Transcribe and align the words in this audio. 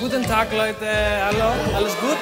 Guten 0.00 0.22
Tag, 0.22 0.50
Leute. 0.52 0.86
Hallo, 1.26 1.52
alles 1.76 1.94
gut? 2.00 2.16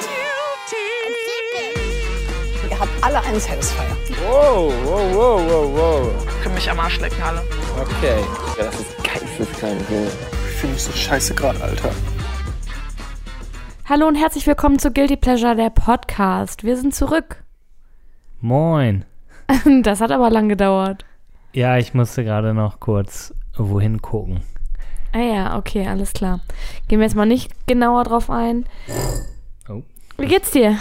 Ihr 2.69 2.81
habt 2.81 2.91
alle 3.05 3.21
einen 3.21 3.39
Satisfier. 3.39 3.85
Wow, 4.27 4.73
wow, 4.85 5.15
wow, 5.15 5.41
wow, 5.47 5.79
wow. 5.79 6.27
Können 6.43 6.57
mich 6.57 6.69
am 6.69 6.81
Arsch 6.81 6.99
lecken 6.99 7.23
alle. 7.23 7.41
Okay. 7.81 8.19
Ja, 8.59 8.65
das 8.65 8.81
ist 8.81 9.05
geisteskrank. 9.05 9.81
Ich 9.91 10.55
fühle 10.57 10.73
mich 10.73 10.83
so 10.83 10.91
scheiße 10.91 11.37
gerade, 11.37 11.63
Alter. 11.63 11.91
Hallo 13.89 14.09
und 14.09 14.17
herzlich 14.17 14.49
willkommen 14.49 14.81
zu 14.81 14.91
Guilty 14.91 15.17
Pleasure, 15.17 15.55
der 15.55 15.71
Podcast. 15.71 16.65
Wir 16.65 16.77
sind 16.77 16.97
zurück. 16.97 17.45
Moin. 18.41 19.05
Das 19.83 20.01
hat 20.01 20.11
aber 20.11 20.31
lang 20.31 20.49
gedauert. 20.49 21.05
Ja, 21.53 21.79
ich 21.79 21.95
musste 21.95 22.25
gerade 22.25 22.55
noch 22.55 22.81
kurz 22.81 23.33
wohin 23.57 24.03
gucken. 24.03 24.43
Ah 25.13 25.19
ja, 25.19 25.57
okay, 25.57 25.87
alles 25.87 26.13
klar. 26.13 26.41
Gehen 26.89 27.01
wir 27.01 27.07
jetzt 27.07 27.17
mal 27.17 27.27
nicht 27.27 27.51
genauer 27.67 28.05
drauf 28.05 28.31
ein. 28.31 28.67
Oh. 29.69 29.83
Wie 30.19 30.27
geht's 30.27 30.51
dir? 30.51 30.77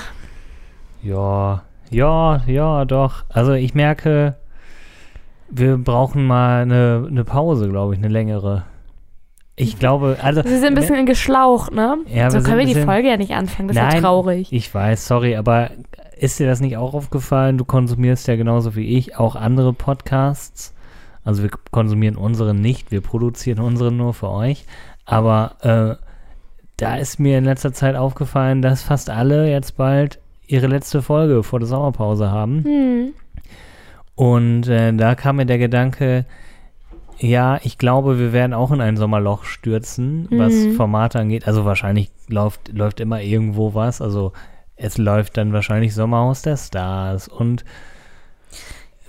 Ja, 1.01 1.63
ja, 1.89 2.41
ja, 2.47 2.85
doch. 2.85 3.23
Also 3.29 3.53
ich 3.53 3.73
merke, 3.73 4.35
wir 5.49 5.77
brauchen 5.77 6.25
mal 6.25 6.63
eine, 6.63 7.05
eine 7.09 7.23
Pause, 7.23 7.69
glaube 7.69 7.93
ich, 7.93 7.99
eine 7.99 8.09
längere. 8.09 8.63
Ich 9.55 9.79
glaube, 9.79 10.17
also. 10.21 10.43
Wir 10.43 10.59
sind 10.59 10.67
ein 10.67 10.75
bisschen 10.75 11.05
geschlaucht, 11.05 11.73
ne? 11.73 11.97
Ja, 12.07 12.29
so 12.29 12.35
wir 12.35 12.41
sind 12.41 12.43
können 12.43 12.67
wir 12.67 12.73
die 12.75 12.81
Folge 12.81 13.09
ja 13.09 13.17
nicht 13.17 13.31
anfangen, 13.31 13.69
das 13.69 13.77
ist 13.77 13.81
ja 13.81 13.89
Nein, 13.89 14.01
traurig. 14.03 14.53
Ich 14.53 14.73
weiß, 14.73 15.07
sorry, 15.07 15.35
aber 15.35 15.71
ist 16.19 16.39
dir 16.39 16.47
das 16.47 16.59
nicht 16.59 16.77
auch 16.77 16.93
aufgefallen? 16.93 17.57
Du 17.57 17.65
konsumierst 17.65 18.27
ja 18.27 18.35
genauso 18.35 18.75
wie 18.75 18.97
ich 18.97 19.17
auch 19.17 19.35
andere 19.35 19.73
Podcasts. 19.73 20.75
Also 21.27 21.43
wir 21.43 21.49
konsumieren 21.71 22.15
unsere 22.15 22.53
nicht, 22.53 22.89
wir 22.91 23.01
produzieren 23.01 23.59
unsere 23.59 23.91
nur 23.91 24.13
für 24.13 24.29
euch. 24.29 24.65
Aber 25.05 25.55
äh, 25.61 26.03
da 26.77 26.95
ist 26.95 27.19
mir 27.19 27.37
in 27.37 27.43
letzter 27.43 27.73
Zeit 27.73 27.95
aufgefallen, 27.95 28.61
dass 28.61 28.83
fast 28.83 29.09
alle 29.09 29.49
jetzt 29.49 29.75
bald 29.75 30.19
ihre 30.47 30.67
letzte 30.67 31.01
Folge 31.01 31.43
vor 31.43 31.59
der 31.59 31.67
Sommerpause 31.67 32.31
haben. 32.31 32.63
Hm. 32.63 33.13
Und 34.15 34.67
äh, 34.67 34.93
da 34.93 35.15
kam 35.15 35.35
mir 35.35 35.45
der 35.45 35.57
Gedanke, 35.57 36.25
ja, 37.19 37.59
ich 37.63 37.77
glaube, 37.77 38.19
wir 38.19 38.31
werden 38.31 38.53
auch 38.53 38.71
in 38.71 38.79
ein 38.79 38.95
Sommerloch 38.95 39.43
stürzen, 39.43 40.27
was 40.31 40.53
Mhm. 40.53 40.73
Formate 40.75 41.19
angeht. 41.19 41.45
Also 41.47 41.65
wahrscheinlich 41.65 42.09
läuft, 42.27 42.69
läuft 42.69 42.99
immer 42.99 43.21
irgendwo 43.21 43.73
was. 43.73 44.01
Also 44.01 44.33
es 44.75 44.97
läuft 44.97 45.37
dann 45.37 45.51
wahrscheinlich 45.51 45.93
Sommerhaus 45.93 46.41
der 46.41 46.57
Stars 46.57 47.27
und 47.27 47.65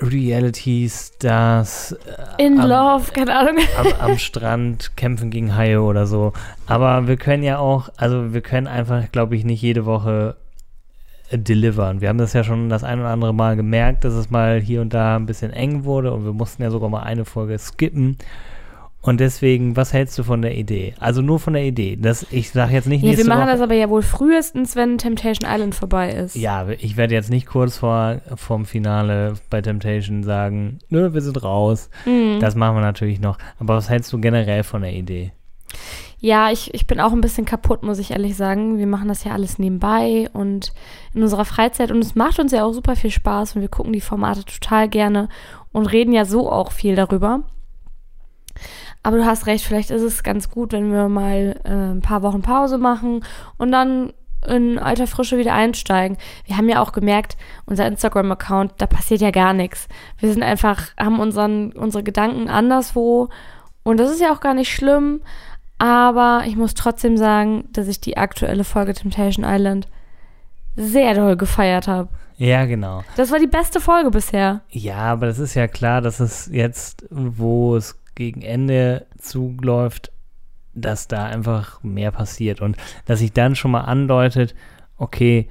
Reality 0.00 0.88
Stars 0.88 1.92
äh, 2.38 2.44
In 2.46 2.60
am- 2.60 2.68
Love, 2.68 3.12
keine 3.12 3.36
Ahnung. 3.36 3.56
am, 3.78 4.10
am 4.10 4.18
Strand 4.18 4.96
kämpfen 4.96 5.30
gegen 5.30 5.54
Haie 5.56 5.80
oder 5.82 6.06
so. 6.06 6.32
Aber 6.66 7.08
wir 7.08 7.16
können 7.16 7.42
ja 7.42 7.58
auch, 7.58 7.88
also 7.96 8.32
wir 8.32 8.40
können 8.40 8.66
einfach, 8.66 9.10
glaube 9.12 9.36
ich, 9.36 9.44
nicht 9.44 9.60
jede 9.62 9.86
Woche 9.86 10.36
äh, 11.30 11.38
delivern. 11.38 12.00
Wir 12.00 12.08
haben 12.10 12.18
das 12.18 12.32
ja 12.32 12.44
schon 12.44 12.68
das 12.68 12.84
ein 12.84 13.00
oder 13.00 13.08
andere 13.10 13.34
Mal 13.34 13.56
gemerkt, 13.56 14.04
dass 14.04 14.14
es 14.14 14.30
mal 14.30 14.60
hier 14.60 14.80
und 14.82 14.94
da 14.94 15.16
ein 15.16 15.26
bisschen 15.26 15.52
eng 15.52 15.84
wurde 15.84 16.12
und 16.12 16.24
wir 16.24 16.32
mussten 16.32 16.62
ja 16.62 16.70
sogar 16.70 16.88
mal 16.88 17.02
eine 17.02 17.24
Folge 17.24 17.58
skippen. 17.58 18.16
Und 19.00 19.20
deswegen, 19.20 19.76
was 19.76 19.92
hältst 19.92 20.18
du 20.18 20.24
von 20.24 20.42
der 20.42 20.56
Idee? 20.56 20.94
Also 20.98 21.22
nur 21.22 21.38
von 21.38 21.52
der 21.54 21.62
Idee. 21.64 21.96
Das, 21.96 22.26
ich 22.30 22.50
sage 22.50 22.74
jetzt 22.74 22.88
nicht 22.88 23.00
Ja, 23.02 23.10
wir 23.10 23.16
nächste 23.16 23.28
machen 23.28 23.42
Woche. 23.42 23.50
das 23.52 23.60
aber 23.60 23.74
ja 23.74 23.88
wohl 23.88 24.02
frühestens, 24.02 24.74
wenn 24.74 24.98
Temptation 24.98 25.48
Island 25.48 25.74
vorbei 25.76 26.10
ist. 26.10 26.34
ja, 26.34 26.68
ich 26.68 26.96
werde 26.96 27.14
jetzt 27.14 27.30
nicht 27.30 27.46
kurz 27.46 27.78
vor 27.78 28.20
vom 28.34 28.64
Finale 28.66 29.34
bei 29.50 29.62
Temptation 29.62 30.24
sagen, 30.24 30.78
nö, 30.88 31.12
wir 31.14 31.20
sind 31.20 31.42
raus. 31.42 31.90
Mhm. 32.06 32.38
Das 32.40 32.56
machen 32.56 32.76
wir 32.76 32.80
natürlich 32.80 33.20
noch. 33.20 33.38
Aber 33.60 33.76
was 33.76 33.88
hältst 33.88 34.12
du 34.12 34.18
generell 34.20 34.64
von 34.64 34.82
der 34.82 34.92
Idee? 34.92 35.32
Ja, 36.20 36.50
ich, 36.50 36.74
ich 36.74 36.88
bin 36.88 36.98
auch 36.98 37.12
ein 37.12 37.20
bisschen 37.20 37.44
kaputt, 37.44 37.84
muss 37.84 38.00
ich 38.00 38.10
ehrlich 38.10 38.36
sagen. 38.36 38.78
Wir 38.78 38.88
machen 38.88 39.06
das 39.06 39.22
ja 39.22 39.30
alles 39.32 39.60
nebenbei 39.60 40.28
und 40.32 40.72
in 41.14 41.22
unserer 41.22 41.44
Freizeit 41.44 41.92
und 41.92 42.00
es 42.00 42.16
macht 42.16 42.40
uns 42.40 42.50
ja 42.50 42.64
auch 42.64 42.72
super 42.72 42.96
viel 42.96 43.12
Spaß 43.12 43.54
und 43.54 43.60
wir 43.62 43.68
gucken 43.68 43.92
die 43.92 44.00
Formate 44.00 44.44
total 44.44 44.88
gerne 44.88 45.28
und 45.70 45.86
reden 45.86 46.12
ja 46.12 46.24
so 46.24 46.50
auch 46.50 46.72
viel 46.72 46.96
darüber. 46.96 47.44
Aber 49.08 49.16
du 49.16 49.24
hast 49.24 49.46
recht, 49.46 49.64
vielleicht 49.64 49.90
ist 49.90 50.02
es 50.02 50.22
ganz 50.22 50.50
gut, 50.50 50.72
wenn 50.72 50.92
wir 50.92 51.08
mal 51.08 51.58
äh, 51.64 51.70
ein 51.70 52.02
paar 52.02 52.20
Wochen 52.20 52.42
Pause 52.42 52.76
machen 52.76 53.24
und 53.56 53.72
dann 53.72 54.12
in 54.46 54.78
alter 54.78 55.06
Frische 55.06 55.38
wieder 55.38 55.54
einsteigen. 55.54 56.18
Wir 56.44 56.58
haben 56.58 56.68
ja 56.68 56.82
auch 56.82 56.92
gemerkt, 56.92 57.38
unser 57.64 57.86
Instagram-Account, 57.86 58.72
da 58.76 58.84
passiert 58.84 59.22
ja 59.22 59.30
gar 59.30 59.54
nichts. 59.54 59.88
Wir 60.18 60.30
sind 60.30 60.42
einfach, 60.42 60.94
haben 60.98 61.20
unseren, 61.20 61.72
unsere 61.72 62.04
Gedanken 62.04 62.50
anderswo 62.50 63.30
und 63.82 63.98
das 63.98 64.10
ist 64.10 64.20
ja 64.20 64.30
auch 64.30 64.40
gar 64.40 64.52
nicht 64.52 64.70
schlimm. 64.70 65.22
Aber 65.78 66.42
ich 66.46 66.56
muss 66.56 66.74
trotzdem 66.74 67.16
sagen, 67.16 67.66
dass 67.72 67.88
ich 67.88 68.02
die 68.02 68.18
aktuelle 68.18 68.64
Folge 68.64 68.92
Temptation 68.92 69.46
Island 69.48 69.88
sehr 70.76 71.14
doll 71.14 71.38
gefeiert 71.38 71.88
habe. 71.88 72.10
Ja, 72.38 72.66
genau. 72.66 73.02
Das 73.16 73.32
war 73.32 73.40
die 73.40 73.48
beste 73.48 73.80
Folge 73.80 74.10
bisher. 74.10 74.60
Ja, 74.68 74.98
aber 74.98 75.26
das 75.26 75.40
ist 75.40 75.54
ja 75.54 75.66
klar, 75.66 76.00
dass 76.00 76.20
es 76.20 76.48
jetzt, 76.52 77.04
wo 77.10 77.74
es 77.74 77.97
gegen 78.18 78.42
Ende 78.42 79.06
zuläuft, 79.16 80.10
dass 80.74 81.08
da 81.08 81.24
einfach 81.24 81.82
mehr 81.82 82.10
passiert 82.10 82.60
und 82.60 82.76
dass 83.06 83.20
sich 83.20 83.32
dann 83.32 83.54
schon 83.54 83.70
mal 83.70 83.82
andeutet, 83.82 84.54
okay, 84.96 85.48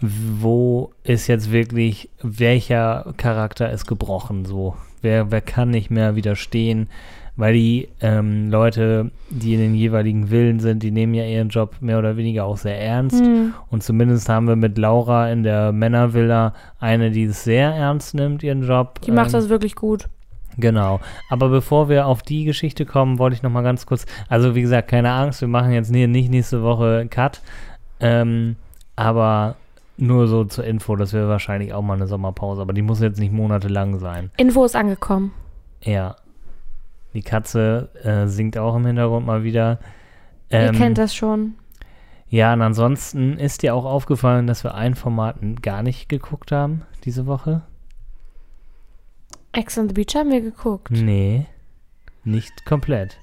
wo 0.00 0.92
ist 1.04 1.26
jetzt 1.28 1.52
wirklich, 1.52 2.10
welcher 2.22 3.14
Charakter 3.16 3.70
ist 3.70 3.86
gebrochen, 3.86 4.44
so, 4.44 4.74
wer, 5.02 5.30
wer 5.30 5.40
kann 5.40 5.70
nicht 5.70 5.90
mehr 5.90 6.16
widerstehen, 6.16 6.88
weil 7.36 7.54
die 7.54 7.88
ähm, 8.00 8.50
Leute, 8.50 9.10
die 9.30 9.54
in 9.54 9.60
den 9.60 9.74
jeweiligen 9.74 10.28
Villen 10.28 10.58
sind, 10.60 10.82
die 10.82 10.90
nehmen 10.90 11.14
ja 11.14 11.24
ihren 11.24 11.48
Job 11.48 11.76
mehr 11.80 11.98
oder 11.98 12.16
weniger 12.16 12.44
auch 12.44 12.56
sehr 12.56 12.78
ernst 12.80 13.24
Hm. 13.24 13.54
und 13.70 13.82
zumindest 13.82 14.28
haben 14.28 14.48
wir 14.48 14.56
mit 14.56 14.78
Laura 14.78 15.30
in 15.30 15.42
der 15.42 15.72
Männervilla 15.72 16.54
eine, 16.80 17.10
die 17.10 17.24
es 17.24 17.44
sehr 17.44 17.70
ernst 17.70 18.14
nimmt, 18.14 18.42
ihren 18.42 18.62
Job. 18.62 19.00
Die 19.02 19.12
macht 19.12 19.28
Ähm, 19.28 19.32
das 19.32 19.48
wirklich 19.48 19.74
gut. 19.74 20.08
Genau. 20.60 21.00
Aber 21.28 21.48
bevor 21.48 21.88
wir 21.88 22.06
auf 22.06 22.22
die 22.22 22.44
Geschichte 22.44 22.86
kommen, 22.86 23.18
wollte 23.18 23.34
ich 23.34 23.42
noch 23.42 23.50
mal 23.50 23.62
ganz 23.62 23.86
kurz, 23.86 24.06
also 24.28 24.54
wie 24.54 24.62
gesagt, 24.62 24.88
keine 24.88 25.12
Angst, 25.12 25.40
wir 25.40 25.48
machen 25.48 25.72
jetzt 25.72 25.90
nicht 25.90 26.30
nächste 26.30 26.62
Woche 26.62 27.06
Cut, 27.10 27.40
ähm, 28.00 28.56
aber 28.96 29.56
nur 29.96 30.28
so 30.28 30.44
zur 30.44 30.64
Info, 30.64 30.96
dass 30.96 31.12
wir 31.12 31.28
wahrscheinlich 31.28 31.72
auch 31.72 31.82
mal 31.82 31.94
eine 31.94 32.06
Sommerpause, 32.06 32.62
aber 32.62 32.72
die 32.72 32.82
muss 32.82 33.00
jetzt 33.00 33.18
nicht 33.18 33.32
monatelang 33.32 33.98
sein. 33.98 34.30
Info 34.36 34.64
ist 34.64 34.76
angekommen. 34.76 35.32
Ja. 35.82 36.16
Die 37.12 37.22
Katze 37.22 37.88
äh, 38.02 38.26
singt 38.28 38.56
auch 38.56 38.76
im 38.76 38.86
Hintergrund 38.86 39.26
mal 39.26 39.42
wieder. 39.42 39.78
Ihr 40.50 40.60
Ähm, 40.60 40.74
kennt 40.76 40.98
das 40.98 41.14
schon. 41.14 41.54
Ja, 42.28 42.52
und 42.52 42.62
ansonsten 42.62 43.36
ist 43.38 43.62
dir 43.62 43.74
auch 43.74 43.84
aufgefallen, 43.84 44.46
dass 44.46 44.62
wir 44.62 44.74
ein 44.74 44.94
Format 44.94 45.36
gar 45.62 45.82
nicht 45.82 46.08
geguckt 46.08 46.52
haben 46.52 46.82
diese 47.04 47.26
Woche? 47.26 47.62
Ex 49.52 49.78
on 49.78 49.88
the 49.88 49.94
Beach 49.94 50.14
haben 50.14 50.30
wir 50.30 50.40
geguckt. 50.40 50.90
Nee, 50.90 51.46
nicht 52.24 52.64
komplett. 52.64 53.18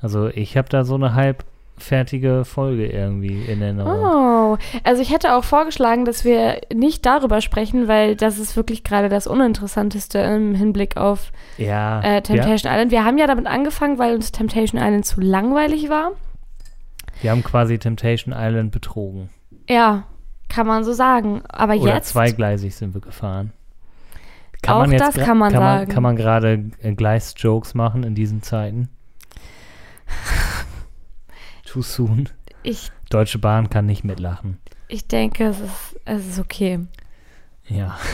Also 0.00 0.28
ich 0.28 0.56
habe 0.56 0.68
da 0.68 0.84
so 0.84 0.94
eine 0.94 1.14
halbfertige 1.14 2.44
Folge 2.44 2.86
irgendwie 2.86 3.42
in 3.42 3.60
Erinnerung. 3.60 3.92
Oh, 3.92 4.58
also 4.84 5.02
ich 5.02 5.12
hätte 5.12 5.34
auch 5.34 5.44
vorgeschlagen, 5.44 6.04
dass 6.04 6.24
wir 6.24 6.60
nicht 6.72 7.04
darüber 7.04 7.40
sprechen, 7.40 7.88
weil 7.88 8.16
das 8.16 8.38
ist 8.38 8.56
wirklich 8.56 8.84
gerade 8.84 9.08
das 9.08 9.26
Uninteressanteste 9.26 10.18
im 10.18 10.54
Hinblick 10.54 10.96
auf 10.96 11.32
Ja, 11.58 12.00
äh, 12.02 12.22
Temptation 12.22 12.72
Island. 12.72 12.90
Wir 12.90 13.04
haben 13.04 13.18
ja 13.18 13.26
damit 13.26 13.46
angefangen, 13.46 13.98
weil 13.98 14.14
uns 14.14 14.32
Temptation 14.32 14.80
Island 14.80 15.04
zu 15.04 15.20
langweilig 15.20 15.88
war. 15.88 16.10
wir, 16.10 17.22
wir 17.22 17.30
haben 17.30 17.44
quasi 17.44 17.78
Temptation 17.78 18.34
Island 18.36 18.70
betrogen. 18.72 19.30
Ja, 19.68 20.04
kann 20.48 20.66
man 20.66 20.84
so 20.84 20.92
sagen. 20.92 21.42
Aber 21.48 21.74
Oder 21.74 21.94
jetzt 21.96 22.10
zweigleisig 22.10 22.74
sind 22.76 22.94
wir 22.94 23.00
gefahren. 23.00 23.52
Auch 24.66 24.86
das 24.86 25.16
gra- 25.16 25.24
kann 25.24 25.38
man 25.38 25.52
kann 25.52 25.60
sagen. 25.60 25.86
Man, 25.86 25.88
kann 25.94 26.02
man 26.02 26.16
gerade 26.16 26.64
äh, 26.80 26.92
Gleis-Jokes 26.94 27.74
machen 27.74 28.02
in 28.02 28.14
diesen 28.14 28.42
Zeiten? 28.42 28.88
Too 31.64 31.82
soon. 31.82 32.28
ich, 32.62 32.90
Deutsche 33.10 33.38
Bahn 33.38 33.70
kann 33.70 33.86
nicht 33.86 34.04
mitlachen. 34.04 34.58
ich 34.88 35.06
denke, 35.06 35.44
es 35.46 35.60
ist, 35.60 36.00
es 36.04 36.26
ist 36.26 36.38
okay. 36.38 36.80
Ja. 37.68 37.96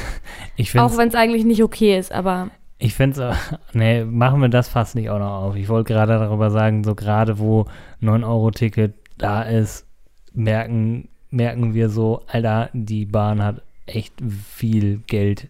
Ich 0.55 0.79
Auch 0.79 0.99
wenn 0.99 1.09
es 1.09 1.15
eigentlich 1.15 1.45
nicht 1.47 1.63
okay 1.63 1.99
ist, 1.99 2.13
aber 2.13 2.51
Ich 2.79 2.95
finde 2.95 3.31
es, 3.31 3.59
nee, 3.73 4.05
machen 4.05 4.41
wir 4.43 4.51
das 4.51 4.69
fast 4.69 4.95
nicht 4.95 5.09
auch 5.09 5.19
noch 5.19 5.43
auf. 5.45 5.57
Ich 5.57 5.69
wollte 5.71 5.95
gerade 5.95 6.13
darüber 6.19 6.51
sagen, 6.51 6.85
so 6.85 6.95
gerade 6.95 7.39
wo 7.39 7.65
9-Euro-Ticket 8.03 8.93
da 9.17 9.43
ist, 9.43 9.87
merken, 10.35 11.09
merken 11.31 11.73
wir 11.73 11.89
so, 11.89 12.23
Alter, 12.27 12.69
die 12.75 13.07
Bahn 13.07 13.43
hat 13.43 13.63
echt 13.87 14.13
viel 14.21 14.99
Geld 15.07 15.49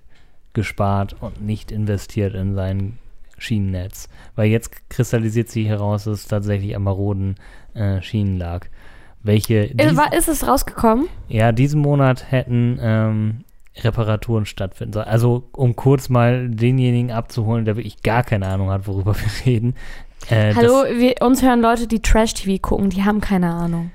gespart 0.55 1.17
und 1.21 1.43
nicht 1.45 1.71
investiert 1.73 2.35
in 2.35 2.55
sein 2.55 2.99
Schienennetz. 3.39 4.09
Weil 4.37 4.47
jetzt 4.49 4.89
kristallisiert 4.91 5.49
sich 5.49 5.67
heraus, 5.67 6.05
dass 6.05 6.21
es 6.21 6.29
tatsächlich 6.29 6.77
am 6.77 6.85
maroden 6.85 7.37
äh, 7.75 8.01
Schienen 8.03 8.39
lag. 8.39 8.67
Welche 9.23 9.71
Äh, 9.71 9.75
dies- 9.75 9.97
war, 9.97 10.13
ist 10.13 10.29
es 10.29 10.47
rausgekommen? 10.47 11.09
ja, 11.29 11.53
diesen 11.53 11.81
Monat 11.81 12.31
hätten 12.31 12.79
ähm, 12.81 13.45
Reparaturen 13.77 14.45
stattfinden 14.47 14.93
sollen. 14.93 15.07
Also, 15.09 15.49
um 15.53 15.75
kurz 15.77 16.09
mal 16.09 16.49
denjenigen 16.51 17.11
abzuholen, 17.11 17.65
der 17.65 17.77
wirklich 17.77 18.03
gar 18.03 18.23
keine 18.23 18.47
Ahnung 18.47 18.71
hat, 18.71 18.87
worüber 18.87 19.15
wir 19.17 19.47
reden. 19.47 19.75
Äh, 20.29 20.55
Hallo, 20.55 20.85
wir, 20.97 21.15
uns 21.21 21.43
hören 21.43 21.61
Leute, 21.63 21.87
die 21.87 22.01
Trash-TV 22.03 22.59
gucken, 22.61 22.91
die 22.91 23.03
haben 23.05 23.21
keine 23.21 23.51
Ahnung. 23.53 23.91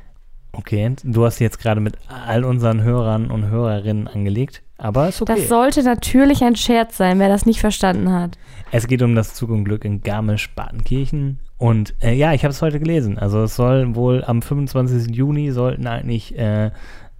Okay, 0.53 0.93
du 1.03 1.23
hast 1.25 1.39
jetzt 1.39 1.59
gerade 1.59 1.79
mit 1.81 1.97
all 2.09 2.43
unseren 2.43 2.81
Hörern 2.81 3.29
und 3.29 3.45
Hörerinnen 3.49 4.07
angelegt, 4.07 4.63
aber 4.77 5.09
ist 5.09 5.21
okay. 5.21 5.35
Das 5.35 5.47
sollte 5.47 5.83
natürlich 5.83 6.43
ein 6.43 6.55
Scherz 6.55 6.97
sein, 6.97 7.19
wer 7.19 7.29
das 7.29 7.45
nicht 7.45 7.59
verstanden 7.59 8.11
hat. 8.11 8.37
Es 8.71 8.87
geht 8.87 9.01
um 9.01 9.15
das 9.15 9.33
Zug 9.33 9.49
und 9.49 9.63
Glück 9.63 9.85
in 9.85 10.01
Garmisch-Partenkirchen. 10.01 11.39
Und 11.57 11.95
äh, 12.01 12.13
ja, 12.13 12.33
ich 12.33 12.43
habe 12.43 12.51
es 12.51 12.61
heute 12.61 12.79
gelesen. 12.79 13.17
Also 13.17 13.43
es 13.43 13.55
soll 13.55 13.95
wohl 13.95 14.23
am 14.25 14.41
25. 14.41 15.15
Juni 15.15 15.51
sollten 15.51 15.87
eigentlich 15.87 16.37
äh, 16.37 16.71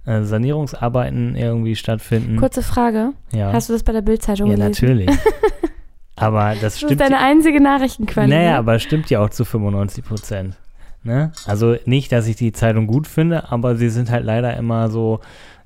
äh, 0.06 0.22
Sanierungsarbeiten 0.22 1.34
irgendwie 1.36 1.74
stattfinden. 1.76 2.36
Kurze 2.36 2.62
Frage. 2.62 3.12
ja. 3.32 3.52
Hast 3.52 3.68
du 3.68 3.72
das 3.72 3.82
bei 3.82 3.92
der 3.92 4.02
Bildzeitung 4.02 4.50
ja, 4.50 4.56
gelesen? 4.56 4.86
natürlich. 4.86 5.10
aber 6.16 6.50
das 6.52 6.60
Das 6.60 6.74
ist 6.74 6.80
stimmt. 6.80 7.00
deine 7.00 7.18
einzige 7.18 7.60
Nachrichtenquelle. 7.60 8.28
naja, 8.28 8.52
ne? 8.52 8.58
aber 8.58 8.76
es 8.76 8.82
stimmt 8.82 9.10
ja 9.10 9.20
auch 9.20 9.30
zu 9.30 9.44
95 9.44 10.04
Prozent. 10.04 10.56
Ne? 11.02 11.32
Also 11.46 11.76
nicht, 11.84 12.12
dass 12.12 12.26
ich 12.26 12.36
die 12.36 12.52
Zeitung 12.52 12.86
gut 12.86 13.06
finde, 13.06 13.50
aber 13.50 13.76
sie 13.76 13.88
sind 13.88 14.10
halt 14.10 14.24
leider 14.24 14.56
immer 14.56 14.88
so, 14.90 15.20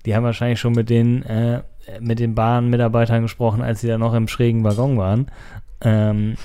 die 0.06 0.14
haben 0.14 0.24
wahrscheinlich 0.24 0.60
schon 0.60 0.72
mit 0.72 0.90
den, 0.90 1.22
äh, 1.24 1.62
mit 2.00 2.18
den 2.18 2.34
Bahnmitarbeitern 2.34 3.22
gesprochen, 3.22 3.62
als 3.62 3.80
sie 3.80 3.88
da 3.88 3.98
noch 3.98 4.14
im 4.14 4.28
schrägen 4.28 4.64
Waggon 4.64 4.98
waren. 4.98 5.30
Ähm, 5.80 6.36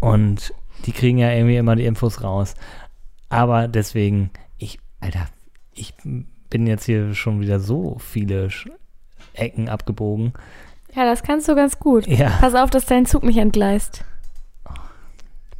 und 0.00 0.52
die 0.84 0.92
kriegen 0.92 1.18
ja 1.18 1.30
irgendwie 1.30 1.56
immer 1.56 1.76
die 1.76 1.86
Infos 1.86 2.22
raus. 2.22 2.54
Aber 3.28 3.68
deswegen, 3.68 4.30
ich, 4.58 4.78
Alter, 5.00 5.26
ich 5.74 5.94
bin 6.50 6.66
jetzt 6.66 6.84
hier 6.84 7.14
schon 7.14 7.40
wieder 7.40 7.60
so 7.60 7.98
viele 7.98 8.50
Sch 8.50 8.68
Ecken 9.34 9.68
abgebogen. 9.68 10.32
Ja, 10.94 11.04
das 11.04 11.22
kannst 11.22 11.46
du 11.48 11.54
ganz 11.54 11.78
gut. 11.78 12.06
Ja, 12.06 12.30
Pass 12.40 12.54
auf, 12.54 12.70
dass 12.70 12.86
dein 12.86 13.04
Zug 13.04 13.22
nicht 13.22 13.36
entgleist. 13.36 14.02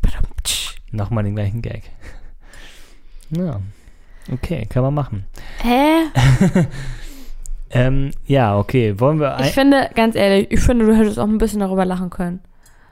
Badum-tsch. 0.01 0.77
nochmal 0.93 1.25
den 1.25 1.35
gleichen 1.35 1.61
Gag. 1.61 1.83
Ja, 3.31 3.61
okay, 4.33 4.65
kann 4.67 4.83
man 4.83 4.95
machen. 4.95 5.27
Hä? 5.63 6.05
Ähm, 7.71 8.13
ja, 8.27 8.59
okay, 8.59 8.99
wollen 9.01 9.19
wir 9.19 9.39
Ich 9.41 9.53
finde, 9.53 9.91
ganz 9.95 10.15
ehrlich, 10.15 10.49
ich 10.51 10.61
finde, 10.61 10.87
du 10.87 10.97
hättest 10.97 11.19
auch 11.19 11.27
ein 11.27 11.39
bisschen 11.39 11.61
darüber 11.61 11.85
lachen 11.85 12.11
können. 12.11 12.41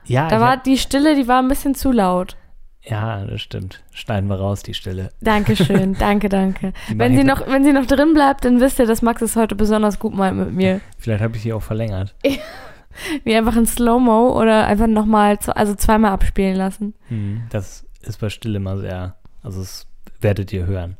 Ja, 0.05 0.27
Da 0.27 0.39
war 0.39 0.51
hab, 0.51 0.63
die 0.63 0.77
Stille, 0.77 1.15
die 1.15 1.27
war 1.27 1.41
ein 1.41 1.47
bisschen 1.47 1.75
zu 1.75 1.91
laut. 1.91 2.35
ja, 2.83 3.25
das 3.25 3.41
stimmt. 3.41 3.81
Schneiden 3.91 4.29
wir 4.29 4.35
raus, 4.35 4.61
die 4.63 4.73
Stille. 4.73 5.11
Dankeschön, 5.21 5.93
danke, 5.99 6.29
danke. 6.29 6.73
Wenn 6.93 7.15
sie, 7.15 7.23
noch, 7.23 7.47
wenn 7.47 7.63
sie 7.63 7.73
noch 7.73 7.85
drin 7.87 8.13
bleibt, 8.13 8.45
dann 8.45 8.59
wisst 8.59 8.77
ihr, 8.79 8.85
dass 8.85 9.01
Max 9.01 9.21
es 9.21 9.35
heute 9.35 9.55
besonders 9.55 9.97
gut 9.97 10.13
meint 10.13 10.37
mit 10.37 10.51
mir. 10.51 10.81
Vielleicht 10.99 11.23
habe 11.23 11.35
ich 11.37 11.43
die 11.43 11.53
auch 11.53 11.63
verlängert. 11.63 12.13
Wie 13.23 13.35
einfach 13.35 13.55
in 13.57 13.65
Slow-Mo 13.65 14.39
oder 14.39 14.67
einfach 14.67 14.87
nochmal, 14.87 15.37
also 15.47 15.73
zweimal 15.75 16.11
abspielen 16.11 16.55
lassen. 16.55 16.93
Hm, 17.09 17.43
das 17.49 17.85
ist 18.01 18.19
bei 18.19 18.29
Stille 18.29 18.57
immer 18.57 18.77
sehr, 18.77 19.15
also 19.41 19.59
das 19.59 19.87
werdet 20.21 20.53
ihr 20.53 20.65
hören. 20.65 20.97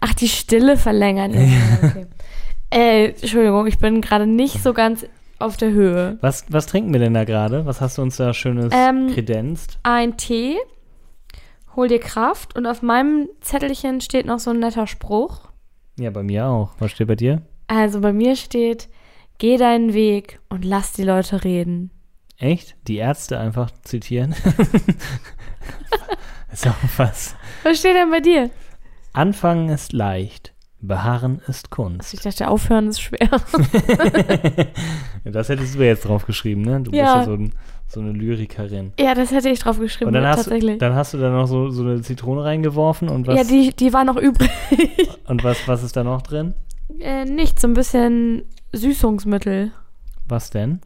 Ach, 0.00 0.14
die 0.14 0.28
Stille 0.28 0.76
verlängern. 0.76 1.32
Ja, 1.34 1.40
okay. 1.82 2.06
Äh, 2.72 3.08
Entschuldigung, 3.10 3.66
ich 3.66 3.78
bin 3.78 4.00
gerade 4.00 4.26
nicht 4.26 4.62
so 4.62 4.72
ganz 4.72 5.06
auf 5.38 5.56
der 5.56 5.72
Höhe. 5.72 6.18
Was, 6.20 6.44
was 6.48 6.66
trinken 6.66 6.92
wir 6.92 7.00
denn 7.00 7.14
da 7.14 7.24
gerade? 7.24 7.66
Was 7.66 7.80
hast 7.80 7.98
du 7.98 8.02
uns 8.02 8.16
da 8.16 8.32
schönes 8.32 8.72
Ähm, 8.74 9.10
kredenzt? 9.12 9.78
Ein 9.82 10.16
Tee, 10.16 10.56
hol 11.76 11.88
dir 11.88 12.00
Kraft 12.00 12.56
und 12.56 12.66
auf 12.66 12.82
meinem 12.82 13.28
Zettelchen 13.40 14.00
steht 14.00 14.26
noch 14.26 14.38
so 14.38 14.50
ein 14.50 14.60
netter 14.60 14.86
Spruch. 14.86 15.48
Ja, 15.98 16.10
bei 16.10 16.22
mir 16.22 16.46
auch. 16.46 16.70
Was 16.78 16.92
steht 16.92 17.08
bei 17.08 17.16
dir? 17.16 17.42
Also 17.66 18.00
bei 18.00 18.12
mir 18.12 18.36
steht, 18.36 18.88
geh 19.38 19.56
deinen 19.56 19.94
Weg 19.94 20.40
und 20.48 20.64
lass 20.64 20.92
die 20.92 21.04
Leute 21.04 21.44
reden. 21.44 21.90
Echt? 22.38 22.76
Die 22.88 22.96
Ärzte 22.96 23.38
einfach 23.38 23.70
zitieren? 23.82 24.34
ist 26.52 26.66
auch 26.66 26.74
was. 26.96 27.36
Was 27.62 27.78
steht 27.78 27.94
denn 27.94 28.10
bei 28.10 28.20
dir? 28.20 28.50
Anfangen 29.12 29.68
ist 29.68 29.92
leicht, 29.92 30.51
beharren 30.82 31.40
ist 31.46 31.70
Kunst. 31.70 32.12
Ich 32.12 32.20
dachte, 32.20 32.48
aufhören 32.48 32.88
ist 32.88 33.00
schwer. 33.00 33.28
Ja, 35.24 35.30
das 35.30 35.48
hättest 35.48 35.76
du 35.76 35.84
jetzt 35.84 36.02
drauf 36.06 36.26
geschrieben, 36.26 36.62
ne? 36.62 36.80
Du 36.80 36.90
bist 36.90 36.94
Ja. 37.00 37.18
ja 37.20 37.24
so, 37.24 37.34
ein, 37.34 37.52
so 37.86 38.00
eine 38.00 38.10
Lyrikerin. 38.12 38.92
ja, 38.98 39.14
das 39.14 39.30
hätte 39.30 39.48
ich 39.48 39.60
drauf 39.60 39.78
geschrieben, 39.78 40.08
Und 40.08 40.14
dann 40.14 40.26
hast, 40.26 40.44
tatsächlich. 40.44 40.78
dann 40.78 40.94
hast 40.94 41.14
du 41.14 41.18
da 41.18 41.30
noch 41.30 41.46
so, 41.46 41.70
so 41.70 41.82
eine 41.84 42.00
Zitrone 42.02 42.42
reingeworfen 42.44 43.08
und 43.08 43.26
was, 43.28 43.36
ja, 43.36 43.44
die, 43.44 43.72
die 43.74 43.92
war 43.92 44.04
noch 44.04 44.16
übrig. 44.16 44.50
und 45.26 45.44
was, 45.44 45.66
was 45.68 45.82
ist 45.84 45.96
da 45.96 46.02
noch 46.04 46.22
drin? 46.22 46.54
äh, 47.00 47.24
nicht, 47.24 47.60
so 47.60 47.68
ein 47.68 47.74
bisschen 47.74 48.42
Süßungsmittel. 48.72 49.70
Was 50.28 50.50
denn? 50.50 50.80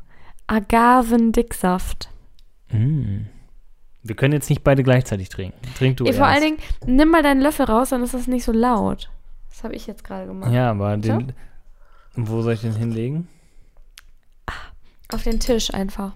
Agavendicksaft. 0.47 2.11
Mm. 2.71 3.23
Wir 4.03 4.15
können 4.15 4.35
jetzt 4.35 4.51
nicht 4.51 4.63
beide 4.63 4.83
gleichzeitig 4.85 5.29
trinken. 5.31 5.59
Trink 5.77 5.97
du 5.97 6.05
erst. 6.05 6.19
vor 6.19 6.27
allen 6.29 6.43
Dingen, 6.43 6.59
nimm 6.87 7.09
mal 7.11 7.23
deinen 7.23 7.41
Löffel 7.41 7.67
raus, 7.67 7.89
dann 7.91 8.03
ist 8.05 8.15
das 8.15 8.29
nicht 8.29 8.45
so 8.45 8.53
laut. 8.53 9.11
Das 9.57 9.65
habe 9.65 9.75
ich 9.75 9.87
jetzt 9.87 10.05
gerade 10.05 10.27
gemacht. 10.27 10.53
Ja, 10.53 10.71
aber 10.71 10.99
den. 10.99 11.33
Wo 12.15 12.43
soll 12.43 12.53
ich 12.53 12.61
den 12.61 12.75
hinlegen? 12.75 13.27
Auf 15.11 15.23
den 15.23 15.41
Tisch 15.41 15.73
einfach. 15.73 16.13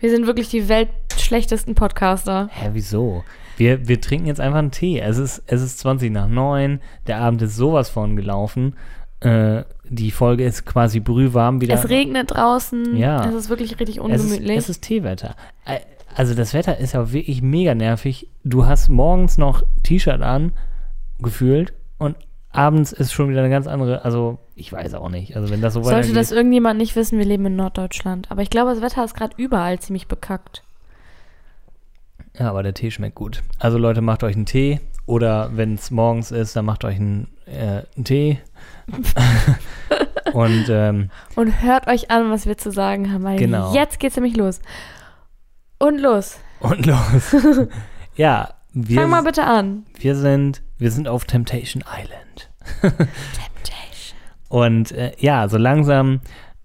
Wir 0.00 0.10
sind 0.10 0.26
wirklich 0.26 0.48
die 0.48 0.68
weltschlechtesten 0.68 1.76
Podcaster. 1.76 2.48
Hä, 2.50 2.70
wieso? 2.72 3.22
Wir, 3.56 3.86
wir 3.86 4.00
trinken 4.00 4.26
jetzt 4.26 4.40
einfach 4.40 4.58
einen 4.58 4.72
Tee. 4.72 4.98
Es 4.98 5.16
ist, 5.16 5.44
es 5.46 5.62
ist 5.62 5.78
20 5.78 6.10
nach 6.10 6.26
9. 6.26 6.80
Der 7.06 7.18
Abend 7.18 7.40
ist 7.40 7.54
sowas 7.54 7.88
von 7.88 8.16
gelaufen. 8.16 8.74
Äh, 9.20 9.62
die 9.84 10.10
Folge 10.10 10.44
ist 10.44 10.66
quasi 10.66 10.98
brühwarm 10.98 11.60
wieder. 11.60 11.74
Es 11.74 11.88
regnet 11.88 12.32
draußen. 12.32 12.96
Ja. 12.96 13.24
Es 13.28 13.34
ist 13.36 13.48
wirklich 13.48 13.78
richtig 13.78 13.98
Es 13.98 14.22
ist, 14.22 14.24
ungemütlich. 14.24 14.56
es 14.56 14.68
ist 14.68 14.82
Teewetter. 14.82 15.36
Äh, 15.66 15.78
Also 16.16 16.34
das 16.34 16.52
Wetter 16.52 16.78
ist 16.78 16.94
ja 16.94 17.12
wirklich 17.12 17.42
mega 17.42 17.76
nervig. 17.76 18.28
Du 18.42 18.66
hast 18.66 18.88
morgens 18.88 19.38
noch 19.38 19.62
T-Shirt 19.84 20.20
an, 20.20 20.50
gefühlt, 21.20 21.74
und 21.98 22.16
abends 22.50 22.92
ist 22.92 23.12
schon 23.12 23.28
wieder 23.28 23.40
eine 23.40 23.50
ganz 23.50 23.66
andere, 23.66 24.04
also 24.04 24.38
ich 24.54 24.72
weiß 24.72 24.94
auch 24.94 25.08
nicht. 25.08 25.36
Also 25.36 25.50
wenn 25.50 25.60
das 25.60 25.74
so 25.74 25.82
Sollte 25.82 26.12
das 26.12 26.30
irgendjemand 26.32 26.78
nicht 26.78 26.94
wissen, 26.96 27.18
wir 27.18 27.24
leben 27.24 27.46
in 27.46 27.56
Norddeutschland. 27.56 28.30
Aber 28.30 28.42
ich 28.42 28.50
glaube, 28.50 28.70
das 28.72 28.80
Wetter 28.82 29.04
ist 29.04 29.14
gerade 29.14 29.34
überall 29.36 29.78
ziemlich 29.80 30.06
bekackt. 30.06 30.62
Ja, 32.38 32.50
aber 32.50 32.62
der 32.62 32.74
Tee 32.74 32.90
schmeckt 32.90 33.14
gut. 33.14 33.42
Also 33.58 33.78
Leute, 33.78 34.00
macht 34.00 34.22
euch 34.24 34.34
einen 34.36 34.46
Tee 34.46 34.80
oder 35.06 35.50
wenn 35.56 35.74
es 35.74 35.90
morgens 35.90 36.30
ist, 36.30 36.56
dann 36.56 36.64
macht 36.64 36.84
euch 36.84 36.96
einen, 36.96 37.28
äh, 37.46 37.82
einen 37.96 38.04
Tee. 38.04 38.38
und 40.32 40.66
ähm, 40.68 41.10
Und 41.36 41.62
hört 41.62 41.86
euch 41.86 42.10
an, 42.10 42.30
was 42.30 42.46
wir 42.46 42.56
zu 42.58 42.70
sagen 42.70 43.12
haben, 43.12 43.24
weil 43.24 43.38
Genau. 43.38 43.72
jetzt 43.74 44.00
geht's 44.00 44.16
nämlich 44.16 44.36
los. 44.36 44.60
Und 45.78 45.98
los. 45.98 46.38
und 46.60 46.86
los. 46.86 47.36
ja, 48.16 48.54
wir, 48.74 49.00
Fang 49.00 49.10
mal 49.10 49.22
bitte 49.22 49.44
an. 49.44 49.84
wir 49.98 50.14
sind 50.16 50.62
wir 50.78 50.90
sind 50.90 51.08
auf 51.08 51.24
Temptation 51.24 51.82
Island. 51.82 52.50
Und 54.48 54.92
äh, 54.92 55.12
ja, 55.18 55.48
so 55.48 55.56
langsam 55.56 56.20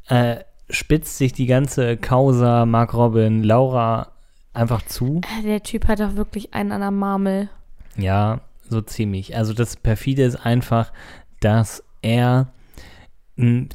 äh, 0.08 0.38
spitzt 0.70 1.18
sich 1.18 1.34
die 1.34 1.48
ganze 1.48 1.98
Causa 1.98 2.66
Mark 2.66 2.94
Robin 2.94 3.44
Laura 3.44 4.12
einfach 4.54 4.84
zu. 4.84 5.22
Äh, 5.40 5.44
Der 5.44 5.64
Typ 5.64 5.88
hat 5.88 6.00
doch 6.00 6.16
wirklich 6.16 6.54
einen 6.54 6.72
an 6.72 6.82
der 6.82 6.92
Marmel. 6.92 7.50
Ja, 7.98 8.42
so 8.70 8.82
ziemlich. 8.82 9.36
Also 9.36 9.54
das 9.54 9.76
perfide 9.76 10.24
ist 10.24 10.36
einfach, 10.46 10.92
dass 11.40 11.84
er, 12.02 12.48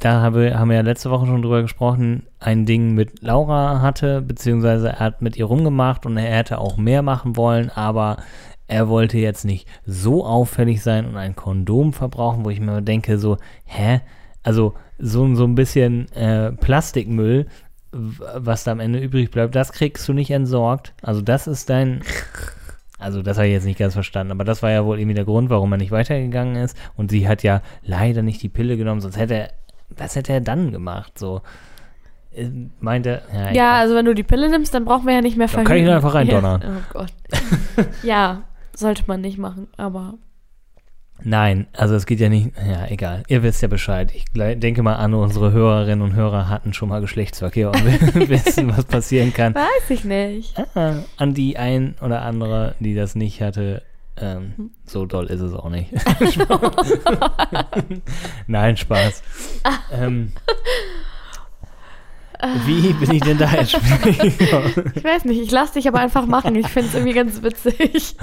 da 0.01 0.21
habe, 0.21 0.59
haben 0.59 0.69
wir 0.69 0.77
ja 0.77 0.83
letzte 0.83 1.11
Woche 1.11 1.27
schon 1.27 1.41
drüber 1.41 1.63
gesprochen, 1.63 2.27
ein 2.39 2.67
Ding 2.67 2.93
mit 2.93 3.23
Laura 3.23 3.81
hatte, 3.81 4.21
beziehungsweise 4.21 4.91
er 4.91 4.99
hat 4.99 5.23
mit 5.23 5.37
ihr 5.37 5.47
rumgemacht 5.47 6.05
und 6.05 6.19
er 6.19 6.37
hätte 6.37 6.59
auch 6.59 6.77
mehr 6.77 7.01
machen 7.01 7.37
wollen, 7.37 7.71
aber 7.71 8.19
er 8.67 8.89
wollte 8.89 9.17
jetzt 9.19 9.45
nicht 9.45 9.67
so 9.87 10.27
auffällig 10.27 10.83
sein 10.83 11.07
und 11.07 11.17
ein 11.17 11.35
Kondom 11.35 11.95
verbrauchen, 11.95 12.45
wo 12.45 12.51
ich 12.51 12.61
mir 12.61 12.83
denke 12.83 13.19
so, 13.19 13.39
hä? 13.65 14.01
Also 14.43 14.75
so, 14.99 15.35
so 15.35 15.45
ein 15.45 15.55
bisschen 15.55 16.13
äh, 16.13 16.53
Plastikmüll, 16.53 17.47
was 17.91 18.65
da 18.65 18.73
am 18.73 18.81
Ende 18.81 18.99
übrig 18.99 19.31
bleibt, 19.31 19.55
das 19.55 19.73
kriegst 19.73 20.07
du 20.09 20.13
nicht 20.13 20.31
entsorgt. 20.31 20.93
Also 21.01 21.23
das 21.23 21.47
ist 21.47 21.71
dein, 21.71 22.03
also 23.05 23.23
das 23.23 23.37
habe 23.37 23.47
ich 23.49 23.53
jetzt 23.53 23.67
nicht 23.67 23.79
ganz 23.79 23.93
verstanden, 23.93 24.33
aber 24.33 24.45
das 24.45 24.63
war 24.63 24.71
ja 24.71 24.85
wohl 24.85 24.99
irgendwie 24.99 25.15
der 25.15 25.27
Grund, 25.27 25.51
warum 25.51 25.71
er 25.73 25.79
nicht 25.79 25.91
weitergegangen 25.91 26.57
ist. 26.57 26.77
Und 26.97 27.11
sie 27.11 27.29
hat 27.29 27.43
ja 27.43 27.61
leider 27.83 28.23
nicht 28.23 28.43
die 28.43 28.49
Pille 28.49 28.77
genommen, 28.77 29.03
sonst 29.03 29.19
hätte 29.19 29.35
er, 29.35 29.51
was 29.91 30.17
hätte 30.17 30.33
er 30.33 30.41
dann 30.41 30.73
gemacht? 30.73 31.19
So, 31.19 31.43
äh, 32.35 32.49
meinte, 32.81 33.23
ja, 33.33 33.53
Ja, 33.53 33.73
also 33.75 33.95
wenn 33.95 34.07
du 34.07 34.15
die 34.15 34.23
Pille 34.23 34.49
nimmst, 34.49 34.73
dann 34.75 34.87
brauchen 34.87 35.07
wir 35.07 35.15
ja 35.15 35.21
nicht 35.21 35.37
mehr 35.37 35.49
Dann 35.49 35.65
kann 35.65 35.77
ich 35.77 35.83
ihn 35.83 35.91
einfach 35.91 36.15
reindonnern. 36.15 36.63
Ja. 36.65 36.77
Oh 36.79 36.93
Gott. 36.99 37.13
ja, 38.03 38.43
sollte 38.75 39.05
man 39.07 39.21
nicht 39.21 39.39
machen, 39.39 39.69
aber 39.77 40.15
Nein, 41.23 41.67
also 41.73 41.95
es 41.95 42.07
geht 42.07 42.21
ja 42.21 42.29
nicht, 42.29 42.51
ja, 42.57 42.87
egal. 42.89 43.23
Ihr 43.29 43.43
wisst 43.43 43.63
ja 43.63 43.69
Bescheid. 43.69 44.13
Ich 44.15 44.25
denke 44.35 44.83
mal 44.83 44.97
an, 44.97 45.15
unsere 45.15 45.53
Hörerinnen 45.53 46.03
und 46.03 46.15
Hörer 46.15 46.49
hatten 46.49 46.75
schon 46.75 46.89
mal 46.89 47.01
Geschlechtsverkehr 47.01 47.71
und 47.71 47.85
wissen, 48.29 48.77
was 48.77 48.85
passieren 48.85 49.33
kann. 49.33 49.55
weiß 49.55 49.91
ich 49.91 50.05
nicht. 50.05 50.55
Ah, 50.75 50.97
an 51.17 51.33
die 51.35 51.57
ein 51.57 51.95
oder 52.03 52.23
andere, 52.23 52.75
die 52.81 52.95
das 52.95 53.15
nicht 53.15 53.41
hatte, 53.41 53.83
ähm, 54.17 54.71
so 54.87 55.07
doll 55.07 55.27
ist 55.27 55.41
es 55.41 55.55
auch 55.55 55.71
nicht. 55.71 55.91
Nein, 58.47 58.77
Spaß. 58.77 59.23
ähm, 59.93 60.33
wie 62.67 62.93
bin 62.93 63.13
ich 63.13 63.23
denn 63.23 63.39
da 63.39 63.51
jetzt? 63.53 63.75
Ich 63.75 65.05
weiß 65.05 65.25
nicht, 65.25 65.41
ich 65.41 65.51
lasse 65.51 65.75
dich 65.75 65.89
aber 65.89 66.01
einfach 66.01 66.27
machen. 66.27 66.55
Ich 66.57 66.69
finde 66.69 66.89
es 66.89 66.95
irgendwie 66.95 67.15
ganz 67.15 67.43
witzig. 67.43 68.17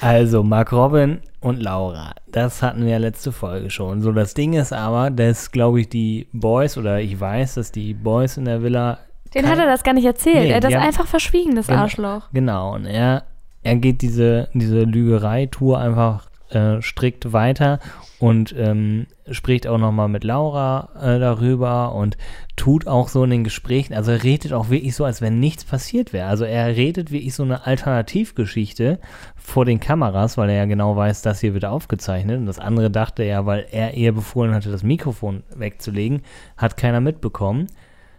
Also, 0.00 0.42
Mark 0.42 0.72
Robin 0.72 1.20
und 1.40 1.62
Laura, 1.62 2.12
das 2.32 2.62
hatten 2.62 2.84
wir 2.84 2.92
ja 2.92 2.98
letzte 2.98 3.32
Folge 3.32 3.70
schon. 3.70 4.00
So, 4.00 4.12
das 4.12 4.34
Ding 4.34 4.54
ist 4.54 4.72
aber, 4.72 5.10
dass, 5.10 5.50
glaube 5.50 5.80
ich, 5.80 5.88
die 5.88 6.26
Boys, 6.32 6.78
oder 6.78 7.00
ich 7.00 7.18
weiß, 7.18 7.54
dass 7.54 7.72
die 7.72 7.94
Boys 7.94 8.36
in 8.36 8.46
der 8.46 8.62
Villa. 8.62 8.98
Den 9.34 9.48
hat 9.48 9.58
er 9.58 9.66
das 9.66 9.82
gar 9.82 9.94
nicht 9.94 10.06
erzählt. 10.06 10.42
Nee, 10.42 10.50
er 10.50 10.56
hat 10.56 10.64
das 10.64 10.74
einfach 10.74 11.06
verschwiegen, 11.06 11.54
das 11.54 11.68
Arschloch. 11.68 12.28
Genau, 12.32 12.74
und 12.74 12.86
er, 12.86 13.24
er 13.62 13.76
geht 13.76 14.02
diese, 14.02 14.48
diese 14.54 14.82
Lügerei-Tour 14.82 15.78
einfach 15.78 16.29
äh, 16.50 16.80
strikt 16.82 17.32
weiter 17.32 17.78
und 18.18 18.54
ähm, 18.56 19.06
spricht 19.30 19.66
auch 19.66 19.78
nochmal 19.78 20.08
mit 20.08 20.24
Laura 20.24 20.90
äh, 21.00 21.18
darüber 21.18 21.94
und 21.94 22.18
tut 22.56 22.86
auch 22.86 23.08
so 23.08 23.24
in 23.24 23.30
den 23.30 23.44
Gesprächen, 23.44 23.94
also 23.94 24.10
er 24.10 24.22
redet 24.22 24.52
auch 24.52 24.68
wirklich 24.68 24.94
so, 24.94 25.04
als 25.04 25.22
wenn 25.22 25.40
nichts 25.40 25.64
passiert 25.64 26.12
wäre. 26.12 26.28
Also 26.28 26.44
er 26.44 26.76
redet 26.76 27.10
wirklich 27.10 27.34
so 27.34 27.42
eine 27.42 27.66
Alternativgeschichte 27.66 28.98
vor 29.36 29.64
den 29.64 29.80
Kameras, 29.80 30.36
weil 30.36 30.50
er 30.50 30.56
ja 30.56 30.64
genau 30.66 30.96
weiß, 30.96 31.22
das 31.22 31.40
hier 31.40 31.54
wird 31.54 31.64
aufgezeichnet 31.64 32.38
und 32.38 32.46
das 32.46 32.58
andere 32.58 32.90
dachte 32.90 33.22
er, 33.22 33.46
weil 33.46 33.66
er 33.70 33.94
ihr 33.94 34.12
befohlen 34.12 34.54
hatte, 34.54 34.70
das 34.70 34.82
Mikrofon 34.82 35.42
wegzulegen, 35.54 36.22
hat 36.56 36.76
keiner 36.76 37.00
mitbekommen. 37.00 37.68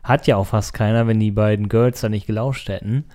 Hat 0.04 0.26
ja 0.26 0.36
auch 0.38 0.48
fast 0.48 0.74
keiner, 0.74 1.06
wenn 1.06 1.20
die 1.20 1.30
beiden 1.30 1.70
Girls 1.70 2.02
da 2.02 2.10
nicht 2.10 2.26
gelauscht 2.26 2.70
hätten. 2.70 3.06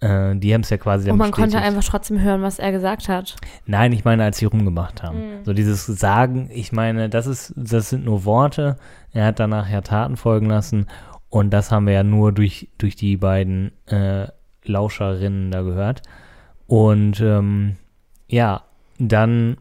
Äh, 0.00 0.36
die 0.36 0.54
haben 0.54 0.60
es 0.60 0.70
ja 0.70 0.76
quasi 0.76 1.10
Und 1.10 1.18
man 1.18 1.30
konnte 1.30 1.56
bestätigt. 1.56 1.66
einfach 1.76 1.90
trotzdem 1.90 2.20
hören, 2.20 2.42
was 2.42 2.58
er 2.58 2.70
gesagt 2.72 3.08
hat. 3.08 3.36
Nein, 3.66 3.92
ich 3.92 4.04
meine, 4.04 4.24
als 4.24 4.38
sie 4.38 4.44
rumgemacht 4.46 5.02
haben. 5.02 5.18
Mhm. 5.18 5.44
So 5.44 5.52
dieses 5.52 5.86
Sagen, 5.86 6.48
ich 6.52 6.72
meine, 6.72 7.08
das 7.08 7.26
ist, 7.26 7.52
das 7.56 7.90
sind 7.90 8.04
nur 8.04 8.24
Worte. 8.24 8.76
Er 9.12 9.26
hat 9.26 9.40
danach 9.40 9.68
ja 9.68 9.80
Taten 9.80 10.16
folgen 10.16 10.46
lassen. 10.46 10.86
Und 11.30 11.50
das 11.50 11.70
haben 11.72 11.86
wir 11.86 11.94
ja 11.94 12.04
nur 12.04 12.32
durch, 12.32 12.68
durch 12.78 12.96
die 12.96 13.16
beiden 13.16 13.72
äh, 13.86 14.28
Lauscherinnen 14.64 15.50
da 15.50 15.62
gehört. 15.62 16.02
Und 16.66 17.20
ähm, 17.20 17.76
ja, 18.28 18.62
dann, 18.98 19.56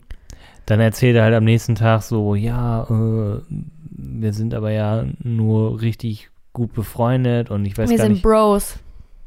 dann 0.65 0.79
erzählt 0.79 1.15
er 1.15 1.23
halt 1.23 1.35
am 1.35 1.45
nächsten 1.45 1.75
Tag 1.75 2.01
so, 2.03 2.35
ja, 2.35 2.83
äh, 2.83 3.41
wir 3.89 4.33
sind 4.33 4.53
aber 4.53 4.71
ja 4.71 5.05
nur 5.23 5.81
richtig 5.81 6.29
gut 6.53 6.73
befreundet 6.73 7.49
und 7.49 7.65
ich 7.65 7.77
weiß 7.77 7.89
Wir 7.89 7.97
gar 7.97 8.05
sind 8.05 8.13
nicht. 8.13 8.23
Bros. 8.23 8.79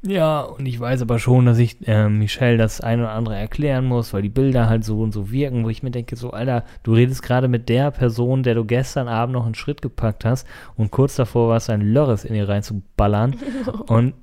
Ja, 0.03 0.41
und 0.41 0.65
ich 0.65 0.81
weiß 0.81 1.03
aber 1.03 1.19
schon, 1.19 1.45
dass 1.45 1.59
ich 1.59 1.87
äh, 1.87 2.09
Michelle 2.09 2.57
das 2.57 2.81
ein 2.81 3.01
oder 3.01 3.11
andere 3.13 3.37
erklären 3.37 3.85
muss, 3.85 4.15
weil 4.15 4.23
die 4.23 4.31
Bilder 4.31 4.67
halt 4.69 4.83
so 4.83 5.01
und 5.03 5.13
so 5.13 5.31
wirken, 5.31 5.63
wo 5.65 5.69
ich 5.69 5.83
mir 5.83 5.91
denke, 5.91 6.17
so, 6.17 6.31
Alter, 6.31 6.65
du 6.83 6.95
redest 6.95 7.23
gerade 7.23 7.49
mit 7.49 7.69
der 7.69 7.91
Person, 7.91 8.43
der 8.43 8.55
du 8.55 8.65
gestern 8.65 9.09
Abend 9.09 9.35
noch 9.35 9.45
einen 9.45 9.55
Schritt 9.55 9.83
gepackt 9.83 10.25
hast 10.25 10.47
und 10.77 10.91
kurz 10.91 11.17
davor 11.17 11.51
warst, 11.51 11.69
ein 11.69 11.83
Lörres 11.83 12.25
in 12.25 12.35
ihr 12.35 12.49
reinzuballern. 12.49 13.37
und 13.89 14.15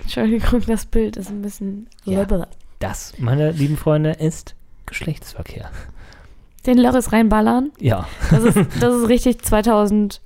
Entschuldigung, 0.00 0.62
das 0.66 0.86
Bild 0.86 1.18
ist 1.18 1.28
ein 1.30 1.42
bisschen 1.42 1.86
Ja. 2.04 2.26
das, 2.78 3.12
meine 3.18 3.50
lieben 3.50 3.76
Freunde, 3.76 4.12
ist 4.12 4.54
Geschlechtsverkehr. 4.86 5.70
Den 6.66 6.78
Lörres 6.78 7.12
reinballern, 7.12 7.72
Ja. 7.78 8.08
das 8.30 8.42
ist, 8.44 8.56
das 8.80 8.94
ist 8.94 9.08
richtig 9.08 9.42
2014 9.42 10.20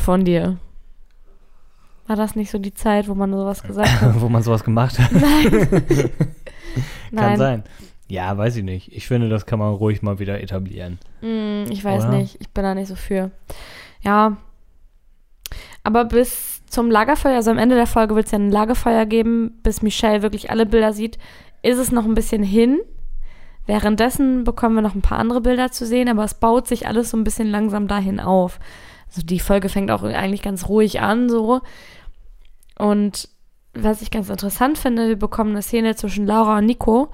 von 0.00 0.24
dir. 0.24 0.58
War 2.12 2.16
das 2.16 2.36
nicht 2.36 2.50
so 2.50 2.58
die 2.58 2.74
Zeit, 2.74 3.08
wo 3.08 3.14
man 3.14 3.32
sowas 3.32 3.62
gesagt 3.66 4.02
hat? 4.02 4.20
wo 4.20 4.28
man 4.28 4.42
sowas 4.42 4.64
gemacht 4.64 4.98
hat. 4.98 5.10
Nein. 5.12 5.50
Kann 5.88 6.10
Nein. 7.10 7.38
sein. 7.38 7.64
Ja, 8.06 8.36
weiß 8.36 8.56
ich 8.56 8.64
nicht. 8.64 8.92
Ich 8.92 9.06
finde, 9.06 9.30
das 9.30 9.46
kann 9.46 9.58
man 9.58 9.72
ruhig 9.72 10.02
mal 10.02 10.18
wieder 10.18 10.38
etablieren. 10.42 10.98
Hm, 11.20 11.64
ich 11.70 11.82
weiß 11.82 12.04
Oder? 12.04 12.18
nicht. 12.18 12.36
Ich 12.38 12.50
bin 12.50 12.64
da 12.64 12.74
nicht 12.74 12.88
so 12.88 12.96
für. 12.96 13.30
Ja. 14.02 14.36
Aber 15.84 16.04
bis 16.04 16.60
zum 16.66 16.90
Lagerfeuer, 16.90 17.36
also 17.36 17.50
am 17.50 17.56
Ende 17.56 17.76
der 17.76 17.86
Folge 17.86 18.14
wird 18.14 18.26
es 18.26 18.32
ja 18.32 18.38
ein 18.38 18.50
Lagerfeuer 18.50 19.06
geben, 19.06 19.58
bis 19.62 19.80
Michelle 19.80 20.20
wirklich 20.20 20.50
alle 20.50 20.66
Bilder 20.66 20.92
sieht, 20.92 21.16
ist 21.62 21.78
es 21.78 21.92
noch 21.92 22.04
ein 22.04 22.14
bisschen 22.14 22.42
hin. 22.42 22.78
Währenddessen 23.64 24.44
bekommen 24.44 24.74
wir 24.74 24.82
noch 24.82 24.94
ein 24.94 25.00
paar 25.00 25.18
andere 25.18 25.40
Bilder 25.40 25.70
zu 25.70 25.86
sehen, 25.86 26.10
aber 26.10 26.24
es 26.24 26.34
baut 26.34 26.68
sich 26.68 26.86
alles 26.86 27.08
so 27.08 27.16
ein 27.16 27.24
bisschen 27.24 27.48
langsam 27.48 27.88
dahin 27.88 28.20
auf. 28.20 28.60
Also 29.08 29.22
die 29.26 29.40
Folge 29.40 29.70
fängt 29.70 29.90
auch 29.90 30.02
eigentlich 30.02 30.42
ganz 30.42 30.68
ruhig 30.68 31.00
an, 31.00 31.30
so. 31.30 31.62
Und 32.78 33.28
was 33.74 34.02
ich 34.02 34.10
ganz 34.10 34.28
interessant 34.28 34.78
finde, 34.78 35.08
wir 35.08 35.18
bekommen 35.18 35.50
eine 35.50 35.62
Szene 35.62 35.94
zwischen 35.96 36.26
Laura 36.26 36.58
und 36.58 36.66
Nico, 36.66 37.10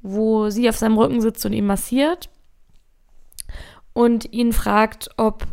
wo 0.00 0.50
sie 0.50 0.68
auf 0.68 0.76
seinem 0.76 0.98
Rücken 0.98 1.20
sitzt 1.20 1.44
und 1.46 1.52
ihn 1.52 1.66
massiert 1.66 2.30
und 3.92 4.32
ihn 4.32 4.52
fragt, 4.52 5.10
ob 5.16 5.46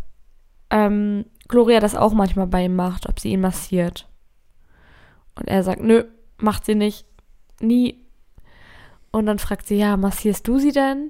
ähm, 0.70 1.26
Gloria 1.48 1.80
das 1.80 1.96
auch 1.96 2.14
manchmal 2.14 2.48
bei 2.48 2.66
ihm 2.66 2.76
macht, 2.76 3.08
ob 3.10 3.20
sie 3.20 3.32
ihn 3.32 3.42
massiert. 3.42 4.08
Und 5.36 5.48
er 5.48 5.64
sagt, 5.64 5.82
nö, 5.82 6.06
macht 6.38 6.66
sie 6.66 6.76
nicht, 6.76 7.06
nie. 7.60 8.06
Und 9.12 9.26
dann 9.26 9.40
fragt 9.40 9.68
sie, 9.68 9.78
ja, 9.78 9.98
massierst 9.98 10.48
du 10.48 10.60
sie 10.60 10.72
denn? 10.72 11.10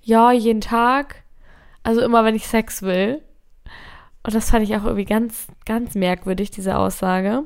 Ja, 0.00 0.32
jeden 0.32 0.60
Tag. 0.60 1.22
Also 1.82 2.00
immer, 2.00 2.24
wenn 2.24 2.34
ich 2.34 2.46
Sex 2.46 2.82
will. 2.82 3.22
Und 4.22 4.34
das 4.34 4.50
fand 4.50 4.64
ich 4.64 4.76
auch 4.76 4.84
irgendwie 4.84 5.04
ganz, 5.04 5.48
ganz 5.64 5.94
merkwürdig, 5.94 6.50
diese 6.50 6.76
Aussage. 6.76 7.44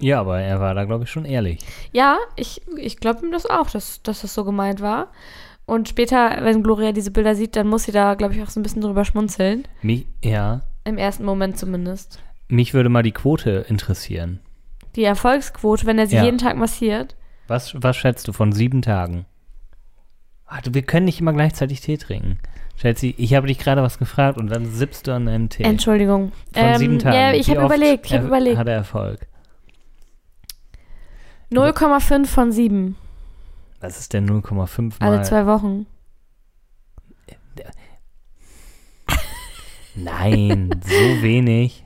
Ja, 0.00 0.20
aber 0.20 0.40
er 0.40 0.60
war 0.60 0.74
da, 0.74 0.84
glaube 0.84 1.04
ich, 1.04 1.10
schon 1.10 1.24
ehrlich. 1.24 1.58
Ja, 1.92 2.18
ich, 2.36 2.62
ich 2.76 2.98
glaube 2.98 3.26
ihm 3.26 3.32
das 3.32 3.46
auch, 3.46 3.68
dass, 3.70 4.02
dass 4.02 4.20
das 4.22 4.32
so 4.34 4.44
gemeint 4.44 4.80
war. 4.80 5.08
Und 5.66 5.88
später, 5.88 6.38
wenn 6.42 6.62
Gloria 6.62 6.92
diese 6.92 7.10
Bilder 7.10 7.34
sieht, 7.34 7.56
dann 7.56 7.66
muss 7.68 7.82
sie 7.84 7.92
da, 7.92 8.14
glaube 8.14 8.34
ich, 8.34 8.42
auch 8.42 8.48
so 8.48 8.58
ein 8.60 8.62
bisschen 8.62 8.80
drüber 8.82 9.04
schmunzeln. 9.04 9.66
Mich, 9.82 10.06
ja, 10.24 10.62
Im 10.84 10.96
ersten 10.98 11.24
Moment 11.24 11.58
zumindest. 11.58 12.20
mich 12.48 12.72
würde 12.74 12.88
mal 12.88 13.02
die 13.02 13.12
Quote 13.12 13.66
interessieren. 13.68 14.40
Die 14.96 15.04
Erfolgsquote, 15.04 15.84
wenn 15.84 15.98
er 15.98 16.06
sie 16.06 16.16
Ja. 16.16 16.24
jeden 16.24 16.38
Tag 16.38 16.56
massiert. 16.56 17.16
Was, 17.48 17.74
was 17.82 17.96
schätzt 17.96 18.26
du 18.28 18.32
von 18.32 18.52
sieben 18.52 18.80
Tagen? 18.82 19.26
Warte, 20.48 20.72
wir 20.72 20.82
können 20.82 21.04
nicht 21.06 21.20
immer 21.20 21.32
gleichzeitig 21.34 21.80
Tee 21.80 21.98
trinken. 21.98 22.38
Chelsea, 22.80 23.12
ich 23.18 23.34
habe 23.34 23.48
dich 23.48 23.58
gerade 23.58 23.82
was 23.82 23.98
gefragt 23.98 24.38
und 24.38 24.46
dann 24.48 24.64
sippst 24.66 25.06
du 25.06 25.12
an 25.12 25.26
deinem 25.26 25.48
Tee. 25.50 25.64
Entschuldigung. 25.64 26.32
Von 26.54 26.76
sieben 26.78 26.98
Tagen. 26.98 27.16
Ja, 27.16 27.32
ich 27.32 27.50
habe 27.50 27.64
überlegt, 27.66 28.06
ich 28.06 28.12
habe 28.12 28.24
er- 28.24 28.28
überlegt. 28.28 28.56
Hat 28.56 28.68
er 28.68 28.74
Erfolg? 28.74 29.26
0,5 31.50 32.26
von 32.26 32.52
7. 32.52 32.96
Was 33.80 33.98
ist 33.98 34.12
denn 34.12 34.28
0,5 34.28 34.94
mal? 35.00 35.12
Alle 35.12 35.22
zwei 35.22 35.46
Wochen. 35.46 35.86
Nein, 39.94 40.70
so 40.84 41.22
wenig. 41.22 41.84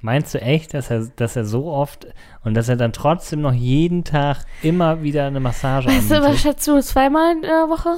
Meinst 0.00 0.34
du 0.34 0.40
echt, 0.40 0.74
dass 0.74 0.90
er, 0.90 1.06
dass 1.14 1.36
er 1.36 1.44
so 1.44 1.66
oft 1.66 2.08
und 2.42 2.54
dass 2.54 2.68
er 2.68 2.74
dann 2.76 2.92
trotzdem 2.92 3.40
noch 3.40 3.52
jeden 3.52 4.02
Tag 4.02 4.38
immer 4.60 5.02
wieder 5.02 5.26
eine 5.26 5.38
Massage 5.38 5.88
Weißt 5.88 6.10
du, 6.10 6.22
was 6.22 6.40
schätzt 6.40 6.66
du? 6.66 6.80
Zweimal 6.80 7.36
in 7.36 7.42
der 7.42 7.68
Woche? 7.68 7.90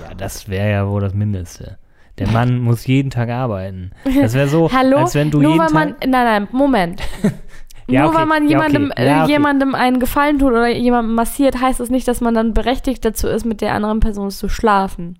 Ja, 0.00 0.14
das 0.14 0.48
wäre 0.48 0.70
ja 0.70 0.88
wohl 0.88 1.00
das 1.00 1.14
Mindeste. 1.14 1.78
Der 2.18 2.28
Mann 2.28 2.58
muss 2.60 2.86
jeden 2.86 3.10
Tag 3.10 3.28
arbeiten. 3.28 3.90
Das 4.20 4.34
wäre 4.34 4.48
so, 4.48 4.70
Hallo? 4.72 4.98
als 4.98 5.14
wenn 5.14 5.30
du 5.30 5.40
Nur 5.40 5.52
jeden 5.52 5.64
weil 5.64 5.72
man. 5.72 5.88
Tag... 6.00 6.08
Nein, 6.08 6.24
nein, 6.24 6.48
Moment. 6.52 7.02
Ja, 7.90 8.02
Nur 8.02 8.10
okay, 8.10 8.18
weil 8.18 8.26
man 8.26 8.48
ja, 8.48 8.58
okay, 8.58 8.66
jemandem, 8.72 8.92
ja, 8.98 9.04
äh, 9.04 9.22
okay. 9.22 9.32
jemandem 9.32 9.74
einen 9.74 9.98
Gefallen 9.98 10.38
tut 10.38 10.50
oder 10.50 10.68
jemandem 10.68 11.14
massiert, 11.14 11.58
heißt 11.60 11.80
es 11.80 11.88
nicht, 11.88 12.06
dass 12.06 12.20
man 12.20 12.34
dann 12.34 12.52
berechtigt 12.52 13.04
dazu 13.04 13.28
ist, 13.28 13.46
mit 13.46 13.62
der 13.62 13.72
anderen 13.72 14.00
Person 14.00 14.30
zu 14.30 14.48
schlafen. 14.48 15.18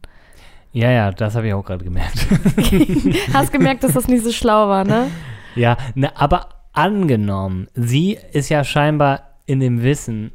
Ja, 0.72 0.90
ja, 0.90 1.10
das 1.10 1.34
habe 1.34 1.48
ich 1.48 1.54
auch 1.54 1.64
gerade 1.64 1.84
gemerkt. 1.84 2.26
Hast 3.32 3.52
gemerkt, 3.52 3.84
dass 3.84 3.94
das 3.94 4.06
nicht 4.06 4.22
so 4.22 4.32
schlau 4.32 4.68
war, 4.68 4.84
ne? 4.84 5.10
Ja, 5.54 5.78
ne, 5.94 6.12
aber 6.14 6.50
angenommen, 6.74 7.68
sie 7.74 8.18
ist 8.32 8.50
ja 8.50 8.62
scheinbar 8.64 9.22
in 9.46 9.60
dem 9.60 9.82
Wissen 9.82 10.32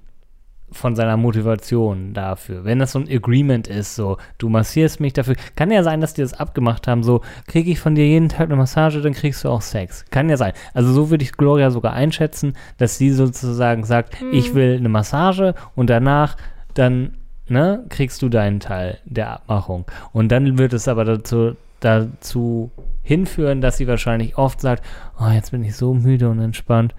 von 0.73 0.95
seiner 0.95 1.17
Motivation 1.17 2.13
dafür. 2.13 2.65
Wenn 2.65 2.79
das 2.79 2.93
so 2.93 2.99
ein 2.99 3.09
Agreement 3.09 3.67
ist, 3.67 3.95
so, 3.95 4.17
du 4.37 4.49
massierst 4.49 4.99
mich 4.99 5.13
dafür, 5.13 5.35
kann 5.55 5.71
ja 5.71 5.83
sein, 5.83 6.01
dass 6.01 6.13
die 6.13 6.21
das 6.21 6.33
abgemacht 6.33 6.87
haben, 6.87 7.03
so, 7.03 7.21
kriege 7.47 7.71
ich 7.71 7.79
von 7.79 7.95
dir 7.95 8.05
jeden 8.05 8.29
Tag 8.29 8.47
eine 8.47 8.55
Massage, 8.55 9.01
dann 9.01 9.13
kriegst 9.13 9.43
du 9.43 9.49
auch 9.49 9.61
Sex. 9.61 10.05
Kann 10.11 10.29
ja 10.29 10.37
sein. 10.37 10.53
Also 10.73 10.91
so 10.91 11.09
würde 11.09 11.23
ich 11.23 11.33
Gloria 11.33 11.71
sogar 11.71 11.93
einschätzen, 11.93 12.53
dass 12.77 12.97
sie 12.97 13.11
sozusagen 13.11 13.83
sagt, 13.83 14.17
ich 14.31 14.53
will 14.53 14.77
eine 14.77 14.89
Massage 14.89 15.55
und 15.75 15.89
danach 15.89 16.37
dann, 16.73 17.17
ne, 17.47 17.85
kriegst 17.89 18.21
du 18.21 18.29
deinen 18.29 18.59
Teil 18.59 18.99
der 19.05 19.31
Abmachung. 19.31 19.85
Und 20.11 20.31
dann 20.31 20.57
wird 20.57 20.73
es 20.73 20.87
aber 20.87 21.05
dazu, 21.05 21.55
dazu 21.79 22.71
hinführen, 23.01 23.61
dass 23.61 23.77
sie 23.77 23.87
wahrscheinlich 23.87 24.37
oft 24.37 24.61
sagt, 24.61 24.83
oh, 25.19 25.29
jetzt 25.29 25.51
bin 25.51 25.63
ich 25.63 25.75
so 25.75 25.93
müde 25.93 26.29
und 26.29 26.39
entspannt. 26.39 26.95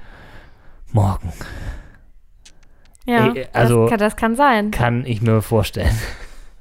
Morgen 0.93 1.33
Ja, 3.07 3.33
Ey, 3.35 3.47
also- 3.53 3.83
das, 3.83 3.91
kann, 3.91 3.99
das 3.99 4.17
kann 4.17 4.37
sein. 4.37 4.71
kann 4.71 5.05
ich 5.07 5.21
mir 5.23 5.43
vorstellen. 5.43 5.95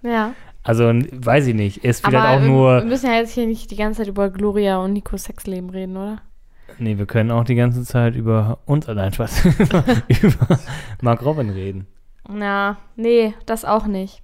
Ja. 0.01 0.33
Also, 0.63 0.85
weiß 0.85 1.47
ich 1.47 1.55
nicht. 1.55 1.83
Ist 1.83 2.03
Aber 2.05 2.11
vielleicht 2.11 2.37
auch 2.37 2.41
wir- 2.41 2.47
nur. 2.47 2.77
wir 2.79 2.85
müssen 2.85 3.07
ja 3.07 3.17
jetzt 3.17 3.33
hier 3.33 3.47
nicht 3.47 3.69
die 3.71 3.75
ganze 3.75 3.99
Zeit 4.01 4.07
über 4.07 4.29
Gloria 4.29 4.77
und 4.77 4.93
Nikos 4.93 5.23
Sexleben 5.25 5.69
reden, 5.69 5.97
oder? 5.97 6.21
Nee, 6.79 6.97
wir 6.97 7.05
können 7.05 7.31
auch 7.31 7.43
die 7.43 7.55
ganze 7.55 7.83
Zeit 7.83 8.15
über 8.15 8.59
uns, 8.65 8.87
nein, 8.87 9.13
Spaß, 9.13 9.45
über, 10.23 10.59
Mark 11.01 11.23
Robin 11.23 11.49
reden. 11.49 11.87
Na, 12.29 12.77
nee, 12.95 13.33
das 13.45 13.65
auch 13.65 13.85
nicht. 13.85 14.21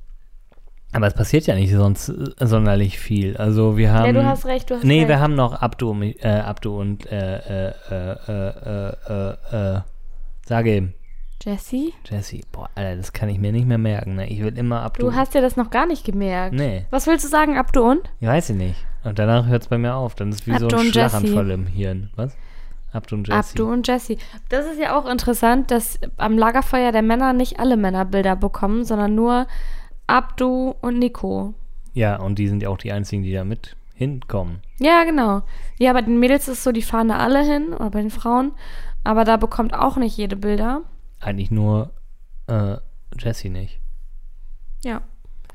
Aber 0.92 1.06
es 1.08 1.14
passiert 1.14 1.46
ja 1.46 1.54
nicht 1.56 1.72
sonst 1.72 2.10
äh, 2.10 2.48
sonderlich 2.48 2.98
viel. 2.98 3.38
Also, 3.38 3.78
wir 3.78 3.92
haben. 3.94 4.08
ja, 4.08 4.14
du 4.14 4.26
hast 4.26 4.46
recht, 4.46 4.70
du 4.72 4.76
hast 4.76 4.84
Nee, 4.84 5.00
recht. 5.00 5.10
wir 5.10 5.20
haben 5.20 5.36
noch 5.36 5.62
Abdu, 5.62 5.94
äh, 6.02 6.28
Abdu 6.28 6.80
und, 6.80 7.06
äh, 7.12 7.38
äh, 7.70 7.74
äh, 7.92 8.16
äh, 8.28 8.94
äh, 9.10 9.36
äh, 9.52 9.76
äh, 9.78 9.82
sage 10.46 10.72
eben, 10.72 10.94
Jessie? 11.42 11.94
Jessie. 12.06 12.44
Boah, 12.52 12.70
Alter, 12.76 12.98
das 12.98 13.14
kann 13.14 13.30
ich 13.30 13.40
mir 13.40 13.52
nicht 13.52 13.68
mehr 13.68 13.78
merken. 13.78 14.16
Ne? 14.16 14.28
Ich 14.28 14.44
will 14.44 14.58
immer 14.58 14.82
Abdu. 14.82 15.02
Du 15.08 15.16
hast 15.16 15.34
dir 15.34 15.42
das 15.42 15.56
noch 15.56 15.70
gar 15.70 15.86
nicht 15.86 16.04
gemerkt. 16.06 16.54
Nee, 16.54 16.86
Was 16.90 17.08
willst 17.08 17.24
du 17.26 17.30
sagen, 17.30 17.58
Abdu 17.58 17.82
und? 17.82 18.10
ich 18.20 18.28
weiß 18.28 18.50
ich 18.50 18.58
nicht. 18.58 18.86
Und 19.04 19.18
danach 19.18 19.48
hört 19.48 19.62
es 19.64 19.68
bei 19.70 19.78
mir 19.78 19.96
auf. 19.96 20.16
Dann 20.16 20.30
ist 20.30 20.46
wie 20.48 20.52
Abdu 20.52 20.70
so 20.70 20.76
ein 20.76 20.88
und 20.88 20.96
Jessie. 20.96 21.10
Schlaganfall 21.28 21.52
im 21.52 21.68
Hirn. 21.68 22.10
Was? 22.16 22.36
Abdu 22.92 23.16
und 23.16 23.28
Jessie. 23.28 23.40
Abdu 23.40 23.72
und 23.72 23.88
Jessie. 23.88 24.18
Das 24.50 24.66
ist 24.66 24.80
ja 24.80 24.98
auch 25.00 25.06
interessant, 25.10 25.72
dass 25.72 26.00
am 26.18 26.38
Lagerfeuer 26.38 26.92
der 26.92 27.04
Männer 27.04 27.34
nicht 27.34 27.60
alle 27.60 27.78
Männerbilder 27.78 28.36
bekommen, 28.36 28.84
sondern 28.84 29.16
nur 29.16 29.48
Abdu 30.08 30.76
und 30.82 31.00
Nico. 31.00 31.54
Ja, 31.94 32.18
und 32.18 32.40
die 32.40 32.48
sind 32.48 32.64
ja 32.64 32.70
auch 32.70 32.78
die 32.78 32.92
einzigen, 32.92 33.24
die 33.24 33.32
da 33.32 33.44
mit 33.44 33.76
hinkommen. 33.94 34.60
Ja, 34.80 35.04
genau. 35.04 35.44
Ja, 35.78 35.94
bei 35.94 36.02
den 36.02 36.20
Mädels 36.20 36.48
ist 36.48 36.64
so, 36.64 36.72
die 36.72 36.82
fahren 36.82 37.10
da 37.10 37.18
alle 37.18 37.44
hin, 37.44 37.74
oder 37.74 37.90
bei 37.92 38.02
den 38.02 38.10
Frauen. 38.10 38.54
Aber 39.04 39.24
da 39.24 39.38
bekommt 39.38 39.74
auch 39.74 39.98
nicht 39.98 40.18
jede 40.18 40.36
Bilder. 40.36 40.82
Eigentlich 41.20 41.52
nur 41.52 41.92
äh, 42.48 42.78
Jessie 43.18 43.50
nicht. 43.50 43.80
Ja, 44.84 45.02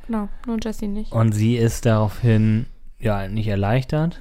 genau. 0.07 0.29
Nur 0.47 0.59
Jessie 0.63 0.89
nicht. 0.89 1.13
Und 1.13 1.33
sie 1.33 1.57
ist 1.57 1.87
daraufhin 1.87 2.67
ja 2.99 3.29
nicht 3.29 3.49
erleichtert, 3.49 4.21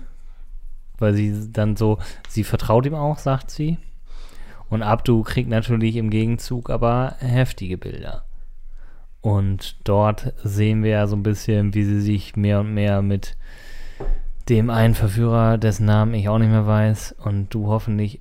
weil 0.97 1.13
sie 1.13 1.51
dann 1.51 1.75
so, 1.75 1.99
sie 2.27 2.43
vertraut 2.43 2.85
ihm 2.85 2.95
auch, 2.95 3.17
sagt 3.17 3.51
sie. 3.51 3.77
Und 4.69 4.81
Abdu 4.81 5.23
kriegt 5.23 5.49
natürlich 5.49 5.97
im 5.97 6.09
Gegenzug 6.09 6.69
aber 6.69 7.15
heftige 7.19 7.77
Bilder. 7.77 8.25
Und 9.21 9.77
dort 9.87 10.33
sehen 10.43 10.83
wir 10.83 10.91
ja 10.91 11.07
so 11.07 11.15
ein 11.15 11.23
bisschen, 11.23 11.73
wie 11.73 11.83
sie 11.83 12.01
sich 12.01 12.35
mehr 12.35 12.59
und 12.59 12.73
mehr 12.73 13.01
mit 13.01 13.37
dem 14.49 14.69
einen 14.69 14.95
Verführer, 14.95 15.57
dessen 15.57 15.85
Namen 15.85 16.13
ich 16.13 16.27
auch 16.27 16.39
nicht 16.39 16.49
mehr 16.49 16.67
weiß 16.67 17.13
und 17.23 17.53
du 17.53 17.67
hoffentlich 17.67 18.19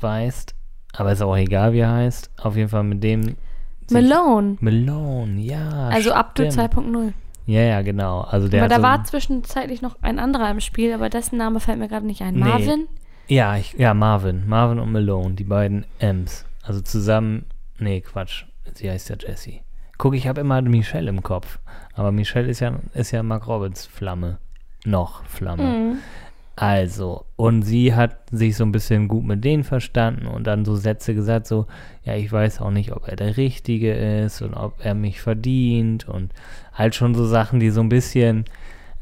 weißt, 0.00 0.54
aber 0.96 1.12
ist 1.12 1.22
auch 1.22 1.36
egal, 1.36 1.72
wie 1.72 1.80
er 1.80 1.92
heißt. 1.92 2.30
Auf 2.38 2.56
jeden 2.56 2.68
Fall 2.68 2.84
mit 2.84 3.02
dem. 3.02 3.36
Malone. 3.90 4.56
Malone, 4.60 5.40
ja. 5.40 5.88
Also 5.88 6.12
Abdu 6.12 6.50
stimmt. 6.50 6.74
2.0. 6.74 7.12
Ja, 7.46 7.60
ja, 7.60 7.82
genau. 7.82 8.22
Also 8.22 8.48
der 8.48 8.62
Aber 8.62 8.68
da 8.68 8.76
so 8.76 8.82
war 8.82 9.04
zwischenzeitlich 9.04 9.82
noch 9.82 9.96
ein 10.00 10.18
anderer 10.18 10.50
im 10.50 10.60
Spiel, 10.60 10.94
aber 10.94 11.10
dessen 11.10 11.36
Name 11.36 11.60
fällt 11.60 11.78
mir 11.78 11.88
gerade 11.88 12.06
nicht 12.06 12.22
ein. 12.22 12.34
Nee. 12.34 12.40
Marvin? 12.40 12.88
Ja, 13.26 13.56
ich, 13.56 13.74
ja, 13.74 13.92
Marvin. 13.92 14.48
Marvin 14.48 14.78
und 14.78 14.92
Malone, 14.92 15.34
die 15.34 15.44
beiden 15.44 15.84
M's. 15.98 16.46
Also 16.62 16.80
zusammen. 16.80 17.44
Nee, 17.78 18.00
Quatsch. 18.00 18.44
Sie 18.74 18.90
heißt 18.90 19.10
ja 19.10 19.16
Jessie. 19.18 19.62
Guck, 19.98 20.14
ich 20.14 20.26
habe 20.26 20.40
immer 20.40 20.60
Michelle 20.62 21.10
im 21.10 21.22
Kopf. 21.22 21.58
Aber 21.94 22.12
Michelle 22.12 22.48
ist 22.48 22.60
ja, 22.60 22.78
ist 22.94 23.10
ja 23.10 23.22
Mark 23.22 23.46
Robbins 23.46 23.86
Flamme. 23.86 24.38
Noch 24.84 25.24
Flamme. 25.26 25.62
Mhm. 25.62 25.98
Also, 26.56 27.24
und 27.34 27.62
sie 27.62 27.94
hat 27.94 28.30
sich 28.30 28.56
so 28.56 28.64
ein 28.64 28.70
bisschen 28.70 29.08
gut 29.08 29.24
mit 29.24 29.42
denen 29.42 29.64
verstanden 29.64 30.26
und 30.26 30.46
dann 30.46 30.64
so 30.64 30.76
Sätze 30.76 31.14
gesagt, 31.14 31.48
so, 31.48 31.66
ja, 32.04 32.14
ich 32.14 32.30
weiß 32.30 32.60
auch 32.60 32.70
nicht, 32.70 32.92
ob 32.92 33.08
er 33.08 33.16
der 33.16 33.36
Richtige 33.36 33.92
ist 33.92 34.40
und 34.40 34.54
ob 34.54 34.74
er 34.84 34.94
mich 34.94 35.20
verdient 35.20 36.08
und 36.08 36.32
halt 36.72 36.94
schon 36.94 37.14
so 37.14 37.26
Sachen, 37.26 37.58
die 37.58 37.70
so 37.70 37.80
ein 37.80 37.88
bisschen, 37.88 38.44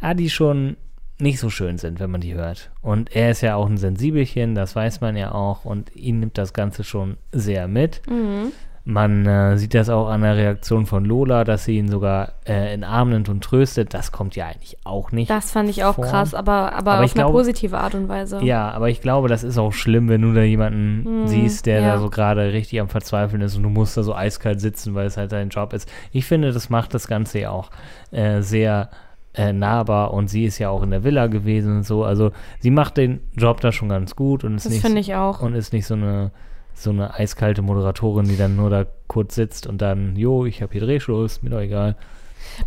ah, 0.00 0.14
die 0.14 0.30
schon 0.30 0.76
nicht 1.18 1.38
so 1.38 1.50
schön 1.50 1.78
sind, 1.78 2.00
wenn 2.00 2.10
man 2.10 2.22
die 2.22 2.34
hört. 2.34 2.70
Und 2.80 3.14
er 3.14 3.30
ist 3.30 3.42
ja 3.42 3.54
auch 3.56 3.68
ein 3.68 3.76
Sensibelchen, 3.76 4.54
das 4.54 4.74
weiß 4.74 5.02
man 5.02 5.16
ja 5.16 5.32
auch 5.32 5.64
und 5.64 5.94
ihn 5.94 6.20
nimmt 6.20 6.38
das 6.38 6.54
Ganze 6.54 6.84
schon 6.84 7.18
sehr 7.32 7.68
mit. 7.68 8.00
Mhm. 8.08 8.52
Man 8.84 9.26
äh, 9.26 9.56
sieht 9.58 9.74
das 9.74 9.88
auch 9.88 10.08
an 10.08 10.22
der 10.22 10.36
Reaktion 10.36 10.86
von 10.86 11.04
Lola, 11.04 11.44
dass 11.44 11.64
sie 11.66 11.78
ihn 11.78 11.88
sogar 11.88 12.32
äh, 12.48 12.74
in 12.74 12.82
Arm 12.82 13.10
nimmt 13.10 13.28
und 13.28 13.44
tröstet. 13.44 13.94
Das 13.94 14.10
kommt 14.10 14.34
ja 14.34 14.46
eigentlich 14.46 14.76
auch 14.82 15.12
nicht. 15.12 15.30
Das 15.30 15.52
fand 15.52 15.70
ich 15.70 15.84
auch 15.84 15.94
vor. 15.94 16.04
krass, 16.06 16.34
aber, 16.34 16.72
aber, 16.72 16.92
Aber 16.92 16.94
auf 16.94 16.98
eine 17.00 17.08
glaube- 17.12 17.32
positive 17.38 17.78
Art 17.78 17.94
und 17.94 18.08
Weise. 18.08 18.40
Ja, 18.42 18.72
aber 18.72 18.88
ich 18.90 19.00
glaube, 19.00 19.28
das 19.28 19.44
ist 19.44 19.56
auch 19.56 19.72
schlimm, 19.72 20.08
wenn 20.08 20.22
du 20.22 20.32
da 20.34 20.42
jemanden 20.42 21.22
Mhm, 21.22 21.26
siehst, 21.28 21.66
der 21.66 21.80
ja. 21.80 21.94
da 21.94 22.00
so 22.00 22.10
gerade 22.10 22.52
richtig 22.52 22.80
am 22.80 22.88
Verzweifeln 22.88 23.40
ist 23.42 23.56
und 23.56 23.62
du 23.62 23.68
musst 23.68 23.96
da 23.96 24.02
so 24.02 24.16
eiskalt 24.16 24.60
sitzen, 24.60 24.96
weil 24.96 25.06
es 25.06 25.16
halt 25.16 25.30
dein 25.30 25.50
Job 25.50 25.72
ist. 25.74 25.88
Ich 26.10 26.24
finde, 26.26 26.50
das 26.50 26.68
macht 26.68 26.92
das 26.92 27.06
Ganze 27.06 27.38
ja 27.38 27.50
auch 27.50 27.70
äh, 28.10 28.40
sehr 28.42 28.90
äh, 29.34 29.52
nahbar 29.52 30.12
und 30.12 30.26
sie 30.28 30.44
ist 30.44 30.58
ja 30.58 30.70
auch 30.70 30.82
in 30.82 30.90
der 30.90 31.04
Villa 31.04 31.28
gewesen 31.28 31.76
und 31.76 31.82
so. 31.84 32.04
Also 32.04 32.32
sie 32.58 32.70
macht 32.72 32.96
den 32.96 33.20
Job 33.36 33.60
da 33.60 33.70
schon 33.70 33.88
ganz 33.88 34.16
gut 34.16 34.42
und 34.42 34.56
ist 34.56 34.66
Das 34.66 34.72
nicht 34.72 34.82
finde 34.84 35.00
ich 35.00 35.14
auch. 35.14 35.40
und 35.40 35.54
ist 35.54 35.72
nicht 35.72 35.86
so 35.86 35.94
eine 35.94 36.32
so 36.74 36.90
eine 36.90 37.14
eiskalte 37.14 37.62
Moderatorin, 37.62 38.26
die 38.26 38.36
dann 38.36 38.56
nur 38.56 38.70
da 38.70 38.86
kurz 39.08 39.34
sitzt 39.34 39.66
und 39.66 39.82
dann, 39.82 40.16
jo, 40.16 40.46
ich 40.46 40.62
habe 40.62 40.72
hier 40.72 40.82
Drehschluss, 40.82 41.42
mir 41.42 41.50
doch 41.50 41.60
egal. 41.60 41.96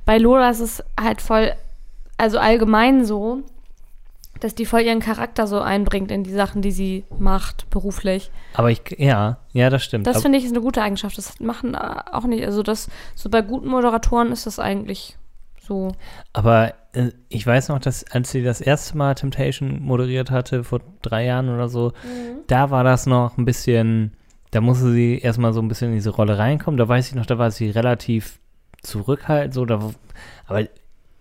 Bei 0.05 0.17
Lola 0.17 0.49
ist 0.49 0.59
es 0.59 0.83
halt 0.99 1.21
voll, 1.21 1.53
also 2.17 2.37
allgemein 2.39 3.05
so, 3.05 3.43
dass 4.39 4.55
die 4.55 4.65
voll 4.65 4.81
ihren 4.81 4.99
Charakter 4.99 5.47
so 5.47 5.59
einbringt 5.59 6.11
in 6.11 6.23
die 6.23 6.33
Sachen, 6.33 6.61
die 6.61 6.71
sie 6.71 7.05
macht, 7.19 7.69
beruflich. 7.69 8.31
Aber 8.53 8.69
ich, 8.69 8.81
ja, 8.97 9.37
ja, 9.53 9.69
das 9.69 9.83
stimmt. 9.83 10.07
Das 10.07 10.21
finde 10.21 10.37
ich 10.37 10.45
ist 10.45 10.51
eine 10.51 10.61
gute 10.61 10.81
Eigenschaft. 10.81 11.17
Das 11.17 11.39
machen 11.39 11.73
äh, 11.73 11.77
auch 12.11 12.25
nicht, 12.25 12.45
also 12.45 12.61
das, 12.61 12.89
so 13.15 13.29
bei 13.29 13.41
guten 13.41 13.67
Moderatoren 13.67 14.31
ist 14.31 14.45
das 14.45 14.59
eigentlich 14.59 15.17
so. 15.65 15.91
Aber 16.33 16.73
äh, 16.93 17.11
ich 17.29 17.45
weiß 17.45 17.69
noch, 17.69 17.79
dass 17.79 18.03
als 18.11 18.31
sie 18.31 18.43
das 18.43 18.61
erste 18.61 18.97
Mal 18.97 19.15
Temptation 19.15 19.81
moderiert 19.81 20.31
hatte, 20.31 20.63
vor 20.63 20.81
drei 21.01 21.25
Jahren 21.25 21.49
oder 21.49 21.69
so, 21.69 21.93
da 22.47 22.71
war 22.71 22.83
das 22.83 23.05
noch 23.05 23.37
ein 23.37 23.45
bisschen, 23.45 24.13
da 24.51 24.61
musste 24.61 24.91
sie 24.91 25.19
erstmal 25.19 25.53
so 25.53 25.61
ein 25.61 25.67
bisschen 25.67 25.89
in 25.89 25.95
diese 25.95 26.11
Rolle 26.11 26.37
reinkommen. 26.37 26.77
Da 26.77 26.87
weiß 26.87 27.09
ich 27.09 27.15
noch, 27.15 27.25
da 27.25 27.37
war 27.37 27.51
sie 27.51 27.69
relativ 27.69 28.39
zurückhaltend, 28.81 29.53
so, 29.53 29.65
da, 29.65 29.79
aber 30.47 30.67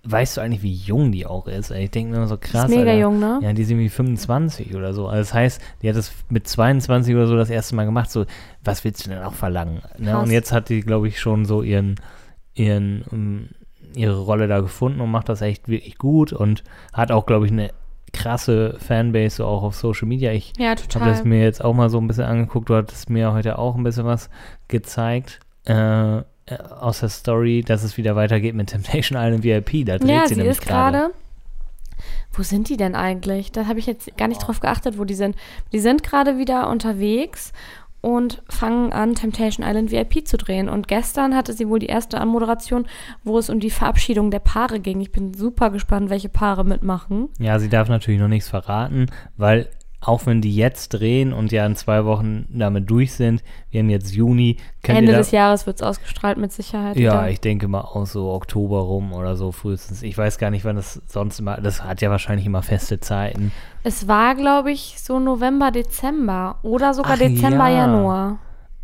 weißt 0.05 0.37
du 0.37 0.41
eigentlich, 0.43 0.63
wie 0.63 0.75
jung 0.75 1.13
die 1.13 1.27
auch 1.27 1.47
ist? 1.47 1.71
Ich 1.71 1.91
denke 1.91 2.11
mir 2.11 2.19
immer 2.19 2.29
so 2.29 2.37
krass. 2.37 2.65
ist 2.65 2.77
mega 2.77 2.91
Alter. 2.91 3.01
jung, 3.01 3.19
ne? 3.19 3.41
Ja, 3.43 3.53
die 3.53 3.63
ist 3.63 3.71
irgendwie 3.71 3.89
25 3.89 4.75
oder 4.75 4.93
so. 4.93 5.09
Also 5.09 5.21
das 5.21 5.35
heißt, 5.35 5.63
die 5.83 5.89
hat 5.89 5.97
das 5.97 6.13
mit 6.29 6.47
22 6.47 7.15
oder 7.15 7.27
so 7.27 7.37
das 7.37 7.51
erste 7.51 7.75
Mal 7.75 7.85
gemacht. 7.85 8.11
So, 8.11 8.27
was 8.63 8.85
willst 8.85 9.07
du 9.07 9.11
denn 9.11 9.23
auch 9.23 9.33
verlangen? 9.33 9.81
Ne? 9.99 10.19
Und 10.19 10.31
jetzt 10.31 10.53
hat 10.53 10.69
die, 10.69 10.83
glaube 10.83 11.09
ich, 11.09 11.19
schon 11.19 11.47
so 11.47 11.63
ihren, 11.63 11.97
ihren, 12.55 13.05
ähm, 13.13 13.49
ihre 13.95 14.19
Rolle 14.19 14.49
da 14.49 14.61
gefunden 14.61 15.01
und 15.01 15.11
macht 15.11 15.29
das 15.29 15.41
echt 15.41 15.69
wirklich 15.69 15.99
gut 15.99 16.33
und 16.33 16.65
hat 16.93 17.11
auch, 17.13 17.27
glaube 17.27 17.47
ich, 17.47 17.53
eine 17.53 17.71
krasse 18.13 18.77
Fanbase, 18.79 19.37
so 19.37 19.47
auch 19.47 19.63
auf 19.63 19.75
Social 19.75 20.07
Media. 20.07 20.33
Ich 20.33 20.53
Ja, 20.59 20.71
habe 20.71 21.05
das 21.05 21.25
mir 21.25 21.43
jetzt 21.43 21.65
auch 21.65 21.75
mal 21.75 21.91
so 21.91 21.99
ein 21.99 22.07
bisschen 22.07 22.25
angeguckt. 22.25 22.71
Du 22.71 22.77
hattest 22.77 23.11
mir 23.11 23.33
heute 23.33 23.59
auch 23.59 23.75
ein 23.75 23.83
bisschen 23.83 24.05
was 24.07 24.31
gezeigt. 24.69 25.41
Äh, 25.65 26.23
aus 26.79 27.01
der 27.01 27.09
Story, 27.09 27.63
dass 27.67 27.83
es 27.83 27.97
wieder 27.97 28.17
weitergeht 28.17 28.55
mit 28.55 28.69
Temptation 28.69 29.19
Island 29.19 29.43
VIP. 29.43 29.87
Da 29.87 29.99
dreht 29.99 30.09
ja, 30.11 30.23
sie 30.27 30.35
sie 30.35 30.41
nämlich 30.41 30.59
ist 30.59 30.67
gerade. 30.67 31.11
Wo 32.33 32.43
sind 32.43 32.69
die 32.69 32.77
denn 32.77 32.95
eigentlich? 32.95 33.53
Da 33.53 33.67
habe 33.67 33.79
ich 33.79 33.87
jetzt 33.87 34.17
gar 34.17 34.29
nicht 34.29 34.41
drauf 34.41 34.61
geachtet, 34.61 34.99
wo 34.99 35.05
die 35.05 35.15
sind. 35.15 35.37
Die 35.73 35.79
sind 35.79 36.03
gerade 36.03 36.37
wieder 36.37 36.69
unterwegs 36.69 37.53
und 38.05 38.43
fangen 38.51 38.93
an, 38.93 39.15
Temptation 39.15 39.67
Island 39.67 39.91
VIP 39.91 40.29
zu 40.29 40.37
drehen. 40.37 40.69
Und 40.69 40.89
gestern 40.89 41.35
hatte 41.35 41.55
sie 41.55 41.69
wohl 41.69 41.79
die 41.79 41.87
erste 41.87 42.21
Anmoderation, 42.21 42.87
wo 43.25 43.39
es 43.39 43.49
um 43.49 43.61
die 43.61 43.71
Verabschiedung 43.71 44.31
der 44.31 44.41
Paare 44.41 44.79
ging. 44.79 45.01
Ich 45.01 45.11
bin 45.11 45.33
super 45.33 45.71
gespannt, 45.71 46.11
welche 46.11 46.29
Paare 46.29 46.65
mitmachen. 46.65 47.31
Ja, 47.39 47.59
sie 47.59 47.71
darf 47.71 47.89
natürlich 47.89 48.21
noch 48.21 48.29
nichts 48.29 48.51
verraten, 48.51 49.07
weil 49.39 49.69
auch 50.05 50.27
wenn 50.27 50.41
die 50.41 50.55
jetzt 50.55 50.91
drehen 50.91 51.33
und 51.33 51.51
ja 51.51 51.65
in 51.65 51.77
zwei 51.77 52.05
Wochen 52.05 52.47
damit 52.51 52.91
durch 52.91 53.15
sind, 53.15 53.43
wir 53.71 53.81
haben 53.81 53.89
jetzt 53.89 54.15
Juni, 54.15 54.59
Ende 54.83 55.13
des 55.13 55.31
Jahres 55.31 55.67
wird 55.67 55.77
es 55.77 55.83
ausgestrahlt 55.83 56.37
mit 56.37 56.53
Sicherheit. 56.53 56.97
Ja, 56.97 57.13
wieder. 57.13 57.31
ich 57.31 57.41
denke 57.41 57.69
mal 57.69 57.81
auch 57.81 58.07
so 58.07 58.31
Oktober 58.31 58.81
rum 58.81 59.13
oder 59.15 59.37
so 59.37 59.51
frühestens. 59.51 60.03
Ich 60.03 60.17
weiß 60.17 60.39
gar 60.39 60.51
nicht, 60.51 60.65
wann 60.65 60.77
das 60.77 61.01
sonst 61.07 61.41
immer, 61.41 61.57
das 61.57 61.83
hat 61.83 62.03
ja 62.03 62.11
wahrscheinlich 62.11 62.47
immer 62.47 62.63
feste 62.63 63.01
Zeiten. 63.01 63.51
Es 63.83 64.07
war, 64.07 64.35
glaube 64.35 64.73
ich, 64.73 64.97
so 64.99 65.19
November, 65.19 65.71
Dezember 65.71 66.57
oder 66.63 66.93
sogar 66.93 67.15
Ach, 67.15 67.19
Dezember, 67.19 67.69
ja. 67.69 67.87
Januar. 67.87 68.39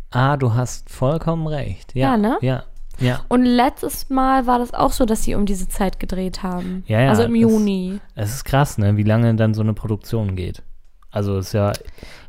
Ah, 0.09 0.37
du 0.37 0.53
hast 0.53 0.89
vollkommen 0.89 1.47
recht. 1.47 1.93
Ja, 1.95 2.11
Ja, 2.11 2.17
ne? 2.17 2.37
Ja, 2.41 2.63
ja. 2.99 3.21
Und 3.29 3.45
letztes 3.45 4.09
Mal 4.09 4.47
war 4.47 4.59
das 4.59 4.73
auch 4.73 4.91
so, 4.91 5.05
dass 5.05 5.23
sie 5.23 5.35
um 5.35 5.45
diese 5.45 5.67
Zeit 5.67 5.99
gedreht 5.99 6.43
haben. 6.43 6.83
Ja, 6.87 7.01
ja, 7.01 7.09
also 7.09 7.23
im 7.23 7.35
Juni. 7.35 7.99
Es 8.15 8.31
ist 8.33 8.43
krass, 8.43 8.77
ne, 8.77 8.97
wie 8.97 9.03
lange 9.03 9.33
dann 9.35 9.53
so 9.53 9.61
eine 9.61 9.73
Produktion 9.73 10.35
geht. 10.35 10.63
Also 11.11 11.37
ist 11.37 11.53
ja 11.53 11.73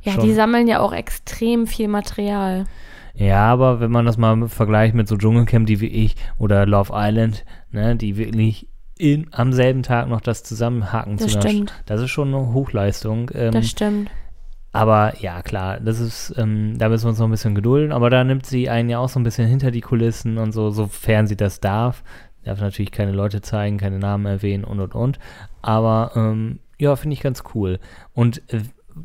Ja, 0.03 0.16
die 0.16 0.33
sammeln 0.33 0.66
ja 0.66 0.81
auch 0.81 0.92
extrem 0.92 1.66
viel 1.66 1.88
Material. 1.88 2.64
Ja, 3.14 3.45
aber 3.53 3.81
wenn 3.81 3.90
man 3.90 4.07
das 4.07 4.16
mal 4.16 4.49
vergleicht 4.49 4.95
mit 4.95 5.07
so 5.07 5.16
Dschungelcamp, 5.16 5.66
die 5.66 5.81
wie 5.81 5.87
ich 5.87 6.16
oder 6.38 6.66
Love 6.66 6.92
Island, 6.95 7.45
ne, 7.71 7.95
die 7.95 8.16
wirklich 8.16 8.68
in, 8.99 9.27
am 9.33 9.53
selben 9.53 9.83
Tag 9.83 10.09
noch 10.09 10.21
das 10.21 10.42
zusammenhaken 10.45 11.16
Das 11.18 11.33
zu 11.33 11.40
stimmt. 11.40 11.73
Das 11.87 12.01
ist 12.01 12.11
schon 12.11 12.29
eine 12.29 12.53
Hochleistung. 12.53 13.31
Ähm, 13.35 13.53
Das 13.53 13.68
stimmt. 13.68 14.11
aber 14.73 15.12
ja, 15.21 15.42
klar, 15.42 15.79
das 15.81 16.01
ist, 16.01 16.35
ähm, 16.38 16.79
da 16.79 16.88
müssen 16.88 17.05
wir 17.05 17.11
uns 17.11 17.18
noch 17.18 17.27
ein 17.29 17.33
bisschen 17.33 17.55
gedulden, 17.55 17.92
aber 17.92 18.09
da 18.11 18.25
nimmt 18.25 18.47
sie 18.47 18.71
einen 18.71 18.88
ja 18.88 18.99
auch 18.99 19.09
so 19.11 19.21
ein 19.21 19.25
bisschen 19.25 19.47
hinter 19.47 19.71
die 19.71 19.81
Kulissen 19.83 20.38
und 20.38 20.53
so, 20.53 20.71
sofern 20.71 21.27
sie 21.27 21.37
das 21.37 21.61
darf. 21.61 22.03
Darf 22.45 22.61
natürlich 22.61 22.90
keine 22.92 23.12
Leute 23.12 23.40
zeigen, 23.42 23.77
keine 23.77 23.99
Namen 23.99 24.27
erwähnen 24.27 24.64
und 24.64 24.81
und 24.81 24.95
und. 24.95 25.18
Aber 25.61 26.12
ähm, 26.16 26.59
ja, 26.83 26.97
finde 26.97 27.14
ich 27.14 27.21
ganz 27.21 27.45
cool. 27.55 27.79
Und 28.12 28.42
äh, 28.53 28.61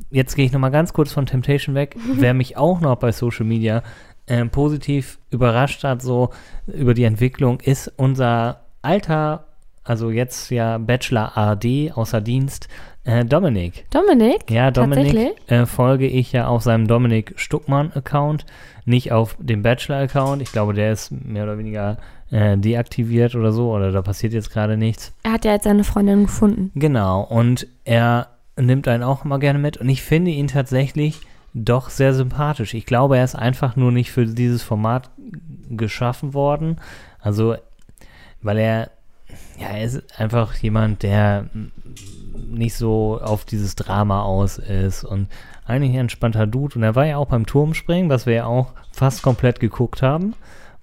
jetzt 0.09 0.35
gehe 0.35 0.45
ich 0.45 0.51
nochmal 0.51 0.71
ganz 0.71 0.93
kurz 0.93 1.11
von 1.11 1.25
Temptation 1.25 1.75
weg. 1.75 1.95
Wer 2.13 2.33
mich 2.33 2.57
auch 2.57 2.81
noch 2.81 2.95
bei 2.97 3.11
Social 3.11 3.45
Media 3.45 3.83
äh, 4.25 4.45
positiv 4.45 5.19
überrascht 5.29 5.83
hat, 5.83 6.01
so 6.01 6.31
über 6.65 6.93
die 6.93 7.03
Entwicklung, 7.03 7.59
ist 7.59 7.91
unser 7.95 8.61
alter 8.81 9.47
also 9.87 10.11
jetzt 10.11 10.51
ja 10.51 10.77
Bachelor 10.77 11.37
AD 11.37 11.93
außer 11.93 12.19
Dienst, 12.19 12.67
äh, 13.05 13.23
Dominik. 13.23 13.85
Dominik? 13.89 14.51
Ja, 14.51 14.69
Dominik 14.69 15.35
äh, 15.47 15.65
folge 15.65 16.07
ich 16.07 16.33
ja 16.33 16.47
auf 16.47 16.63
seinem 16.63 16.87
Dominik 16.87 17.33
Stuckmann-Account, 17.37 18.45
nicht 18.83 19.13
auf 19.13 19.37
dem 19.39 19.61
Bachelor-Account. 19.61 20.41
Ich 20.41 20.51
glaube, 20.51 20.73
der 20.73 20.91
ist 20.91 21.11
mehr 21.11 21.43
oder 21.43 21.57
weniger 21.57 21.97
äh, 22.31 22.57
deaktiviert 22.57 23.35
oder 23.35 23.51
so, 23.51 23.71
oder 23.71 23.91
da 23.91 24.01
passiert 24.01 24.33
jetzt 24.33 24.51
gerade 24.51 24.77
nichts. 24.77 25.13
Er 25.23 25.33
hat 25.33 25.45
ja 25.45 25.53
jetzt 25.53 25.63
seine 25.63 25.83
Freundin 25.83 26.23
gefunden. 26.23 26.71
Genau, 26.75 27.21
und 27.21 27.67
er 27.85 28.27
nimmt 28.57 28.87
einen 28.87 29.03
auch 29.03 29.23
immer 29.25 29.39
gerne 29.39 29.59
mit 29.59 29.77
und 29.77 29.87
ich 29.89 30.01
finde 30.01 30.31
ihn 30.31 30.47
tatsächlich 30.47 31.21
doch 31.53 31.89
sehr 31.89 32.13
sympathisch. 32.13 32.73
Ich 32.73 32.85
glaube, 32.85 33.17
er 33.17 33.23
ist 33.23 33.35
einfach 33.35 33.75
nur 33.75 33.91
nicht 33.91 34.11
für 34.11 34.25
dieses 34.25 34.63
Format 34.63 35.09
geschaffen 35.69 36.33
worden. 36.33 36.77
Also, 37.19 37.55
weil 38.41 38.57
er, 38.57 38.91
ja, 39.59 39.67
er 39.69 39.83
ist 39.83 40.19
einfach 40.19 40.55
jemand, 40.55 41.03
der 41.03 41.45
nicht 42.49 42.75
so 42.75 43.19
auf 43.21 43.45
dieses 43.45 43.75
Drama 43.75 44.23
aus 44.23 44.57
ist 44.57 45.03
und 45.03 45.27
eigentlich 45.65 45.93
ein 45.93 46.01
entspannter 46.01 46.47
Dude. 46.47 46.75
Und 46.75 46.83
er 46.83 46.95
war 46.95 47.05
ja 47.05 47.17
auch 47.17 47.27
beim 47.27 47.45
Turmspringen, 47.45 48.09
was 48.09 48.25
wir 48.25 48.33
ja 48.33 48.45
auch 48.45 48.73
fast 48.91 49.21
komplett 49.21 49.59
geguckt 49.59 50.01
haben. 50.01 50.33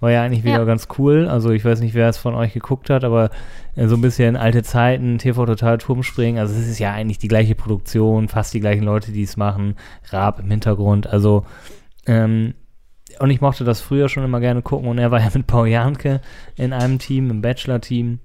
War 0.04 0.10
ja 0.12 0.22
eigentlich 0.22 0.44
wieder 0.44 0.58
Ja. 0.58 0.64
ganz 0.64 0.86
cool. 0.98 1.26
Also 1.28 1.50
ich 1.50 1.64
weiß 1.64 1.80
nicht, 1.80 1.94
wer 1.94 2.08
es 2.08 2.18
von 2.18 2.34
euch 2.34 2.52
geguckt 2.52 2.90
hat, 2.90 3.04
aber 3.04 3.30
äh, 3.74 3.86
so 3.88 3.96
ein 3.96 4.00
bisschen 4.02 4.36
alte 4.36 4.62
Zeiten, 4.62 5.18
TV 5.18 5.46
Total 5.46 5.78
Turmspringen. 5.78 6.38
Also 6.38 6.54
es 6.54 6.68
ist 6.68 6.78
ja 6.78 6.92
eigentlich 6.92 7.18
die 7.18 7.28
gleiche 7.28 7.54
Produktion, 7.54 8.28
fast 8.28 8.52
die 8.54 8.60
gleichen 8.60 8.84
Leute, 8.84 9.12
die 9.12 9.22
es 9.22 9.36
machen. 9.36 9.76
Raab 10.10 10.40
im 10.40 10.50
Hintergrund. 10.50 11.06
Also 11.06 11.44
ähm, 12.06 12.54
und 13.18 13.30
ich 13.30 13.40
mochte 13.40 13.64
das 13.64 13.80
früher 13.80 14.08
schon 14.08 14.24
immer 14.24 14.40
gerne 14.40 14.60
gucken. 14.62 14.88
Und 14.88 14.98
er 14.98 15.10
war 15.10 15.20
ja 15.20 15.28
mit 15.32 15.46
Paul 15.46 15.68
Janke 15.68 16.20
in 16.56 16.72
einem 16.72 16.98
Team, 16.98 17.30
im 17.30 17.40
Bachelor-Team. 17.42 18.18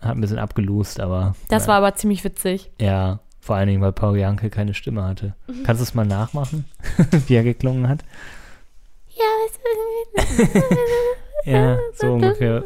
Hat 0.00 0.16
ein 0.16 0.20
bisschen 0.20 0.38
abgelost, 0.38 0.98
aber 1.00 1.34
Das 1.48 1.62
ja. 1.64 1.68
war 1.68 1.76
aber 1.76 1.94
ziemlich 1.94 2.24
witzig. 2.24 2.70
Ja, 2.80 3.20
vor 3.40 3.56
allen 3.56 3.68
Dingen, 3.68 3.80
weil 3.82 3.92
Paul 3.92 4.18
Janke 4.18 4.50
keine 4.50 4.74
Stimme 4.74 5.04
hatte. 5.04 5.34
Kannst 5.64 5.80
du 5.80 5.84
es 5.84 5.94
mal 5.94 6.06
nachmachen, 6.06 6.64
wie 7.28 7.34
er 7.36 7.44
geklungen 7.44 7.88
hat? 7.88 8.02
Ja, 9.16 10.24
Ja, 11.44 11.76
so 11.94 12.12
ungefähr, 12.14 12.64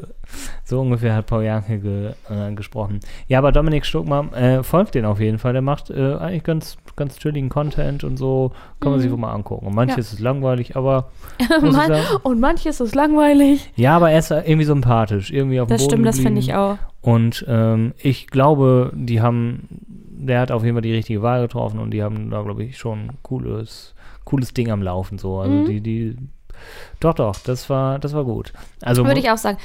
so 0.64 0.80
ungefähr 0.80 1.14
hat 1.16 1.26
Paul 1.26 1.42
Janke 1.44 1.78
ge, 1.80 2.12
äh, 2.30 2.52
gesprochen. 2.54 3.00
Ja, 3.26 3.38
aber 3.38 3.50
Dominik 3.52 3.84
Stuckmann 3.84 4.32
äh, 4.34 4.62
folgt 4.62 4.94
den 4.94 5.04
auf 5.04 5.18
jeden 5.20 5.38
Fall. 5.38 5.52
Der 5.52 5.62
macht 5.62 5.90
äh, 5.90 6.14
eigentlich 6.14 6.44
ganz, 6.44 6.76
ganz 6.96 7.16
chilligen 7.16 7.48
Content 7.48 8.04
und 8.04 8.16
so. 8.18 8.52
Kann 8.80 8.92
man 8.92 9.00
sich 9.00 9.10
wohl 9.10 9.18
mal 9.18 9.32
angucken. 9.32 9.66
Und 9.66 9.74
manches 9.74 10.10
Ja. 10.12 10.14
ist 10.16 10.20
langweilig, 10.20 10.76
aber 10.76 11.10
Man, 11.60 11.90
und 12.22 12.40
manches 12.40 12.80
ist 12.80 12.94
langweilig. 12.94 13.72
ja, 13.76 13.96
aber 13.96 14.10
er 14.10 14.18
ist 14.20 14.30
irgendwie 14.30 14.64
sympathisch. 14.64 15.32
Irgendwie 15.32 15.60
auf 15.60 15.68
dem 15.68 15.74
Das 15.74 15.82
Boden 15.82 15.90
stimmt, 15.92 16.06
das 16.06 16.20
finde 16.20 16.40
ich 16.40 16.54
auch. 16.54 16.78
Und 17.00 17.44
ähm, 17.48 17.94
ich 17.98 18.26
glaube, 18.28 18.92
die 18.94 19.20
haben, 19.20 19.66
der 19.90 20.40
hat 20.40 20.50
auf 20.52 20.62
jeden 20.62 20.74
Fall 20.74 20.82
die 20.82 20.92
richtige 20.94 21.22
Wahl 21.22 21.42
getroffen 21.42 21.80
und 21.80 21.90
die 21.92 22.02
haben 22.02 22.30
da, 22.30 22.42
glaube 22.42 22.64
ich, 22.64 22.76
schon 22.78 22.98
ein 23.06 23.18
cooles, 23.22 23.94
cooles 24.24 24.52
Ding 24.54 24.70
am 24.70 24.82
Laufen. 24.82 25.18
So. 25.18 25.38
Also 25.38 25.56
Mhm. 25.56 25.64
die, 25.64 25.80
die, 25.80 26.16
doch, 27.00 27.14
doch, 27.14 27.36
das 27.44 27.68
war, 27.70 27.98
das 27.98 28.12
war 28.12 28.24
gut. 28.24 28.52
Also 28.82 29.04
Würde 29.04 29.20
ich 29.20 29.30
auch 29.30 29.38
sagen. 29.38 29.58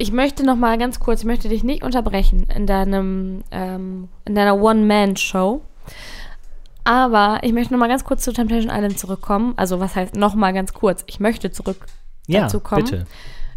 Ich 0.00 0.12
möchte 0.12 0.44
noch 0.44 0.54
mal 0.54 0.78
ganz 0.78 1.00
kurz, 1.00 1.20
ich 1.20 1.26
möchte 1.26 1.48
dich 1.48 1.64
nicht 1.64 1.82
unterbrechen 1.82 2.46
in 2.54 2.66
deinem, 2.66 3.42
ähm, 3.50 4.08
in 4.24 4.36
deiner 4.36 4.60
One-Man-Show. 4.60 5.60
Aber 6.84 7.40
ich 7.42 7.52
möchte 7.52 7.74
noch 7.74 7.80
mal 7.80 7.88
ganz 7.88 8.04
kurz 8.04 8.22
zu 8.22 8.32
Temptation 8.32 8.70
Island 8.72 8.98
zurückkommen. 8.98 9.54
Also 9.56 9.80
was 9.80 9.96
heißt 9.96 10.14
noch 10.14 10.34
mal 10.34 10.52
ganz 10.52 10.72
kurz? 10.72 11.02
Ich 11.06 11.20
möchte 11.20 11.50
zurück 11.50 11.86
ja, 12.28 12.42
dazu 12.42 12.60
kommen. 12.60 12.84
bitte. 12.84 13.06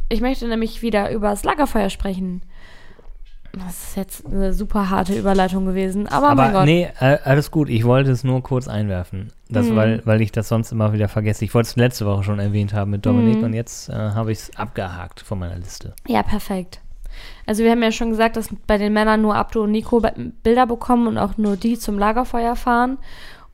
Ich 0.10 0.20
möchte 0.20 0.48
nämlich 0.48 0.82
wieder 0.82 1.12
über 1.12 1.30
das 1.30 1.44
Lagerfeuer 1.44 1.90
sprechen. 1.90 2.42
Das 3.54 3.84
ist 3.90 3.98
jetzt 3.98 4.26
eine 4.26 4.54
super 4.54 4.90
harte 4.90 5.14
Überleitung 5.18 5.66
gewesen, 5.66 6.08
aber, 6.08 6.28
Oh 6.32 6.36
mein 6.36 6.40
Aber 6.50 6.60
Gott. 6.60 6.66
nee, 6.66 6.88
äh, 7.00 7.18
alles 7.24 7.52
gut. 7.52 7.68
Ich 7.70 7.84
wollte 7.84 8.10
es 8.12 8.24
nur 8.24 8.42
kurz 8.42 8.68
einwerfen. 8.70 9.34
Das, 9.50 9.68
Mhm. 9.68 9.76
weil, 9.76 10.02
weil 10.06 10.22
ich 10.22 10.32
das 10.32 10.48
sonst 10.48 10.72
immer 10.72 10.94
wieder 10.94 11.10
vergesse. 11.10 11.44
Ich 11.44 11.54
wollte 11.54 11.68
es 11.68 11.76
letzte 11.76 12.06
Woche 12.06 12.24
schon 12.24 12.40
erwähnt 12.40 12.74
haben 12.74 12.92
mit 12.92 13.06
Dominik 13.06 13.40
Mhm. 13.40 13.44
und 13.44 13.54
jetzt 13.54 13.90
äh, 13.90 13.94
habe 13.94 14.32
ich 14.32 14.38
es 14.40 14.56
abgehakt 14.58 15.20
von 15.22 15.40
meiner 15.40 15.58
Liste. 15.58 15.94
Ja, 16.08 16.24
perfekt. 16.24 16.80
Also 17.46 17.64
wir 17.64 17.72
haben 17.72 17.84
ja 17.84 17.92
schon 17.92 18.10
gesagt, 18.12 18.38
dass 18.38 18.48
bei 18.68 18.78
den 18.78 18.94
Männern 18.94 19.22
nur 19.22 19.36
Abdo 19.36 19.64
und 19.64 19.72
Nico 19.72 20.02
Bilder 20.44 20.66
bekommen 20.66 21.08
und 21.08 21.18
auch 21.18 21.38
nur 21.38 21.58
die 21.58 21.78
zum 21.78 22.00
Lagerfeuer 22.00 22.56
fahren. 22.56 23.00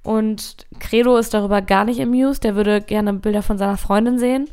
Und 0.03 0.57
Credo 0.79 1.17
ist 1.17 1.33
darüber 1.33 1.61
gar 1.63 1.83
nicht 1.85 1.99
amused. 1.99 2.43
Der 2.43 2.55
würde 2.55 2.81
gerne 2.81 3.13
Bilder 3.13 3.41
von 3.41 3.57
seiner 3.57 3.77
Freundin 3.77 4.19
sehen. 4.19 4.47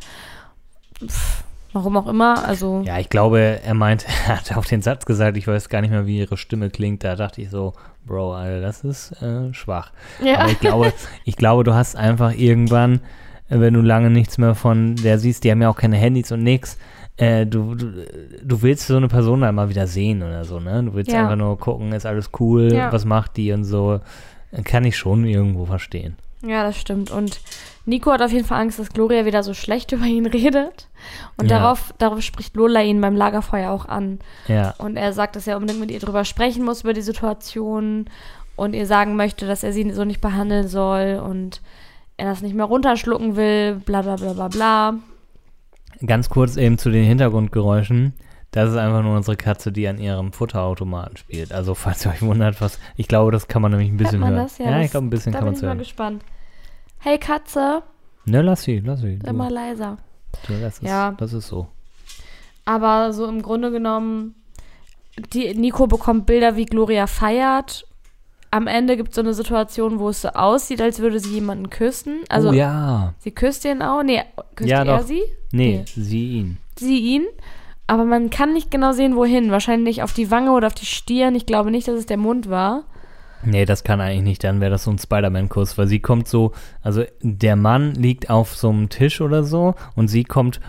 Pff, 1.07 1.45
warum 1.75 1.97
auch 1.97 2.07
immer. 2.07 2.47
Also 2.47 2.83
Ja, 2.87 2.99
ich 2.99 3.11
glaube, 3.11 3.61
er 3.65 3.75
meint, 3.75 4.07
er 4.27 4.39
hat 4.39 4.57
auch 4.57 4.65
den 4.65 4.81
Satz 4.83 5.05
gesagt, 5.05 5.37
ich 5.37 5.47
weiß 5.47 5.69
gar 5.69 5.81
nicht 5.83 5.91
mehr, 5.91 6.07
wie 6.07 6.19
ihre 6.19 6.37
Stimme 6.37 6.71
klingt. 6.71 7.05
Da 7.05 7.17
dachte 7.17 7.43
ich 7.43 7.51
so, 7.51 7.75
Bro, 8.07 8.35
Alter, 8.35 8.61
das 8.61 8.85
ist 8.85 9.13
äh, 9.23 9.53
schwach. 9.53 9.93
Ja. 10.23 10.39
Aber 10.41 10.51
ich 10.51 10.61
glaube, 10.61 10.93
ich 11.25 11.37
glaube, 11.37 11.65
du 11.65 11.75
hast 11.75 11.97
einfach 11.97 12.33
irgendwann, 12.37 13.01
äh, 13.49 13.59
wenn 13.61 13.75
du 13.75 13.81
lange 13.81 14.11
nichts 14.11 14.39
mehr 14.39 14.55
von 14.55 14.97
der 14.97 15.19
siehst, 15.19 15.45
die 15.45 15.51
haben 15.51 15.61
ja 15.63 15.69
auch 15.69 15.77
keine 15.77 15.97
Handys 15.97 16.31
und 16.33 16.43
nix, 16.43 16.79
äh, 17.17 17.47
du, 17.47 17.75
du, 17.75 17.93
du 18.43 18.63
willst 18.63 18.87
so 18.89 18.97
eine 18.97 19.09
Person 19.09 19.41
dann 19.43 19.55
mal 19.55 19.69
wieder 19.69 19.87
sehen 19.87 20.23
oder 20.23 20.45
so, 20.45 20.59
ne? 20.61 20.83
Du 20.83 20.95
willst 20.95 21.13
Ja. 21.13 21.23
einfach 21.23 21.37
nur 21.37 21.57
gucken, 21.59 21.93
ist 21.93 22.07
alles 22.07 22.31
cool, 22.41 22.73
Ja. 22.73 22.93
was 22.93 23.05
macht 23.05 23.37
die 23.37 23.53
und 23.53 23.65
so. 23.65 24.01
Kann 24.65 24.85
ich 24.85 24.97
schon 24.97 25.25
irgendwo 25.25 25.65
verstehen. 25.67 26.17
Ja, 26.47 26.63
das 26.65 26.77
stimmt. 26.79 27.11
Und 27.11 27.41
Nico 27.87 28.11
hat 28.13 28.23
auf 28.23 28.33
jeden 28.33 28.47
Fall 28.47 28.61
Angst, 28.63 28.79
dass 28.79 28.91
Gloria 28.91 29.25
wieder 29.27 29.43
so 29.43 29.53
schlecht 29.55 29.93
über 29.93 30.05
ihn 30.07 30.27
redet. 30.27 30.89
Und 31.37 31.51
Ja. 31.51 31.59
darauf, 31.59 31.93
darauf 31.99 32.23
spricht 32.23 32.57
Lola 32.57 32.81
ihn 32.83 33.01
beim 33.01 33.17
Lagerfeuer 33.17 33.71
auch 33.71 33.87
an. 33.87 34.19
Ja, 34.49 34.75
Und 34.79 34.97
er 34.97 35.13
sagt, 35.13 35.37
dass 35.37 35.47
er 35.47 35.57
unbedingt 35.57 35.81
mit 35.81 35.91
ihr 35.91 36.01
drüber 36.01 36.25
sprechen 36.25 36.65
muss, 36.65 36.83
über 36.83 36.93
die 36.95 37.03
Situation. 37.03 38.07
Und 38.57 38.75
ihr 38.75 38.87
sagen 38.87 39.17
möchte, 39.17 39.47
dass 39.47 39.63
er 39.65 39.73
sie 39.73 39.91
so 39.93 40.05
nicht 40.05 40.21
behandeln 40.21 40.69
soll. 40.69 41.21
Und 41.25 41.61
er 42.17 42.27
das 42.27 42.41
nicht 42.43 42.55
mehr 42.55 42.65
runterschlucken 42.67 43.37
will. 43.37 43.81
Bla 43.85 44.03
bla 44.03 44.17
bla 44.17 44.33
bla 44.33 44.49
bla. 44.49 44.95
ganz 46.07 46.29
kurz 46.29 46.57
eben 46.57 46.79
zu 46.79 46.91
den 46.91 47.05
Hintergrundgeräuschen. 47.05 48.15
Das 48.51 48.71
ist 48.71 48.77
einfach 48.77 49.03
nur 49.03 49.17
unsere 49.17 49.37
Katze, 49.37 49.73
die 49.73 49.89
an 49.89 49.99
ihrem 49.99 50.33
Futterautomaten 50.33 51.17
spielt. 51.17 51.53
Also, 51.53 51.75
falls 51.75 52.07
ihr 52.07 52.13
euch 52.13 52.23
wundert, 52.23 52.61
was. 52.61 52.79
Ich 52.97 53.09
glaube, 53.09 53.33
das 53.33 53.49
kann 53.49 53.61
man 53.63 53.73
nämlich 53.73 53.91
ein 53.91 53.97
bisschen 53.97 54.21
Hört 54.21 54.31
man 54.31 54.35
hören. 54.35 54.45
das? 54.45 54.59
Ja, 54.59 54.67
ja 54.67 54.77
das- 54.77 54.85
ich 54.85 54.91
glaube, 54.93 55.07
ein 55.09 55.11
bisschen 55.11 55.33
Da 55.33 55.39
kann 55.41 55.47
bin 55.47 55.53
man 55.53 55.55
ich 55.55 55.59
es 55.59 55.63
mal 55.63 55.69
hören. 55.71 55.79
gespannt. 55.79 56.23
Hey 57.05 57.19
Katze, 57.19 57.83
Ne, 58.27 58.41
lass 58.41 58.63
sie, 58.63 58.79
lass 58.81 59.01
sie. 59.01 59.19
Du, 59.19 59.33
mal 59.35 59.53
leiser. 59.53 59.99
du, 60.49 60.55
das, 60.59 60.79
ist, 60.79 60.83
Ja. 60.89 61.13
das 61.19 61.35
ist 61.35 61.49
so. 61.49 61.67
Aber 62.65 63.13
so 63.13 63.27
im 63.27 63.43
Grunde 63.43 63.71
genommen, 63.71 64.35
die, 65.35 65.53
Nico 65.55 65.87
bekommt 65.87 66.25
Bilder, 66.25 66.57
wie 66.57 66.65
Gloria 66.65 67.07
feiert. 67.07 67.87
Am 68.51 68.67
Ende 68.67 68.97
gibt 68.97 69.11
es 69.11 69.17
so 69.17 69.21
eine 69.21 69.35
Situation, 69.35 69.99
wo 69.99 70.09
es 70.09 70.23
so 70.23 70.29
aussieht, 70.29 70.81
als 70.81 71.01
würde 71.01 71.21
sie 71.21 71.35
jemanden 71.35 71.69
küssen. 71.69 72.21
Also 72.31 72.49
oh 72.49 72.53
ja. 72.53 73.13
sie 73.19 73.33
küsst 73.33 73.67
ihn 73.67 73.83
auch. 73.83 74.03
Nee, 74.03 74.23
küsst 74.55 74.71
Ja, 74.71 74.85
er 74.85 74.99
doch. 74.99 75.05
sie? 75.07 75.23
Nee, 75.53 75.85
Nee. 75.95 76.03
sie 76.03 76.29
ihn. 76.39 76.59
Sie 76.79 76.99
ihn. 77.01 77.27
Aber 77.87 78.05
man 78.07 78.31
kann 78.31 78.55
nicht 78.55 78.71
genau 78.71 78.93
sehen, 78.93 79.15
wohin. 79.17 79.51
Wahrscheinlich 79.51 80.03
auf 80.03 80.15
die 80.15 80.31
Wange 80.31 80.53
oder 80.53 80.69
auf 80.69 80.75
die 80.75 80.87
Stirn. 80.87 81.35
Ich 81.35 81.45
glaube 81.45 81.71
nicht, 81.71 81.87
dass 81.89 81.97
es 81.99 82.07
der 82.07 82.17
Mund 82.17 82.49
war. 82.49 82.85
Nee, 83.45 83.65
das 83.65 83.85
kann 83.85 84.01
eigentlich 84.01 84.23
nicht. 84.23 84.45
Dann 84.45 84.61
wäre 84.61 84.71
das 84.71 84.85
so 84.85 84.91
ein 84.91 84.99
Spider-Man-Kuss, 84.99 85.77
weil 85.79 85.87
sie 85.87 86.01
kommt 86.01 86.29
so, 86.29 86.53
also 86.83 87.05
der 87.21 87.57
Mann 87.57 87.95
liegt 87.95 88.31
auf 88.31 88.55
so 88.57 88.71
einem 88.71 88.89
Tisch 88.89 89.21
oder 89.21 89.45
so 89.45 89.75
und 89.95 90.09
sie 90.09 90.25
kommt 90.25 90.61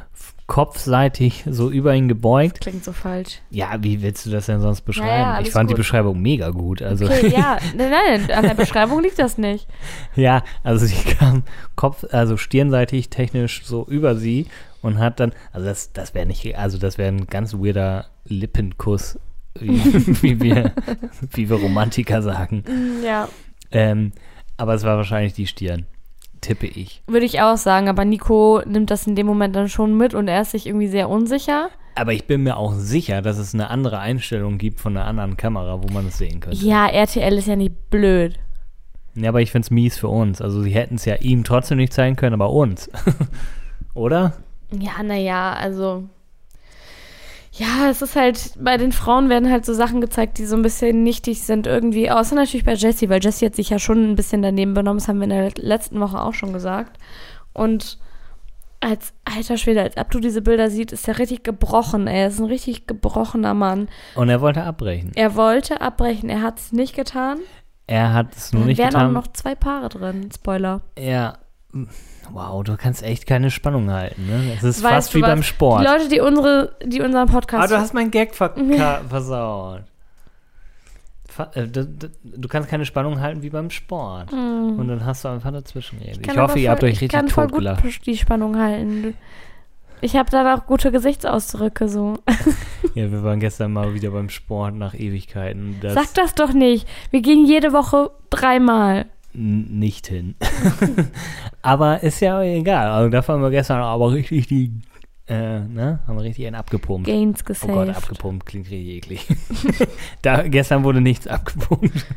kopfseitig 0.47 1.43
so 1.49 1.71
über 1.71 1.95
ihn 1.95 2.07
gebeugt. 2.07 2.61
Klingt 2.61 2.83
so 2.83 2.93
falsch. 2.93 3.39
Ja, 3.49 3.77
wie 3.81 4.01
willst 4.03 4.25
du 4.25 4.29
das 4.29 4.45
denn 4.45 4.61
sonst 4.61 4.81
beschreiben? 4.81 5.09
ja, 5.09 5.39
ich 5.41 5.49
fand 5.51 5.69
die 5.69 5.73
gut. 5.73 5.79
Beschreibung 5.79 6.21
mega 6.21 6.51
gut. 6.51 6.81
Also 6.83 7.05
Okay, 7.05 7.29
ja. 7.35 7.57
Nein, 7.75 7.91
nein, 7.91 8.31
an 8.31 8.43
der 8.43 8.53
Beschreibung 8.53 9.01
liegt 9.01 9.17
das 9.17 9.37
nicht. 9.37 9.67
ja, 10.15 10.43
also 10.63 10.85
sie 10.85 10.95
kam 11.15 11.43
Kopf, 11.75 12.05
also 12.11 12.37
stirnseitig 12.37 13.09
technisch 13.09 13.63
so 13.65 13.85
über 13.87 14.15
sie 14.15 14.45
und 14.83 14.99
hat 14.99 15.19
dann, 15.19 15.31
also 15.51 15.65
das, 15.65 15.93
das 15.93 16.13
wäre 16.13 16.27
nicht, 16.27 16.55
also 16.57 16.77
das 16.77 16.99
wäre 16.99 17.09
ein 17.09 17.25
ganz 17.25 17.55
weirder 17.55 18.05
Lippenkuss, 18.25 19.19
wie, 19.59 19.69
wie 20.21 20.41
wir, 20.41 20.71
wie 21.31 21.49
wir 21.49 21.57
Romantiker 21.57 22.21
sagen. 22.21 22.63
Ja. 23.03 23.29
Ähm, 23.71 24.11
aber 24.57 24.73
es 24.73 24.83
war 24.83 24.97
wahrscheinlich 24.97 25.33
die 25.33 25.47
Stirn, 25.47 25.85
tippe 26.41 26.67
ich. 26.67 27.01
Würde 27.07 27.25
ich 27.25 27.41
auch 27.41 27.57
sagen, 27.57 27.89
aber 27.89 28.05
Nico 28.05 28.61
nimmt 28.65 28.91
das 28.91 29.07
in 29.07 29.15
dem 29.15 29.27
Moment 29.27 29.55
dann 29.55 29.69
schon 29.69 29.97
mit 29.97 30.13
und 30.13 30.27
er 30.27 30.41
ist 30.41 30.51
sich 30.51 30.67
irgendwie 30.67 30.87
sehr 30.87 31.09
unsicher. 31.09 31.69
Aber 31.95 32.11
ich 32.11 32.25
bin 32.25 32.43
mir 32.43 32.57
auch 32.57 32.73
sicher, 32.73 33.21
dass 33.21 33.37
es 33.37 33.53
eine 33.53 33.69
andere 33.69 33.99
Einstellung 33.99 34.57
gibt 34.57 34.81
von 34.81 34.97
einer 34.97 35.07
anderen 35.07 35.37
Kamera, 35.37 35.81
wo 35.81 35.87
man 35.93 36.07
es 36.07 36.17
sehen 36.17 36.41
könnte. 36.41 36.57
Ja, 36.57 36.87
RTL 36.87 37.37
ist 37.37 37.47
ja 37.47 37.55
nicht 37.55 37.89
blöd. 37.89 38.37
Ja, 39.15 39.29
aber 39.29 39.41
ich 39.41 39.51
finde 39.51 39.65
es 39.65 39.71
mies 39.71 39.97
für 39.97 40.09
uns. 40.09 40.41
Also 40.41 40.61
sie 40.61 40.71
hätten 40.71 40.95
es 40.95 41.05
ja 41.05 41.15
ihm 41.15 41.45
trotzdem 41.45 41.77
nicht 41.77 41.93
zeigen 41.93 42.17
können, 42.17 42.33
aber 42.33 42.51
uns. 42.51 42.89
Oder? 43.93 44.33
Ja, 44.71 45.01
naja, 45.03 45.53
also. 45.53 46.09
Ja, 47.57 47.89
es 47.89 48.01
ist 48.01 48.15
halt, 48.15 48.51
bei 48.59 48.75
den 48.77 48.91
Frauen 48.91 49.29
werden 49.29 49.49
halt 49.49 49.65
so 49.65 49.73
Sachen 49.73 50.01
gezeigt, 50.01 50.37
die 50.37 50.45
so 50.45 50.55
ein 50.55 50.61
bisschen 50.61 51.03
nichtig 51.03 51.41
sind 51.43 51.67
irgendwie. 51.67 52.11
Außer 52.11 52.35
natürlich 52.35 52.65
bei 52.65 52.73
Jessie, 52.73 53.09
weil 53.09 53.23
Jessie 53.23 53.45
hat 53.45 53.55
sich 53.55 53.69
ja 53.69 53.79
schon 53.79 54.11
ein 54.11 54.15
bisschen 54.15 54.41
daneben 54.41 54.73
benommen. 54.73 54.97
Das 54.99 55.07
haben 55.07 55.17
wir 55.19 55.23
in 55.23 55.29
der 55.29 55.51
letzten 55.57 55.99
Woche 56.01 56.19
auch 56.21 56.33
schon 56.33 56.51
gesagt. 56.53 56.97
Und 57.53 57.97
Als 58.81 59.13
alter 59.23 59.57
Schwede, 59.57 59.81
als 59.81 59.97
Abdu 59.97 60.19
diese 60.19 60.41
Bilder 60.41 60.69
sieht, 60.69 60.91
ist 60.91 61.07
er 61.07 61.17
richtig 61.17 61.43
gebrochen. 61.43 62.05
Er 62.07 62.27
ist 62.27 62.39
ein 62.39 62.45
richtig 62.45 62.85
gebrochener 62.87 63.53
Mann. 63.55 63.87
Und 64.15 64.29
er 64.29 64.41
wollte 64.41 64.63
abbrechen. 64.63 65.11
Er 65.15 65.35
wollte 65.35 65.81
abbrechen, 65.81 66.29
er 66.29 66.41
hat 66.43 66.59
es 66.59 66.71
nicht 66.71 66.93
getan. 66.95 67.39
Er 67.87 68.13
hat 68.13 68.35
es 68.35 68.51
nur 68.53 68.63
Da 68.63 68.67
nicht 68.67 68.77
wären 68.77 68.89
auch 68.95 68.99
getan. 68.99 69.13
noch 69.13 69.27
zwei 69.27 69.55
Paare 69.55 69.89
drin. 69.89 70.29
Spoiler. 70.35 70.81
Ja. 70.99 71.37
Wow, 72.31 72.63
du 72.63 72.75
kannst 72.77 73.03
echt 73.03 73.27
keine 73.27 73.51
Spannung 73.51 73.91
halten, 73.91 74.25
ne? 74.25 74.53
Es 74.55 74.63
ist 74.63 74.81
Weißt 74.83 74.93
fast 74.93 75.15
wie 75.15 75.21
was? 75.21 75.29
beim 75.29 75.43
Sport. 75.43 75.81
Die 75.81 75.85
Leute, 75.85 76.07
die 76.09 76.19
unsere, 76.21 76.75
die 76.83 77.01
unseren 77.01 77.27
Podcast. 77.27 77.63
Ah, 77.63 77.67
du 77.75 77.79
hast 77.79 77.93
meinen 77.93 78.11
Gag 78.11 78.33
ver 78.33 78.53
versaut. 79.09 79.81
Fa 81.27 81.51
äh, 81.53 81.67
Du 81.67 82.47
kannst 82.47 82.69
keine 82.69 82.85
Spannung 82.85 83.19
halten 83.19 83.41
wie 83.41 83.49
beim 83.49 83.69
Sport. 83.69 84.31
Und 84.31 84.87
dann 84.87 85.05
hast 85.05 85.25
du 85.25 85.27
einfach 85.29 85.51
dazwischen. 85.51 85.99
Ich 86.01 86.21
kann 86.21 86.37
hoffe, 86.37 86.51
aber 86.53 86.59
ihr 86.59 86.69
habt 86.71 86.79
voll- 86.79 86.89
euch 86.89 86.95
ich 86.95 87.01
richtig 87.01 87.19
kann 87.19 87.27
voll 87.27 87.45
gut 87.47 87.63
totgelacht. 87.65 88.05
die 88.05 88.17
Spannung 88.17 88.57
halten. 88.57 89.15
Ich 90.01 90.15
habe 90.15 90.29
dann 90.29 90.47
auch 90.47 90.65
gute 90.65 90.91
Gesichtsausdrücke 90.91 91.87
so. 91.89 92.17
Ja, 92.93 93.11
wir 93.11 93.23
waren 93.23 93.41
gestern 93.41 93.73
mal 93.73 93.93
wieder 93.93 94.11
beim 94.11 94.29
Sport 94.29 94.75
nach 94.75 94.93
Ewigkeiten. 94.93 95.75
Das 95.81 95.95
Sag 95.95 96.13
das 96.13 96.33
doch 96.35 96.53
nicht. 96.53 96.87
Wir 97.11 97.21
gehen 97.21 97.45
jede 97.45 97.73
Woche 97.73 98.11
dreimal. 98.29 99.05
Nicht 99.35 100.07
hin. 100.07 100.35
aber 101.61 102.03
ist 102.03 102.19
ja 102.21 102.41
egal. 102.41 102.87
Also 102.87 103.09
dafür 103.09 103.35
haben 103.35 103.41
wir 103.41 103.51
gestern 103.51 103.81
aber 103.81 104.11
richtig 104.11 104.47
die, 104.47 104.71
äh, 105.27 105.59
ne? 105.59 105.99
Haben 106.07 106.17
wir 106.17 106.23
richtig 106.23 106.45
einen 106.47 106.55
abgepumpt. 106.55 107.07
Gains 107.07 107.41
Oh 107.41 107.47
gesaved. 107.47 107.73
Gott, 107.73 107.89
abgepumpt 107.95 108.45
klingt 108.45 108.69
richtig 108.69 108.95
eklig. 108.95 109.27
da, 110.21 110.47
gestern 110.47 110.83
wurde 110.83 111.01
nichts 111.01 111.27
abgepumpt. 111.27 112.05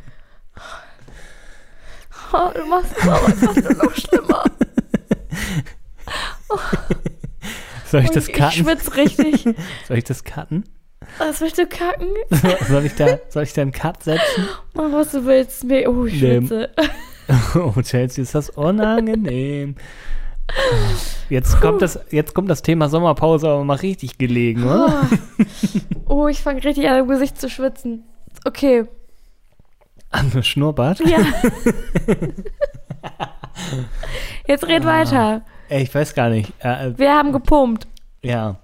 Oh, 2.31 2.51
du 2.55 2.67
machst 2.67 2.95
es 2.95 3.09
aber 3.09 3.25
einfach 3.25 3.83
noch 3.83 3.95
schlimmer. 3.95 4.45
Soll 7.87 8.03
ich 8.03 8.11
das 8.11 8.29
ich 8.29 8.35
cutten? 8.35 8.53
schwitze 8.53 8.97
richtig. 8.97 9.45
Soll 9.87 9.97
ich 9.97 10.05
das 10.05 10.25
cutten? 10.25 10.65
Was 11.19 11.41
willst 11.41 11.59
du 11.59 11.67
kacken? 11.67 12.09
soll, 12.69 12.85
ich 12.85 12.95
da, 12.95 13.19
soll 13.29 13.43
ich 13.45 13.53
da 13.53 13.63
einen 13.63 13.73
Cut 13.73 14.03
setzen? 14.05 14.49
Mach, 14.75 14.93
was 14.93 15.13
du 15.13 15.25
willst. 15.25 15.65
Mir- 15.65 15.89
Oh, 15.91 16.05
ich 16.05 16.19
schwitze. 16.19 16.71
Oh, 17.55 17.73
Chelsea, 17.83 18.23
ist 18.23 18.35
das 18.35 18.49
unangenehm. 18.51 19.75
Jetzt 21.29 21.61
kommt 21.61 21.83
das, 21.83 22.01
jetzt 22.11 22.35
kommt 22.35 22.49
das 22.49 22.63
Thema 22.63 22.89
Sommerpause 22.89 23.47
aber 23.51 23.65
mal 23.65 23.77
richtig 23.77 24.17
gelegen, 24.17 24.65
oder? 24.65 25.07
Oh, 26.07 26.27
ich 26.27 26.41
fange 26.41 26.65
richtig 26.65 26.89
an, 26.89 27.01
im 27.01 27.09
Gesicht 27.09 27.39
zu 27.39 27.51
schwitzen. 27.51 28.05
Okay. 28.47 28.87
An 30.09 30.31
der 30.35 30.43
Schnurrbart? 30.43 31.01
Ja. 31.01 31.19
Jetzt 34.47 34.67
red 34.67 34.85
Ah. 34.85 34.87
weiter. 34.87 35.43
Ey, 35.69 35.83
ich 35.83 35.95
weiß 35.95 36.15
gar 36.15 36.31
nicht. 36.31 36.51
Äh, 36.65 36.89
äh, 36.89 36.99
Wir 36.99 37.13
haben 37.13 37.33
gepumpt. 37.33 37.87
ja. 38.23 38.57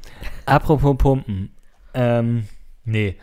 Apropos 0.47 0.97
Pumpen. 0.99 1.54
Ähm, 1.95 2.45
nee. 2.85 3.17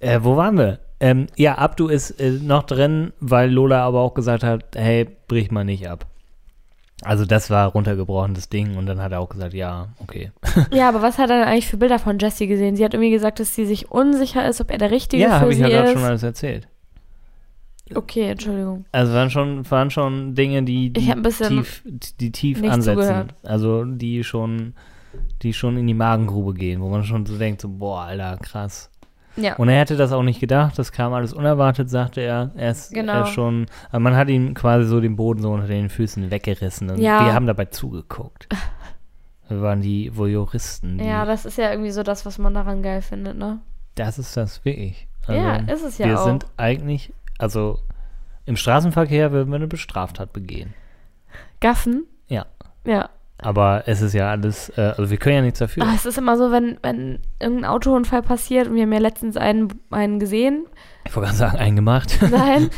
Äh, 0.00 0.20
wo 0.22 0.36
waren 0.36 0.56
wir? 0.58 0.80
Ähm, 1.00 1.26
ja, 1.36 1.56
Abdu 1.58 1.88
ist 1.88 2.12
äh, 2.20 2.30
noch 2.30 2.62
drin, 2.64 3.12
weil 3.20 3.50
Lola 3.50 3.84
aber 3.84 4.00
auch 4.00 4.14
gesagt 4.14 4.44
hat, 4.44 4.64
hey, 4.76 5.08
brich 5.28 5.50
mal 5.50 5.64
nicht 5.64 5.88
ab. 5.88 6.06
Also 7.02 7.26
das 7.26 7.50
war 7.50 7.68
runtergebrochen, 7.68 8.34
das 8.34 8.48
Ding. 8.48 8.76
Und 8.76 8.86
dann 8.86 9.00
hat 9.02 9.12
er 9.12 9.20
auch 9.20 9.28
gesagt, 9.28 9.52
ja, 9.52 9.88
okay. 9.98 10.30
Ja, 10.72 10.88
aber 10.88 11.02
was 11.02 11.18
hat 11.18 11.28
er 11.30 11.38
denn 11.38 11.48
eigentlich 11.48 11.66
für 11.68 11.76
Bilder 11.76 11.98
von 11.98 12.18
Jessie 12.18 12.46
gesehen? 12.46 12.76
Sie 12.76 12.84
hat 12.84 12.94
irgendwie 12.94 13.10
gesagt, 13.10 13.40
dass 13.40 13.54
sie 13.54 13.66
sich 13.66 13.90
unsicher 13.90 14.48
ist, 14.48 14.60
ob 14.60 14.70
er 14.70 14.78
der 14.78 14.90
Richtige 14.90 15.22
ja, 15.24 15.30
für 15.30 15.40
habe 15.40 15.50
ich 15.50 15.56
sie 15.56 15.62
ja 15.62 15.68
gerade 15.68 15.88
ist. 15.88 15.94
schon 15.94 16.04
alles 16.04 16.22
erzählt. 16.22 16.68
okay, 17.94 18.30
Entschuldigung. 18.30 18.86
Also 18.92 19.12
waren 19.12 19.30
schon, 19.30 19.70
waren 19.70 19.90
schon 19.90 20.34
Dinge, 20.34 20.62
die, 20.62 20.90
die 20.90 21.00
Ich 21.00 21.10
hab 21.10 21.16
ein 21.18 21.22
bisschen 21.22 21.48
tief, 21.48 21.82
die 22.20 22.32
tief 22.32 22.62
ansetzen. 22.62 23.02
zugehört. 23.02 23.34
Also 23.42 23.84
die 23.84 24.24
schon, 24.24 24.74
die 25.42 25.52
schon 25.52 25.76
in 25.76 25.86
die 25.86 25.94
Magengrube 25.94 26.54
gehen, 26.54 26.80
wo 26.80 26.88
man 26.88 27.04
schon 27.04 27.26
so 27.26 27.36
denkt, 27.38 27.60
so, 27.60 27.68
boah, 27.68 28.02
Alter, 28.02 28.36
krass. 28.38 28.90
Ja. 29.36 29.56
Und 29.56 29.68
er 29.68 29.80
hätte 29.80 29.96
das 29.96 30.12
auch 30.12 30.22
nicht 30.22 30.38
gedacht, 30.40 30.78
das 30.78 30.92
kam 30.92 31.12
alles 31.12 31.32
unerwartet, 31.32 31.90
sagte 31.90 32.20
er. 32.20 32.52
Er 32.54 32.70
ist, 32.70 32.92
Genau. 32.94 33.12
er 33.14 33.22
ist 33.24 33.30
schon, 33.30 33.66
aber 33.90 33.98
man 34.00 34.14
hat 34.16 34.28
ihm 34.28 34.54
quasi 34.54 34.86
so 34.86 35.00
den 35.00 35.16
Boden 35.16 35.42
so 35.42 35.50
unter 35.52 35.66
den 35.66 35.88
Füßen 35.90 36.30
weggerissen 36.30 36.88
und 36.90 36.98
Ja. 37.00 37.24
wir 37.26 37.34
haben 37.34 37.46
dabei 37.46 37.64
zugeguckt. 37.66 38.48
Wir 39.46 39.60
waren 39.60 39.82
die 39.82 40.10
Voyeuristen. 40.16 40.96
Die, 40.96 41.04
ja, 41.04 41.26
das 41.26 41.44
ist 41.44 41.58
ja 41.58 41.70
irgendwie 41.70 41.90
so 41.90 42.02
das, 42.02 42.24
was 42.24 42.38
man 42.38 42.54
daran 42.54 42.82
geil 42.82 43.02
findet, 43.02 43.36
ne? 43.36 43.58
das 43.94 44.18
ist 44.18 44.38
das 44.38 44.64
wirklich. 44.64 45.06
Ja, 45.28 45.56
ist 45.56 45.84
es 45.84 45.98
ja 45.98 46.06
wir 46.06 46.18
auch. 46.18 46.24
sind 46.24 46.46
eigentlich, 46.56 47.12
also 47.38 47.78
im 48.46 48.56
Straßenverkehr 48.56 49.32
würden 49.32 49.50
wir 49.50 49.56
eine 49.56 49.66
Bestraftat 49.66 50.32
begehen. 50.32 50.72
Gaffen? 51.60 52.06
Ja. 52.26 52.46
Ja. 52.86 53.10
Aber 53.44 53.82
es 53.86 54.00
ist 54.00 54.14
ja 54.14 54.30
alles, 54.30 54.70
äh, 54.70 54.94
also 54.96 55.10
wir 55.10 55.18
können 55.18 55.36
ja 55.36 55.42
nichts 55.42 55.58
dafür. 55.58 55.84
Ah, 55.84 55.92
es 55.94 56.06
ist 56.06 56.16
immer 56.16 56.38
so, 56.38 56.50
wenn, 56.50 56.78
wenn 56.82 57.18
irgendein 57.38 57.70
Autounfall 57.70 58.22
passiert 58.22 58.68
und 58.68 58.74
wir 58.74 58.82
haben 58.82 58.92
ja 58.92 58.98
letztens 59.00 59.36
einen, 59.36 59.68
einen 59.90 60.18
gesehen, 60.18 60.64
Ich 61.04 61.14
wollte 61.14 61.28
gerade 61.28 61.38
sagen, 61.38 61.58
eingemacht. 61.58 62.18
nein, 62.30 62.70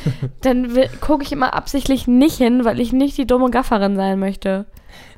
dann 0.43 0.73
gucke 1.01 1.23
ich 1.23 1.31
immer 1.31 1.55
absichtlich 1.55 2.09
nicht 2.09 2.39
hin, 2.39 2.65
weil 2.65 2.81
ich 2.81 2.93
nicht 2.93 3.17
die 3.17 3.27
dumme 3.27 3.51
Gafferin 3.51 3.95
sein 3.95 4.19
möchte. 4.19 4.67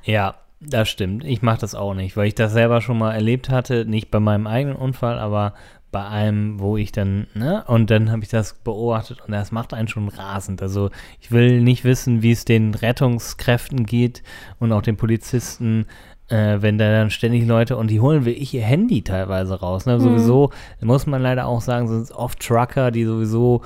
ja, 0.05 0.35
das 0.61 0.89
stimmt. 0.89 1.25
Ich 1.25 1.41
mache 1.41 1.61
das 1.61 1.77
auch 1.77 1.95
nicht, 1.95 2.17
weil 2.17 2.27
ich 2.27 2.35
das 2.35 2.53
selber 2.53 2.81
schon 2.81 2.99
mal 2.99 3.15
erlebt 3.15 3.49
hatte. 3.49 3.85
Nicht 3.85 4.11
bei 4.11 4.19
meinem 4.19 4.49
eigenen 4.49 4.75
Unfall, 4.75 5.19
aber 5.21 5.55
bei 5.91 6.07
einem, 6.07 6.61
wo 6.61 6.77
ich 6.77 6.93
dann, 6.93 7.27
ne, 7.35 7.65
und 7.67 7.91
dann 7.91 8.11
habe 8.11 8.23
ich 8.23 8.29
das 8.29 8.55
beobachtet 8.55 9.23
und 9.27 9.33
das 9.33 9.53
macht 9.53 9.73
einen 9.73 9.89
schon 9.89 10.09
rasend. 10.09 10.61
Also 10.61 10.91
ich 11.21 11.31
will 11.31 11.63
nicht 11.63 11.85
wissen, 11.85 12.23
wie 12.23 12.33
es 12.33 12.45
den 12.45 12.75
Rettungskräften 12.75 13.87
geht 13.87 14.23
und 14.59 14.73
auch 14.73 14.83
den 14.83 14.97
Polizisten, 14.97 15.87
äh, 16.29 16.59
wenn 16.61 16.77
da 16.77 16.91
dann 16.91 17.11
ständig 17.11 17.47
Leute 17.47 17.77
und 17.79 17.91
die 17.91 18.01
holen 18.01 18.27
wirklich 18.27 18.53
ihr 18.53 18.63
Handy 18.63 19.03
teilweise 19.03 19.59
raus. 19.59 19.87
Ne? 19.87 19.99
Sowieso 19.99 20.51
muss 20.83 21.07
man 21.07 21.23
leider 21.23 21.47
auch 21.47 21.63
sagen, 21.63 21.89
sind 21.89 22.03
es 22.03 22.13
oft 22.13 22.41
Trucker, 22.41 22.91
die 22.91 23.05
sowieso, 23.05 23.63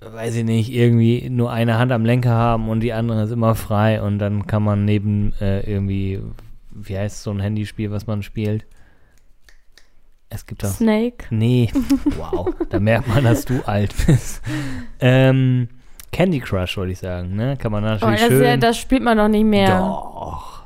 weiß 0.00 0.36
ich 0.36 0.44
nicht, 0.44 0.72
irgendwie 0.72 1.28
nur 1.28 1.52
eine 1.52 1.78
Hand 1.78 1.92
am 1.92 2.06
Lenker 2.06 2.30
haben 2.30 2.70
und 2.70 2.80
die 2.80 2.94
andere 2.94 3.24
ist 3.24 3.30
immer 3.30 3.54
frei 3.54 4.00
und 4.00 4.18
dann 4.18 4.46
kann 4.46 4.62
man 4.62 4.86
neben 4.86 5.34
äh, 5.38 5.60
irgendwie, 5.70 6.20
wie 6.70 6.96
heißt 6.96 7.22
so 7.22 7.30
ein 7.30 7.40
Handyspiel, 7.40 7.90
was 7.90 8.06
man 8.06 8.22
spielt? 8.22 8.64
Es 10.34 10.46
gibt 10.46 10.62
doch. 10.64 10.70
Snake. 10.70 11.26
Nee, 11.30 11.70
wow, 12.16 12.54
da 12.70 12.80
merkt 12.80 13.06
man, 13.08 13.22
dass 13.24 13.44
du 13.44 13.60
alt 13.66 13.94
bist. 14.06 14.40
Ähm, 14.98 15.68
Candy 16.10 16.40
Crush 16.40 16.76
wollte 16.78 16.92
ich 16.92 16.98
sagen, 17.00 17.36
ne? 17.36 17.56
Kann 17.58 17.70
man 17.72 17.84
Oh, 17.84 17.88
natürlich 17.88 18.14
das, 18.20 18.28
ist 18.30 18.34
schön. 18.36 18.42
ja, 18.44 18.56
das 18.56 18.78
spielt 18.78 19.02
man 19.02 19.18
noch 19.18 19.28
nicht 19.28 19.44
mehr. 19.44 19.78
Doch, 19.78 20.62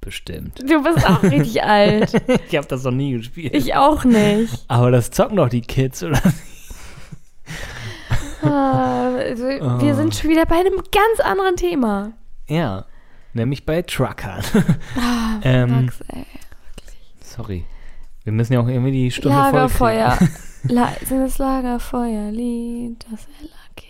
bestimmt. 0.00 0.58
Du 0.68 0.82
bist 0.82 1.06
auch 1.08 1.22
richtig 1.22 1.62
alt. 1.62 2.12
Ich 2.48 2.56
habe 2.56 2.66
das 2.66 2.82
noch 2.82 2.90
nie 2.92 3.12
gespielt. 3.12 3.54
Ich 3.54 3.74
auch 3.76 4.04
nicht. 4.04 4.64
Aber 4.68 4.90
das 4.90 5.10
zocken 5.12 5.36
doch 5.36 5.48
die 5.48 5.60
Kids, 5.62 6.02
oder? 6.02 6.20
Ah, 8.42 9.14
also, 9.16 9.44
Wir 9.44 9.92
Oh. 9.92 9.94
sind 9.94 10.14
schon 10.14 10.30
wieder 10.30 10.44
bei 10.46 10.56
einem 10.56 10.76
ganz 10.76 11.20
anderen 11.22 11.56
Thema. 11.56 12.12
Ja, 12.48 12.84
nämlich 13.32 13.64
bei 13.64 13.82
Truckern. 13.82 14.42
ähm, 15.42 15.84
Max, 15.86 16.00
ey. 16.08 16.26
sorry. 17.22 17.64
Wir 18.24 18.32
müssen 18.32 18.54
ja 18.54 18.60
auch 18.60 18.68
irgendwie 18.68 18.92
die 18.92 19.10
Stunde 19.10 19.36
Lagerfeuer. 19.36 20.18
La 20.64 20.88
sind 21.04 21.20
das 21.20 21.38
Lagerfeuerlied, 21.38 23.04
das 23.10 23.26
LAG. 23.42 23.84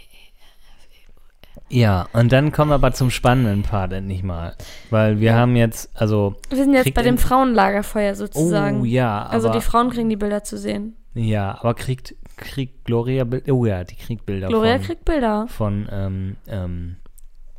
Ja, 1.70 2.07
und 2.12 2.31
dann 2.31 2.53
kommen 2.53 2.70
wir 2.70 2.75
aber 2.75 2.92
zum 2.92 3.11
spannenden 3.11 3.62
Part 3.62 3.92
endlich 3.92 4.23
mal. 4.23 4.55
Weil 4.90 5.18
wir 5.18 5.35
haben 5.35 5.57
jetzt, 5.57 5.90
also, 5.94 6.37
Wir 6.51 6.59
sind 6.59 6.75
jetzt 6.75 6.92
bei 6.94 7.03
dem 7.03 7.18
Frauenlagerfeuer 7.18 8.14
sozusagen. 8.14 8.83
oh 8.83 8.85
ja, 8.85 9.25
also 9.27 9.49
aber, 9.49 9.59
die 9.59 9.64
Frauen 9.64 9.90
kriegen 9.90 10.09
die 10.09 10.16
Bilder 10.16 10.44
zu 10.44 10.59
sehen. 10.59 10.97
ja, 11.14 11.59
aber 11.59 11.75
kriegt, 11.75 12.14
kriegt 12.37 12.85
Gloria 12.85 13.25
Bilder, 13.25 13.53
oh 13.53 13.64
ja, 13.64 13.83
die 13.83 13.97
kriegt 13.97 14.27
Bilder 14.27 14.49
Gloria 14.49 14.77
von, 14.77 14.87
kriegt 14.87 15.05
Bilder. 15.05 15.47
von 15.49 15.88
ähm, 15.90 16.37
ähm, 16.47 16.97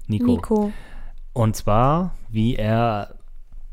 Nico. 0.07 0.25
Nico. 0.27 0.71
Und 1.33 1.55
zwar, 1.55 2.15
wie 2.29 2.55
er 2.55 3.14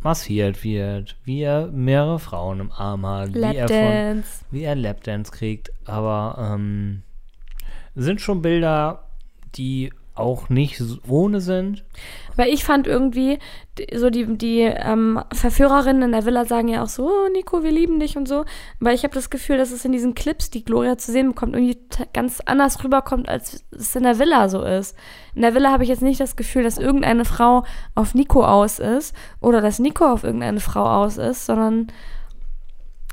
massiert 0.03 0.65
wird, 0.65 1.17
wie 1.25 1.43
er 1.43 1.69
mehrere 1.69 2.19
Frauen 2.19 2.61
im 2.61 2.73
Arm 2.73 3.07
hat, 3.07 3.35
wie 3.35 3.41
er, 3.41 3.69
von, 3.69 3.77
Lapdance. 3.77 4.45
wie 4.51 4.63
er 4.63 4.75
Lapdance 4.75 5.31
kriegt. 5.33 5.73
Aber 5.85 6.37
ähm, 6.39 7.03
sind 7.95 8.21
schon 8.21 8.43
Bilder, 8.43 9.05
die 9.55 9.93
auch 10.15 10.49
nicht 10.49 10.83
ohne 11.09 11.41
sind. 11.41 11.85
Weil 12.37 12.49
ich 12.49 12.65
fand 12.65 12.87
irgendwie, 12.87 13.39
so 13.95 14.11
die, 14.11 14.37
die 14.37 14.61
ähm, 14.61 15.23
Verführerinnen 15.33 16.03
in 16.03 16.13
der 16.13 16.25
Villa 16.27 16.45
sagen 16.45 16.69
ja 16.69 16.83
auch 16.83 16.89
so, 16.89 17.07
oh, 17.07 17.29
Nico, 17.33 17.63
wir 17.63 17.71
lieben 17.71 18.01
dich 18.01 18.17
und 18.17 18.29
so. 18.29 18.45
Weil 18.81 18.95
ich 18.95 19.05
habe 19.05 19.15
das 19.15 19.31
Gefühl, 19.31 19.59
dass 19.59 19.71
es 19.71 19.85
in 19.85 19.93
diesen 19.93 20.15
Clips, 20.15 20.51
die 20.51 20.65
Gloria 20.65 20.99
zu 20.99 21.13
sehen 21.13 21.29
bekommt, 21.29 21.55
irgendwie 21.55 21.79
ganz 22.13 22.41
anders 22.45 22.83
rüberkommt, 22.85 23.29
als 23.29 23.65
es 23.71 23.97
in 23.97 24.03
der 24.03 24.19
Villa 24.19 24.49
so 24.49 24.63
ist. 24.63 24.97
In 25.35 25.43
der 25.43 25.55
Villa 25.55 25.71
habe 25.71 25.83
ich 25.83 25.89
jetzt 25.89 26.03
nicht 26.03 26.21
das 26.21 26.37
Gefühl, 26.37 26.63
dass 26.63 26.79
irgendeine 26.79 27.25
Frau 27.25 27.65
auf 27.95 28.15
Nico 28.15 28.45
aus 28.45 28.79
ist 28.79 29.15
oder 29.41 29.61
dass 29.61 29.79
Nico 29.79 30.07
auf 30.07 30.25
irgendeine 30.25 30.61
Frau 30.61 30.85
aus 30.85 31.17
ist, 31.17 31.47
sondern 31.47 31.89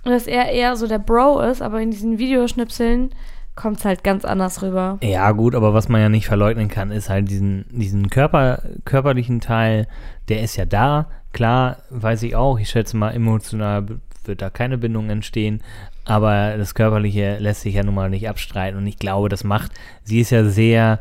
dass 0.03 0.27
er 0.27 0.49
eher 0.51 0.75
so 0.75 0.87
der 0.87 0.99
Bro 0.99 1.41
ist, 1.41 1.61
aber 1.61 1.81
in 1.81 1.91
diesen 1.91 2.19
Videoschnipseln 2.19 3.11
kommt 3.59 3.79
es 3.79 3.85
halt 3.85 4.03
ganz 4.03 4.23
anders 4.23 4.61
rüber. 4.61 4.97
Ja, 5.03 5.31
gut, 5.31 5.53
aber 5.53 5.73
was 5.73 5.89
man 5.89 6.01
ja 6.01 6.09
nicht 6.09 6.27
verleugnen 6.27 6.69
kann, 6.69 6.91
ist 6.91 7.09
halt 7.09 7.29
diesen, 7.29 7.65
diesen 7.71 8.09
Körper, 8.09 8.63
körperlichen 8.85 9.41
Teil, 9.41 9.87
der 10.29 10.41
ist 10.41 10.55
ja 10.55 10.65
da. 10.65 11.07
Klar, 11.33 11.77
weiß 11.89 12.23
ich 12.23 12.35
auch, 12.35 12.57
ich 12.57 12.69
schätze 12.69 12.95
mal, 12.95 13.11
emotional 13.11 13.85
wird 14.23 14.41
da 14.41 14.49
keine 14.49 14.77
Bindung 14.77 15.09
entstehen, 15.09 15.61
aber 16.05 16.57
das 16.57 16.73
Körperliche 16.73 17.37
lässt 17.39 17.61
sich 17.61 17.75
ja 17.75 17.83
nun 17.83 17.95
mal 17.95 18.09
nicht 18.09 18.29
abstreiten 18.29 18.77
und 18.77 18.87
ich 18.87 18.97
glaube, 18.97 19.27
das 19.27 19.43
macht, 19.43 19.71
sie 20.03 20.21
ist 20.21 20.29
ja 20.29 20.45
sehr 20.45 20.99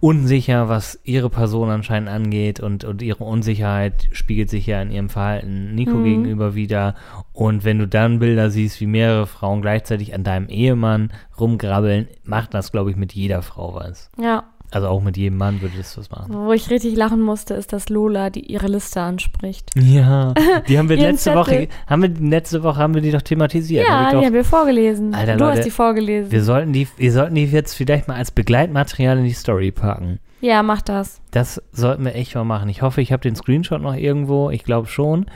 unsicher, 0.00 0.68
was 0.68 0.98
ihre 1.04 1.28
Person 1.30 1.70
anscheinend 1.70 2.08
angeht 2.08 2.60
und, 2.60 2.84
und 2.84 3.02
ihre 3.02 3.24
Unsicherheit 3.24 4.08
spiegelt 4.12 4.48
sich 4.48 4.66
ja 4.66 4.80
in 4.80 4.90
ihrem 4.90 5.08
Verhalten 5.08 5.74
Nico 5.74 5.96
Mhm. 5.98 6.04
gegenüber 6.04 6.54
wieder. 6.54 6.94
Und 7.32 7.64
wenn 7.64 7.78
du 7.78 7.88
dann 7.88 8.18
Bilder 8.18 8.50
siehst, 8.50 8.80
wie 8.80 8.86
mehrere 8.86 9.26
Frauen 9.26 9.60
gleichzeitig 9.62 10.14
an 10.14 10.24
deinem 10.24 10.48
Ehemann 10.48 11.12
rumgrabbeln, 11.38 12.08
macht 12.24 12.54
das, 12.54 12.70
glaube 12.72 12.90
ich, 12.90 12.96
mit 12.96 13.12
jeder 13.12 13.42
Frau 13.42 13.74
was. 13.74 14.10
Ja, 14.20 14.44
Also 14.70 14.88
auch 14.88 15.00
mit 15.02 15.16
jedem 15.16 15.38
Mann 15.38 15.60
würde 15.62 15.76
das 15.78 15.96
was 15.96 16.10
machen. 16.10 16.34
wo 16.34 16.52
ich 16.52 16.68
richtig 16.68 16.94
lachen 16.96 17.22
musste, 17.22 17.54
ist, 17.54 17.72
dass 17.72 17.88
Lola 17.88 18.28
die 18.30 18.40
ihre 18.52 18.66
Liste 18.66 19.00
anspricht. 19.00 19.70
Ja, 19.76 20.34
die 20.68 20.78
haben 20.78 20.88
wir 20.90 20.96
letzte 20.98 21.34
Woche, 21.34 21.50
Zettel. 21.52 21.68
haben 21.86 22.02
wir 22.02 22.08
letzte 22.28 22.62
Woche 22.62 22.78
haben 22.78 22.94
wir 22.94 23.00
die 23.00 23.10
doch 23.10 23.22
thematisiert. 23.22 23.86
Ja, 23.86 23.94
Hab 23.94 24.02
ich 24.02 24.08
die 24.10 24.16
doch, 24.16 24.24
haben 24.26 24.34
wir 24.34 24.44
vorgelesen. 24.44 25.14
Alter, 25.14 25.36
du 25.36 25.44
Leute, 25.44 25.58
hast 25.58 25.64
die 25.66 25.70
vorgelesen. 25.70 26.30
wir 26.32 26.42
sollten 26.44 26.72
die, 26.72 26.86
wir 26.96 27.12
sollten 27.12 27.34
die 27.34 27.44
jetzt 27.46 27.74
vielleicht 27.74 28.08
mal 28.08 28.16
als 28.16 28.30
Begleitmaterial 28.30 29.18
in 29.18 29.24
die 29.24 29.32
Story 29.32 29.70
packen. 29.70 30.18
ja, 30.42 30.62
mach 30.62 30.82
das. 30.82 31.20
Das 31.30 31.62
sollten 31.72 32.04
wir 32.04 32.14
echt 32.14 32.34
mal 32.34 32.44
machen. 32.44 32.68
Ich 32.68 32.82
hoffe, 32.82 33.00
ich 33.00 33.10
habe 33.12 33.22
den 33.22 33.36
Screenshot 33.36 33.80
noch 33.82 33.94
irgendwo. 33.94 34.50
Ich 34.50 34.64
glaube 34.64 34.88
schon. 34.88 35.26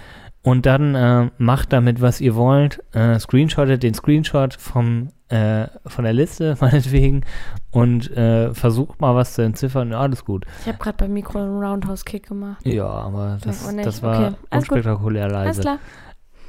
Und 0.44 0.66
dann 0.66 0.94
äh, 0.96 1.30
macht 1.38 1.72
damit, 1.72 2.00
was 2.00 2.20
ihr 2.20 2.34
wollt. 2.34 2.82
Äh, 2.94 3.18
screenshottet 3.20 3.82
den 3.84 3.94
Screenshot 3.94 4.54
vom, 4.54 5.10
äh, 5.28 5.68
von 5.86 6.02
der 6.04 6.12
Liste, 6.12 6.56
meinetwegen. 6.60 7.24
Und 7.70 8.10
äh, 8.16 8.52
versucht 8.52 9.00
mal 9.00 9.14
was 9.14 9.34
zu 9.34 9.42
entziffern. 9.42 9.92
Ja, 9.92 10.00
alles 10.00 10.24
gut. 10.24 10.44
Ich 10.62 10.66
habe 10.66 10.78
gerade 10.78 10.96
beim 10.98 11.12
Mikro 11.12 11.38
einen 11.38 11.62
Roundhouse-Kick 11.62 12.26
gemacht. 12.26 12.66
Ja, 12.66 12.86
aber 12.86 13.38
das, 13.40 13.72
Ja, 13.72 13.82
das 13.84 14.02
war 14.02 14.14
Okay, 14.16 14.36
alles 14.50 14.66
gut. 14.68 14.78
unspektakulär 14.78 15.24
Alles 15.26 15.58
leise. 15.58 15.60
klar. 15.60 15.78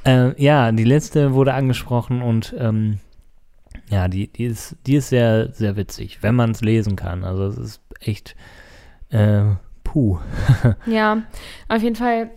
Äh, 0.04 0.42
ja, 0.42 0.72
die 0.72 0.84
letzte 0.84 1.32
wurde 1.32 1.54
angesprochen 1.54 2.20
und 2.20 2.54
ähm, 2.58 2.98
ja, 3.90 4.08
die, 4.08 4.26
die, 4.26 4.44
ist, 4.44 4.76
die 4.86 4.96
ist 4.96 5.08
sehr, 5.10 5.52
sehr 5.52 5.76
witzig, 5.76 6.18
wenn 6.22 6.34
man 6.34 6.50
es 6.50 6.60
lesen 6.62 6.96
kann. 6.96 7.22
Also 7.24 7.46
es 7.46 7.56
ist 7.58 7.80
echt 8.00 8.34
äh, 9.10 9.42
puh. 9.84 10.18
Ja, 10.86 11.22
auf 11.68 11.82
jeden 11.82 11.96
Fall, 11.96 12.30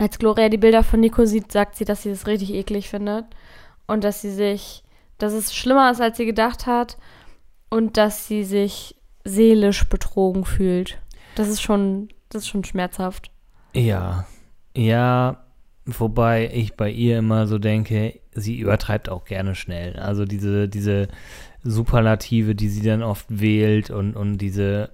als 0.00 0.18
Gloria 0.18 0.48
die 0.48 0.56
Bilder 0.56 0.82
von 0.82 1.00
Nico 1.00 1.26
sieht, 1.26 1.52
sagt 1.52 1.76
sie, 1.76 1.84
dass 1.84 2.02
sie 2.02 2.08
das 2.08 2.26
richtig 2.26 2.54
eklig 2.54 2.88
findet. 2.88 3.26
Und 3.86 4.02
dass 4.02 4.22
sie 4.22 4.30
sich, 4.30 4.82
dass 5.18 5.34
es 5.34 5.54
schlimmer 5.54 5.90
ist, 5.90 6.00
als 6.00 6.16
sie 6.16 6.24
gedacht 6.24 6.66
hat. 6.66 6.96
Und 7.68 7.98
dass 7.98 8.26
sie 8.26 8.44
sich 8.44 8.96
seelisch 9.24 9.88
betrogen 9.88 10.46
fühlt. 10.46 10.98
Das 11.34 11.48
ist 11.48 11.60
schon, 11.60 12.08
das 12.30 12.42
ist 12.42 12.48
schon 12.48 12.64
schmerzhaft. 12.64 13.30
Ja, 13.74 14.26
ja, 14.74 15.44
wobei 15.84 16.50
ich 16.52 16.76
bei 16.76 16.90
ihr 16.90 17.18
immer 17.18 17.46
so 17.46 17.58
denke, 17.58 18.18
sie 18.32 18.58
übertreibt 18.58 19.10
auch 19.10 19.26
gerne 19.26 19.54
schnell. 19.54 19.96
Also 19.96 20.24
diese, 20.24 20.68
diese 20.68 21.08
Superlative, 21.62 22.54
die 22.54 22.70
sie 22.70 22.82
dann 22.82 23.02
oft 23.02 23.26
wählt 23.28 23.90
und, 23.90 24.16
und 24.16 24.38
diese, 24.38 24.90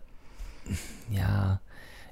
ja, 1.10 1.60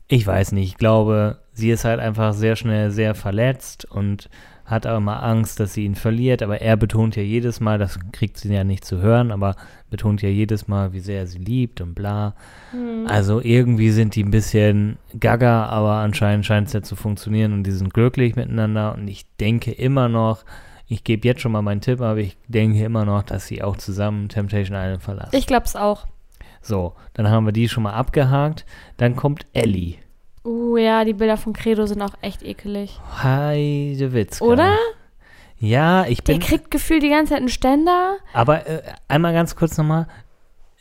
ich 0.06 0.24
weiß 0.24 0.52
nicht, 0.52 0.68
ich 0.68 0.76
glaube, 0.76 1.40
sie 1.54 1.70
ist 1.70 1.84
halt 1.84 2.00
einfach 2.00 2.34
sehr 2.34 2.56
schnell 2.56 2.90
sehr 2.90 3.14
verletzt 3.14 3.84
und 3.86 4.28
hat 4.64 4.86
auch 4.86 4.96
immer 4.96 5.22
Angst, 5.22 5.60
dass 5.60 5.74
sie 5.74 5.84
ihn 5.84 5.94
verliert, 5.94 6.42
aber 6.42 6.62
er 6.62 6.76
betont 6.76 7.16
ja 7.16 7.22
jedes 7.22 7.60
Mal, 7.60 7.78
das 7.78 7.98
kriegt 8.12 8.38
sie 8.38 8.52
ja 8.52 8.64
nicht 8.64 8.84
zu 8.84 8.98
hören, 8.98 9.30
aber 9.30 9.56
betont 9.90 10.22
ja 10.22 10.30
jedes 10.30 10.68
Mal, 10.68 10.94
wie 10.94 11.00
sehr 11.00 11.20
er 11.20 11.26
sie 11.26 11.38
liebt 11.38 11.82
und 11.82 11.94
bla. 11.94 12.34
Also 13.06 13.42
irgendwie 13.42 13.90
sind 13.90 14.14
die 14.14 14.24
ein 14.24 14.30
bisschen 14.30 14.96
gaga, 15.20 15.66
aber 15.66 15.96
anscheinend 15.96 16.46
scheint 16.46 16.68
es 16.68 16.72
ja 16.72 16.82
zu 16.82 16.96
funktionieren 16.96 17.52
und 17.52 17.64
die 17.64 17.72
sind 17.72 17.92
glücklich 17.92 18.36
miteinander 18.36 18.94
und 18.94 19.06
ich 19.06 19.26
denke 19.36 19.70
immer 19.70 20.08
noch, 20.08 20.44
ich 20.86 21.04
gebe 21.04 21.28
jetzt 21.28 21.40
schon 21.42 21.52
mal 21.52 21.62
meinen 21.62 21.80
Tipp, 21.80 22.00
aber 22.00 22.18
ich 22.18 22.36
denke 22.48 22.82
immer 22.84 23.04
noch, 23.04 23.22
dass 23.22 23.46
sie 23.46 23.62
auch 23.62 23.76
zusammen 23.76 24.28
Temptation 24.28 24.76
Island 24.76 25.02
verlassen. 25.02 25.36
Ich 25.36 25.46
glaub's 25.46 25.76
auch. 25.76 26.06
so, 26.62 26.94
dann 27.12 27.28
haben 27.28 27.44
wir 27.44 27.52
die 27.52 27.68
schon 27.68 27.82
mal 27.82 27.92
abgehakt. 27.92 28.64
Dann 28.96 29.14
kommt 29.14 29.46
Ellie. 29.52 29.96
Uh, 30.44 30.76
ja, 30.76 31.04
die 31.04 31.14
Bilder 31.14 31.36
von 31.36 31.52
Credo 31.54 31.86
sind 31.86 32.02
auch 32.02 32.14
echt 32.20 32.42
ekelig. 32.42 33.00
Heidewitzka. 33.22 34.44
Oder? 34.44 34.74
Ja, 35.58 36.04
ich 36.06 36.20
Der 36.22 36.34
bin. 36.34 36.42
kriegt 36.42 36.70
gefühlt 36.70 37.02
die 37.02 37.08
ganze 37.08 37.30
Zeit 37.30 37.38
einen 37.38 37.48
Ständer. 37.48 38.16
Aber 38.34 38.66
äh, 38.66 38.82
einmal 39.08 39.32
ganz 39.32 39.56
kurz 39.56 39.78
nochmal. 39.78 40.06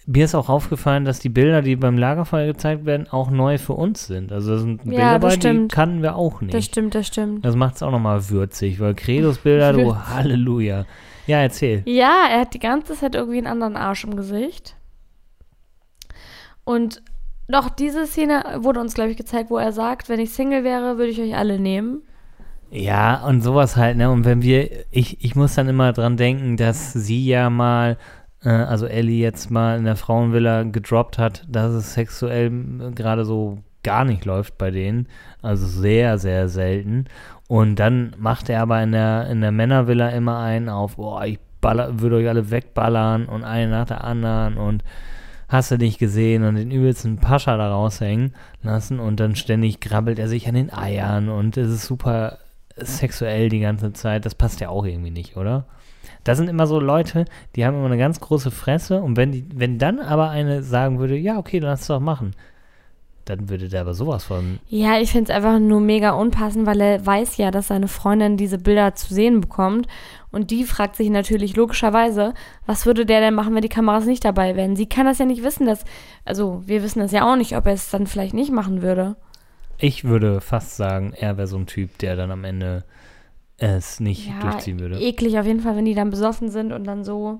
Mir 0.05 0.25
ist 0.25 0.35
auch 0.35 0.49
aufgefallen, 0.49 1.05
dass 1.05 1.19
die 1.19 1.29
Bilder, 1.29 1.61
die 1.61 1.77
beim 1.77 1.97
Lagerfeuer 1.97 2.47
gezeigt 2.47 2.85
werden, 2.85 3.07
auch 3.09 3.29
neu 3.29 3.57
für 3.57 3.71
uns 3.71 4.05
sind. 4.05 4.33
Also 4.33 4.51
da 4.51 4.57
sind 4.57 4.81
Ja, 4.83 5.17
Bilder 5.17 5.19
das 5.19 5.39
bei, 5.39 5.53
die 5.53 5.67
kannten 5.69 6.01
wir 6.01 6.17
auch 6.17 6.41
nicht. 6.41 6.53
Das 6.53 6.65
stimmt, 6.65 6.93
das 6.93 7.07
stimmt. 7.07 7.45
Das 7.45 7.55
macht 7.55 7.75
es 7.75 7.83
auch 7.83 7.91
nochmal 7.91 8.27
würzig, 8.29 8.81
weil 8.81 8.95
Credos 8.95 9.37
Bilder, 9.37 9.71
du. 9.71 9.95
Halleluja. 9.95 10.85
Ja, 11.25 11.37
erzähl. 11.37 11.83
Ja, 11.85 12.25
er 12.29 12.41
hat 12.41 12.53
die 12.53 12.59
ganze 12.59 12.95
Zeit 12.95 13.15
irgendwie 13.15 13.37
einen 13.37 13.47
anderen 13.47 13.77
Arsch 13.77 14.03
im 14.03 14.17
Gesicht. 14.17 14.75
Und 16.65 17.01
doch, 17.47 17.69
diese 17.69 18.07
Szene 18.07 18.43
wurde 18.57 18.79
uns, 18.79 18.93
glaube 18.93 19.11
ich, 19.11 19.17
gezeigt, 19.17 19.49
wo 19.49 19.57
er 19.57 19.71
sagt, 19.71 20.09
wenn 20.09 20.19
ich 20.19 20.31
Single 20.31 20.63
wäre, 20.63 20.97
würde 20.97 21.11
ich 21.11 21.21
euch 21.21 21.35
alle 21.35 21.59
nehmen. 21.59 22.01
Ja, 22.71 23.23
und 23.25 23.41
sowas 23.41 23.75
halt, 23.75 23.97
ne? 23.97 24.09
Und 24.09 24.25
wenn 24.25 24.41
wir, 24.41 24.69
ich, 24.89 25.23
ich 25.23 25.35
muss 25.35 25.53
dann 25.53 25.67
immer 25.67 25.93
dran 25.93 26.17
denken, 26.17 26.57
dass 26.57 26.93
sie 26.93 27.25
ja 27.27 27.49
mal, 27.49 27.97
äh, 28.43 28.49
also 28.49 28.87
Ellie 28.87 29.21
jetzt 29.21 29.51
mal 29.51 29.77
in 29.77 29.85
der 29.85 29.95
Frauenvilla 29.95 30.63
gedroppt 30.63 31.19
hat, 31.19 31.45
dass 31.47 31.71
es 31.73 31.93
sexuell 31.93 32.47
äh, 32.47 32.91
gerade 32.91 33.25
so 33.25 33.59
gar 33.83 34.05
nicht 34.05 34.25
läuft 34.25 34.57
bei 34.57 34.71
denen. 34.71 35.07
Also 35.41 35.67
sehr, 35.67 36.17
sehr 36.17 36.47
selten. 36.47 37.05
Und 37.47 37.75
dann 37.75 38.15
macht 38.17 38.49
er 38.49 38.61
aber 38.61 38.81
in 38.81 38.93
der, 38.93 39.29
in 39.29 39.41
der 39.41 39.51
Männervilla 39.51 40.09
immer 40.09 40.39
einen 40.39 40.69
auf, 40.69 40.95
boah, 40.95 41.25
ich 41.25 41.39
baller, 41.61 41.99
würde 41.99 42.15
euch 42.15 42.27
alle 42.27 42.49
wegballern 42.49 43.25
und 43.25 43.43
eine 43.43 43.69
nach 43.69 43.85
der 43.85 44.03
anderen 44.03 44.57
und 44.57 44.83
hast 45.49 45.71
du 45.71 45.77
nicht 45.77 45.99
gesehen 45.99 46.43
und 46.43 46.55
den 46.55 46.71
übelsten 46.71 47.17
Pascha 47.17 47.57
da 47.57 47.71
raushängen 47.71 48.33
lassen 48.61 48.99
und 48.99 49.19
dann 49.19 49.35
ständig 49.35 49.79
grabbelt 49.79 50.19
er 50.19 50.27
sich 50.27 50.47
an 50.47 50.55
den 50.55 50.73
Eiern 50.73 51.29
und 51.29 51.57
es 51.57 51.69
ist 51.69 51.85
super 51.85 52.39
sexuell 52.75 53.49
die 53.49 53.59
ganze 53.59 53.93
Zeit. 53.93 54.25
Das 54.25 54.35
passt 54.35 54.59
ja 54.59 54.69
auch 54.69 54.85
irgendwie 54.85 55.11
nicht, 55.11 55.37
oder? 55.37 55.65
Das 56.23 56.37
sind 56.37 56.47
immer 56.47 56.67
so 56.67 56.79
Leute, 56.79 57.25
die 57.55 57.65
haben 57.65 57.75
immer 57.75 57.85
eine 57.85 57.97
ganz 57.97 58.19
große 58.19 58.51
Fresse 58.51 59.01
und 59.01 59.17
wenn 59.17 59.31
die, 59.31 59.45
wenn 59.53 59.77
dann 59.77 59.99
aber 59.99 60.29
eine 60.29 60.63
sagen 60.63 60.99
würde, 60.99 61.17
ja, 61.17 61.37
okay, 61.37 61.59
dann 61.59 61.69
lass 61.69 61.81
es 61.81 61.87
doch 61.87 61.99
machen, 61.99 62.31
dann 63.25 63.49
würde 63.49 63.69
der 63.69 63.81
aber 63.81 63.93
sowas 63.93 64.23
von. 64.25 64.59
Ja, 64.67 64.99
ich 64.99 65.11
finde 65.11 65.31
es 65.31 65.35
einfach 65.35 65.59
nur 65.59 65.79
mega 65.79 66.11
unpassend, 66.11 66.65
weil 66.65 66.81
er 66.81 67.05
weiß 67.05 67.37
ja, 67.37 67.51
dass 67.51 67.67
seine 67.67 67.87
Freundin 67.87 68.37
diese 68.37 68.57
Bilder 68.57 68.95
zu 68.95 69.13
sehen 69.13 69.41
bekommt. 69.41 69.87
Und 70.31 70.51
die 70.51 70.63
fragt 70.65 70.95
sich 70.95 71.09
natürlich 71.09 71.55
logischerweise, 71.55 72.33
was 72.65 72.85
würde 72.85 73.05
der 73.05 73.21
denn 73.21 73.35
machen, 73.35 73.53
wenn 73.55 73.61
die 73.61 73.69
Kameras 73.69 74.05
nicht 74.05 74.25
dabei 74.25 74.55
wären? 74.55 74.75
Sie 74.75 74.87
kann 74.87 75.05
das 75.05 75.19
ja 75.19 75.25
nicht 75.25 75.43
wissen, 75.43 75.65
dass, 75.67 75.85
also 76.25 76.63
wir 76.65 76.83
wissen 76.83 76.99
das 76.99 77.11
ja 77.11 77.31
auch 77.31 77.35
nicht, 77.35 77.55
ob 77.55 77.65
er 77.67 77.73
es 77.73 77.89
dann 77.91 78.07
vielleicht 78.07 78.33
nicht 78.33 78.51
machen 78.51 78.81
würde. 78.81 79.15
Ich 79.77 80.03
würde 80.03 80.41
fast 80.41 80.75
sagen, 80.75 81.13
er 81.15 81.37
wäre 81.37 81.47
so 81.47 81.57
ein 81.57 81.65
Typ, 81.67 81.97
der 81.99 82.15
dann 82.15 82.31
am 82.31 82.43
Ende 82.43 82.83
es 83.57 83.99
nicht 83.99 84.27
Ja, 84.27 84.39
durchziehen 84.41 84.79
würde. 84.79 84.99
eklig 84.99 85.37
auf 85.39 85.45
jeden 85.45 85.59
Fall, 85.59 85.75
wenn 85.75 85.85
die 85.85 85.93
dann 85.93 86.09
besoffen 86.09 86.49
sind 86.49 86.71
und 86.73 86.85
dann 86.85 87.03
so, 87.03 87.39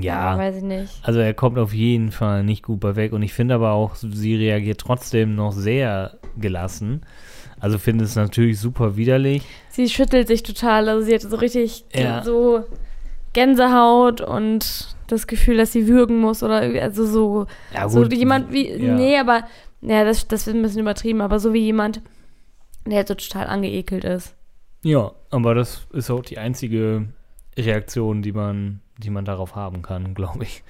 Ja, 0.00 0.36
weiß 0.36 0.56
ich 0.56 0.62
nicht. 0.62 0.92
also 1.02 1.20
er 1.20 1.34
kommt 1.34 1.56
auf 1.58 1.72
jeden 1.72 2.10
Fall 2.10 2.42
nicht 2.42 2.62
gut 2.64 2.80
bei 2.80 2.96
weg 2.96 3.12
und 3.12 3.22
ich 3.22 3.32
finde 3.32 3.54
aber 3.54 3.72
auch, 3.72 3.94
sie 3.94 4.34
reagiert 4.34 4.80
trotzdem 4.80 5.34
noch 5.36 5.52
sehr 5.52 6.18
gelassen. 6.36 7.02
Also 7.60 7.78
finde 7.78 8.04
es 8.04 8.16
natürlich 8.16 8.58
super 8.58 8.96
widerlich. 8.96 9.42
Sie 9.70 9.88
schüttelt 9.88 10.26
sich 10.28 10.42
total, 10.42 10.88
also 10.88 11.04
sie 11.06 11.14
hat 11.14 11.22
so 11.22 11.36
richtig 11.36 11.84
Ja. 11.94 12.22
so 12.24 12.64
Gänsehaut 13.32 14.20
und 14.20 14.94
das 15.06 15.26
Gefühl, 15.26 15.56
dass 15.58 15.72
sie 15.72 15.86
würgen 15.88 16.18
muss 16.20 16.42
oder 16.42 16.60
also 16.82 17.06
so 17.06 17.46
Ja, 17.72 17.88
So 17.88 18.04
jemand 18.04 18.52
wie, 18.52 18.70
ja. 18.70 18.94
nee, 18.94 19.16
aber, 19.18 19.44
ja, 19.82 20.04
das, 20.04 20.26
das 20.28 20.46
ist 20.46 20.54
ein 20.54 20.62
bisschen 20.62 20.80
übertrieben, 20.80 21.20
aber 21.20 21.38
so 21.40 21.52
wie 21.52 21.60
jemand, 21.60 22.00
der 22.86 23.06
so 23.06 23.14
total 23.14 23.46
angeekelt 23.46 24.04
ist. 24.04 24.34
Ja, 24.82 25.12
aber 25.30 25.54
das 25.54 25.86
ist 25.92 26.10
auch 26.10 26.22
die 26.22 26.38
einzige 26.38 27.06
Reaktion, 27.56 28.22
die 28.22 28.32
man, 28.32 28.80
die 28.98 29.10
man 29.10 29.24
darauf 29.24 29.54
haben 29.54 29.82
kann, 29.82 30.14
glaube 30.14 30.44
ich. 30.44 30.62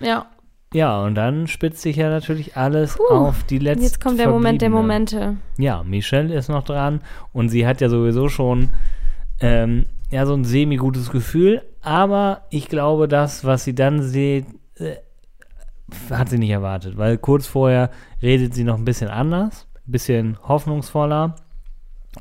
Ja, 0.00 0.26
Ja, 0.72 1.02
und 1.02 1.14
dann 1.14 1.46
spitzt 1.46 1.82
sich 1.82 1.96
ja 1.96 2.08
natürlich 2.08 2.56
alles 2.56 2.96
Puh, 2.96 3.14
auf 3.14 3.44
die 3.44 3.58
letzte. 3.58 3.84
jetzt 3.84 4.00
kommt 4.00 4.18
der 4.18 4.30
Moment 4.30 4.62
der 4.62 4.70
Momente. 4.70 5.36
Ja, 5.58 5.82
Michelle 5.82 6.34
ist 6.34 6.48
noch 6.48 6.64
dran 6.64 7.00
und 7.32 7.50
sie 7.50 7.66
hat 7.66 7.80
ja 7.80 7.88
sowieso 7.88 8.28
schon 8.28 8.70
ähm, 9.40 9.86
ja 10.10 10.24
so 10.26 10.34
ein 10.34 10.44
semi-gutes 10.44 11.10
Gefühl, 11.10 11.62
aber 11.82 12.42
ich 12.50 12.68
glaube, 12.68 13.08
das, 13.08 13.44
was 13.44 13.64
sie 13.64 13.74
dann 13.74 14.02
sieht, 14.02 14.46
äh, 14.76 14.96
hat 16.10 16.28
sie 16.30 16.38
nicht 16.38 16.50
erwartet, 16.50 16.96
weil 16.96 17.18
kurz 17.18 17.46
vorher 17.46 17.90
redet 18.22 18.54
sie 18.54 18.64
noch 18.64 18.78
ein 18.78 18.84
bisschen 18.84 19.08
anders, 19.08 19.66
ein 19.86 19.92
bisschen 19.92 20.38
hoffnungsvoller 20.42 21.36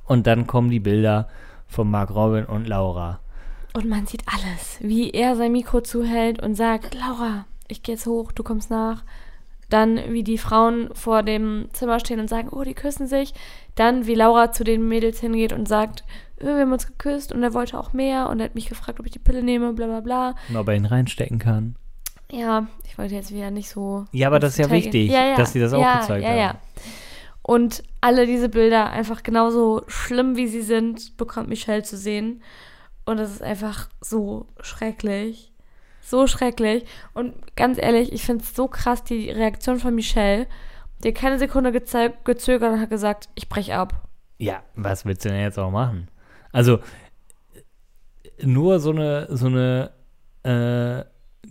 und 0.05 0.27
dann 0.27 0.47
kommen 0.47 0.69
die 0.69 0.79
Bilder 0.79 1.27
von 1.67 1.89
Mark 1.89 2.13
Robin 2.13 2.45
und 2.45 2.67
Laura. 2.67 3.19
Und 3.73 3.87
man 3.87 4.05
sieht 4.05 4.23
alles, 4.25 4.77
wie 4.81 5.11
er 5.11 5.35
sein 5.35 5.51
Mikro 5.51 5.81
zuhält 5.81 6.41
und 6.41 6.55
sagt, 6.55 6.95
Laura, 6.95 7.45
ich 7.67 7.83
gehe 7.83 7.95
jetzt 7.95 8.05
hoch, 8.05 8.31
du 8.31 8.43
kommst 8.43 8.69
nach. 8.69 9.03
Dann, 9.69 10.01
wie 10.09 10.23
die 10.23 10.37
Frauen 10.37 10.89
vor 10.93 11.23
dem 11.23 11.69
Zimmer 11.71 12.01
stehen 12.01 12.19
und 12.19 12.29
sagen, 12.29 12.49
oh, 12.51 12.63
die 12.63 12.73
küssen 12.73 13.07
sich. 13.07 13.33
Dann, 13.75 14.05
wie 14.05 14.15
Laura 14.15 14.51
zu 14.51 14.65
den 14.65 14.85
Mädels 14.85 15.21
hingeht 15.21 15.53
und 15.53 15.69
sagt, 15.69 16.03
äh, 16.39 16.47
wir 16.47 16.59
haben 16.59 16.73
uns 16.73 16.87
geküsst 16.87 17.31
und 17.31 17.41
er 17.41 17.53
wollte 17.53 17.79
auch 17.79 17.93
mehr 17.93 18.29
und 18.29 18.39
er 18.39 18.45
hat 18.45 18.55
mich 18.55 18.67
gefragt, 18.67 18.99
ob 18.99 19.05
ich 19.05 19.13
die 19.13 19.19
Pille 19.19 19.41
nehme, 19.41 19.71
bla 19.71 19.85
bla 19.87 20.01
bla. 20.01 20.35
Und 20.49 20.57
ob 20.57 20.67
er 20.67 20.75
ihn 20.75 20.85
reinstecken 20.85 21.39
kann. 21.39 21.77
Ja, 22.29 22.67
ich 22.85 22.97
wollte 22.97 23.15
jetzt 23.15 23.33
wieder 23.33 23.51
nicht 23.51 23.69
so. 23.69 24.05
Ja, 24.11 24.27
aber 24.27 24.39
das 24.39 24.53
ist 24.53 24.57
ja 24.59 24.65
Detail 24.65 24.77
wichtig, 24.77 25.11
ja, 25.11 25.27
ja. 25.27 25.35
dass 25.35 25.53
sie 25.53 25.59
das 25.61 25.71
auch 25.71 25.81
ja, 25.81 26.01
gezeigt 26.01 26.23
ja, 26.23 26.29
haben. 26.29 26.37
Ja. 26.37 26.55
Und 27.43 27.83
alle 28.01 28.25
diese 28.25 28.49
Bilder, 28.49 28.89
einfach 28.89 29.23
genauso 29.23 29.83
schlimm 29.87 30.35
wie 30.35 30.47
sie 30.47 30.61
sind, 30.61 31.17
bekommt 31.17 31.49
Michelle 31.49 31.83
zu 31.83 31.97
sehen. 31.97 32.41
Und 33.05 33.19
es 33.19 33.31
ist 33.31 33.41
einfach 33.41 33.89
so 33.99 34.47
schrecklich. 34.61 35.51
So 36.01 36.27
schrecklich. 36.27 36.85
Und 37.13 37.55
ganz 37.55 37.77
ehrlich, 37.77 38.11
ich 38.11 38.23
finde 38.23 38.43
es 38.43 38.55
so 38.55 38.67
krass, 38.67 39.03
die 39.03 39.29
Reaktion 39.29 39.79
von 39.79 39.95
Michelle. 39.95 40.47
Die 41.03 41.13
keine 41.13 41.39
Sekunde 41.39 41.71
gezö 41.71 42.09
gezögert 42.23 42.73
und 42.73 42.79
hat 42.79 42.89
gesagt, 42.89 43.29
ich 43.33 43.49
brech 43.49 43.73
ab. 43.73 44.07
Ja, 44.37 44.63
was 44.75 45.05
willst 45.05 45.25
du 45.25 45.29
denn 45.29 45.41
jetzt 45.41 45.57
auch 45.57 45.71
machen? 45.71 46.09
Also, 46.51 46.79
nur 48.41 48.79
so 48.79 48.91
eine, 48.91 49.27
so 49.35 49.47
eine 49.47 49.91
äh, 50.43 51.03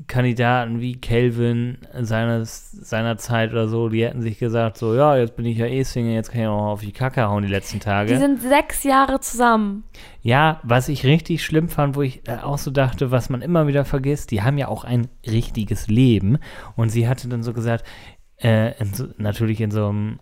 Kandidaten 0.06 0.80
wie 0.80 1.00
Calvin 1.00 1.78
seines, 2.00 2.70
seiner 2.70 3.18
Zeit 3.18 3.50
oder 3.50 3.68
so, 3.68 3.88
die 3.88 4.04
hätten 4.04 4.22
sich 4.22 4.38
gesagt, 4.38 4.76
so, 4.76 4.94
ja, 4.94 5.16
jetzt 5.16 5.36
bin 5.36 5.44
ich 5.44 5.58
ja 5.58 5.66
eh 5.66 5.82
Single, 5.82 6.14
jetzt 6.14 6.30
kann 6.30 6.42
ich 6.42 6.46
auch 6.46 6.66
auf 6.66 6.80
die 6.80 6.92
Kacke 6.92 7.28
hauen 7.28 7.42
die 7.42 7.48
letzten 7.48 7.80
Tage. 7.80 8.12
Die 8.12 8.18
sind 8.18 8.40
sechs 8.40 8.84
Jahre 8.84 9.20
zusammen. 9.20 9.84
Ja, 10.22 10.60
was 10.62 10.88
ich 10.88 11.04
richtig 11.04 11.44
schlimm 11.44 11.68
fand, 11.68 11.96
wo 11.96 12.02
ich 12.02 12.26
äh, 12.28 12.36
auch 12.36 12.58
so 12.58 12.70
dachte, 12.70 13.10
was 13.10 13.30
man 13.30 13.42
immer 13.42 13.66
wieder 13.66 13.84
vergisst, 13.84 14.30
die 14.30 14.42
haben 14.42 14.58
ja 14.58 14.68
auch 14.68 14.84
ein 14.84 15.08
richtiges 15.26 15.88
Leben. 15.88 16.38
Und 16.76 16.90
sie 16.90 17.08
hatte 17.08 17.28
dann 17.28 17.42
so 17.42 17.52
gesagt, 17.52 17.84
äh, 18.36 18.78
in 18.80 18.94
so, 18.94 19.06
natürlich 19.18 19.60
in 19.60 19.70
so 19.70 19.88
einem 19.88 20.20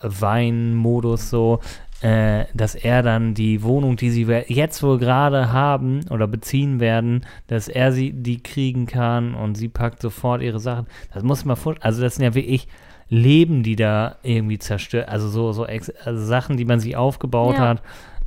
Weinmodus 0.00 1.30
so, 1.30 1.60
äh, 2.00 2.44
dass 2.54 2.74
er 2.74 3.02
dann 3.02 3.34
die 3.34 3.62
Wohnung, 3.62 3.96
die 3.96 4.10
sie 4.10 4.22
jetzt 4.48 4.82
wohl 4.82 4.98
gerade 4.98 5.52
haben 5.52 6.00
oder 6.10 6.26
beziehen 6.28 6.78
werden, 6.80 7.26
dass 7.48 7.68
er 7.68 7.92
sie 7.92 8.12
die 8.12 8.40
kriegen 8.42 8.86
kann 8.86 9.34
und 9.34 9.56
sie 9.56 9.68
packt 9.68 10.00
sofort 10.00 10.40
ihre 10.42 10.60
Sachen. 10.60 10.86
Das 11.12 11.22
muss 11.24 11.44
man 11.44 11.56
vor, 11.56 11.74
also 11.80 12.00
das 12.00 12.14
sind 12.16 12.24
ja 12.24 12.34
wirklich 12.34 12.68
Leben, 13.10 13.62
die 13.62 13.74
da 13.74 14.16
irgendwie 14.22 14.58
zerstört, 14.58 15.08
also 15.08 15.28
so 15.28 15.52
so 15.52 15.66
ex 15.66 15.90
also 16.04 16.24
Sachen, 16.24 16.56
die 16.56 16.64
man 16.66 16.78
sich 16.78 16.94
aufgebaut 16.96 17.54
Ja. 17.54 17.68
hat. 17.68 17.82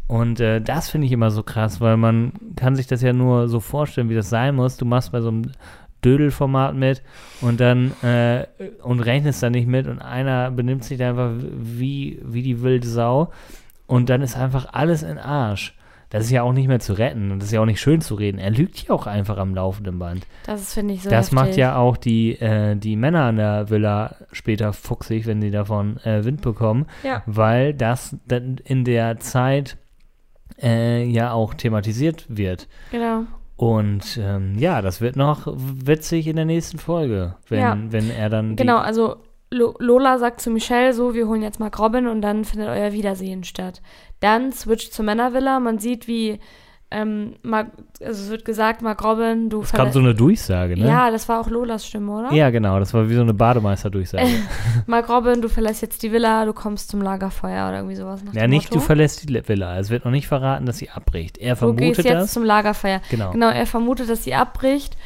Und 0.08 0.42
äh, 0.42 0.60
das 0.60 0.90
finde 0.90 1.08
ich 1.08 1.14
immer 1.14 1.32
so 1.32 1.42
krass, 1.42 1.80
weil 1.80 1.96
man 1.96 2.34
kann 2.58 2.76
sich 2.76 2.88
das 2.88 3.02
ja 3.02 3.14
nur 3.14 3.48
so 3.48 3.62
vorstellen, 3.62 4.10
wie 4.10 4.16
das 4.16 4.30
sein 4.30 4.56
muss. 4.56 4.76
Du 4.76 4.84
machst 4.86 5.14
bei 5.14 5.22
so 5.22 5.30
einem 5.30 5.52
Dödelformat 6.04 6.76
mit 6.76 7.02
und 7.42 7.60
dann 7.60 7.92
äh, 8.04 8.46
und 8.84 9.00
rechnest 9.02 9.42
da 9.44 9.50
nicht 9.50 9.68
mit 9.68 9.88
und 9.88 10.00
einer 10.00 10.52
benimmt 10.52 10.84
sich 10.84 10.98
da 10.98 11.10
einfach 11.10 11.32
wie, 11.38 12.20
wie 12.24 12.42
die 12.44 12.62
wilde 12.62 12.88
Sau 12.88 13.32
und 13.88 14.10
dann 14.10 14.22
ist 14.22 14.38
einfach 14.38 14.68
alles 14.74 15.04
in 15.04 15.18
Arsch. 15.18 15.76
Das 16.10 16.26
ist 16.26 16.32
ja 16.32 16.44
auch 16.44 16.52
nicht 16.52 16.68
mehr 16.68 16.82
zu 16.82 16.92
retten 16.92 17.32
und 17.32 17.40
das 17.40 17.48
ist 17.48 17.54
ja 17.54 17.62
auch 17.62 17.66
nicht 17.66 17.80
schön 17.80 18.02
zu 18.02 18.16
reden. 18.16 18.38
Er 18.38 18.50
lügt 18.52 18.84
ja 18.84 18.94
auch 18.94 19.08
einfach 19.08 19.38
am 19.38 19.56
laufenden 19.56 19.98
Band. 19.98 20.28
Das 20.46 20.60
ist, 20.60 20.74
finde 20.74 20.94
ich, 20.94 21.04
so 21.04 21.10
das 21.10 21.28
heftig. 21.28 21.36
macht 21.36 21.56
ja 21.56 21.78
auch 21.78 21.96
die, 21.96 22.34
äh, 22.42 22.76
die 22.76 22.98
Männer 22.98 23.24
an 23.24 23.38
der 23.38 23.70
Villa 23.70 24.16
später 24.34 24.74
fuchsig, 24.74 25.26
wenn 25.26 25.42
sie 25.42 25.52
davon 25.52 25.98
äh, 26.04 26.26
Wind 26.26 26.42
bekommen, 26.42 26.86
Ja. 27.04 27.24
weil 27.28 27.74
das 27.74 28.18
dann 28.28 28.58
in 28.66 28.84
der 28.84 29.20
Zeit 29.20 29.78
äh, 30.62 31.06
ja 31.06 31.32
auch 31.32 31.54
thematisiert 31.54 32.26
wird. 32.28 32.68
Genau. 32.92 33.24
Und 33.62 34.18
ähm, 34.20 34.58
ja, 34.58 34.82
das 34.82 35.02
wird 35.02 35.16
noch 35.16 35.46
witzig 35.46 36.26
in 36.26 36.36
der 36.36 36.46
nächsten 36.46 36.80
Folge, 36.80 37.36
wenn, 37.48 37.60
Ja. 37.60 37.78
wenn 37.90 38.10
er 38.10 38.28
dann. 38.28 38.56
Genau, 38.56 38.80
also 38.80 39.18
Lo 39.52 39.76
Lola 39.78 40.18
sagt 40.18 40.42
zu 40.42 40.50
Michelle 40.50 40.94
so, 40.96 41.14
wir 41.14 41.28
holen 41.28 41.44
jetzt 41.44 41.60
Mark 41.60 41.78
Robin 41.78 42.08
und 42.08 42.24
dann 42.24 42.44
findet 42.44 42.70
euer 42.70 42.92
Wiedersehen 42.92 43.44
statt. 43.44 43.84
Dann 44.20 44.52
switcht 44.52 44.96
zur 44.96 45.06
Männervilla, 45.06 45.60
man 45.60 45.78
sieht, 45.78 46.08
wie 46.08 46.40
ähm, 46.92 47.36
Mark, 47.42 47.68
also 48.02 48.24
es 48.24 48.30
wird 48.30 48.44
gesagt, 48.44 48.82
Mark 48.82 49.02
Robin, 49.04 49.50
du 49.50 49.62
Es 49.62 49.72
kam 49.72 49.92
so 49.94 50.00
eine 50.00 50.14
Durchsage, 50.14 50.78
ne? 50.78 50.88
Ja, 50.88 51.10
das 51.10 51.30
war 51.30 51.40
auch 51.40 51.50
Lolas 51.50 51.88
Stimme, 51.88 52.12
oder? 52.12 52.34
Ja, 52.34 52.50
genau, 52.50 52.80
das 52.80 52.94
war 52.94 53.10
wie 53.10 53.16
so 53.16 53.22
eine 53.22 53.34
Bademeister-Durchsage. 53.34 54.28
Mark 54.88 55.08
Robin, 55.10 55.42
du 55.42 55.48
verlässt 55.48 55.82
jetzt 55.82 56.04
die 56.04 56.12
Villa, 56.12 56.46
du 56.46 56.52
kommst 56.54 56.90
zum 56.90 57.02
Lagerfeuer 57.02 57.70
oder 57.70 57.78
irgendwie 57.78 57.96
sowas. 57.96 58.24
Nach 58.26 58.34
ja, 58.34 58.46
nicht, 58.48 58.70
Motto. 58.70 58.80
du 58.80 58.86
verlässt 58.86 59.28
die 59.28 59.48
Villa. 59.48 59.80
Es 59.80 59.90
wird 59.90 60.04
noch 60.04 60.12
nicht 60.12 60.28
verraten, 60.28 60.66
dass 60.66 60.78
sie 60.80 60.90
abbricht. 60.90 61.38
Er 61.38 61.56
Du 61.56 61.74
gehst 61.74 61.78
vermutet 61.78 62.06
jetzt 62.06 62.24
das. 62.24 62.34
zum 62.34 62.44
Lagerfeuer. 62.44 63.00
Genau. 63.10 63.32
Genau, 63.32 63.50
er 63.50 63.66
vermutet, 63.66 64.10
dass 64.10 64.26
sie 64.26 64.34
abbricht 64.36 64.98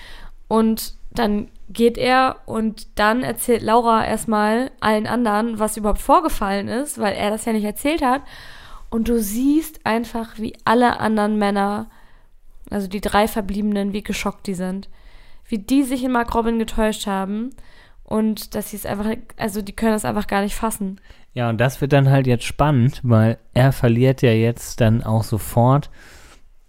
und 0.47 0.95
dann 1.11 1.47
geht 1.69 1.97
er 1.97 2.37
und 2.45 2.87
dann 2.99 3.23
erzählt 3.23 3.61
Laura 3.61 4.05
erstmal 4.05 4.71
allen 4.79 5.07
anderen, 5.07 5.59
was 5.59 5.77
überhaupt 5.77 6.01
vorgefallen 6.01 6.67
ist, 6.67 6.99
weil 6.99 7.13
er 7.13 7.29
das 7.29 7.45
ja 7.45 7.53
nicht 7.53 7.63
erzählt 7.63 8.01
hat. 8.03 8.21
Und 8.95 9.09
du 9.09 9.19
siehst 9.19 9.85
einfach, 9.85 10.39
wie 10.39 10.53
alle 10.63 11.01
anderen 11.01 11.37
Männer, 11.37 11.87
also 12.69 12.87
die 12.87 13.01
drei 13.01 13.27
Verbliebenen, 13.27 13.91
wie 13.91 14.03
geschockt 14.03 14.47
die 14.47 14.53
sind. 14.53 14.87
Wie 15.49 15.57
die 15.57 15.83
sich 15.83 16.01
in 16.05 16.13
Mark 16.13 16.33
Robin 16.33 16.59
getäuscht 16.59 17.05
haben 17.05 17.49
und 18.05 18.55
dass 18.55 18.69
sie 18.69 18.77
es 18.77 18.85
einfach, 18.85 19.07
also 19.35 19.61
die 19.61 19.73
können 19.73 19.91
das 19.91 20.05
einfach 20.05 20.27
gar 20.27 20.43
nicht 20.43 20.55
fassen. 20.55 21.01
Ja, 21.33 21.49
und 21.49 21.57
das 21.57 21.81
wird 21.81 21.91
dann 21.91 22.09
halt 22.09 22.25
jetzt 22.25 22.45
spannend, 22.45 23.01
weil 23.03 23.37
er 23.53 23.73
verliert 23.73 24.21
ja 24.21 24.31
jetzt 24.31 24.79
dann 24.79 25.03
auch 25.03 25.23
sofort 25.23 25.89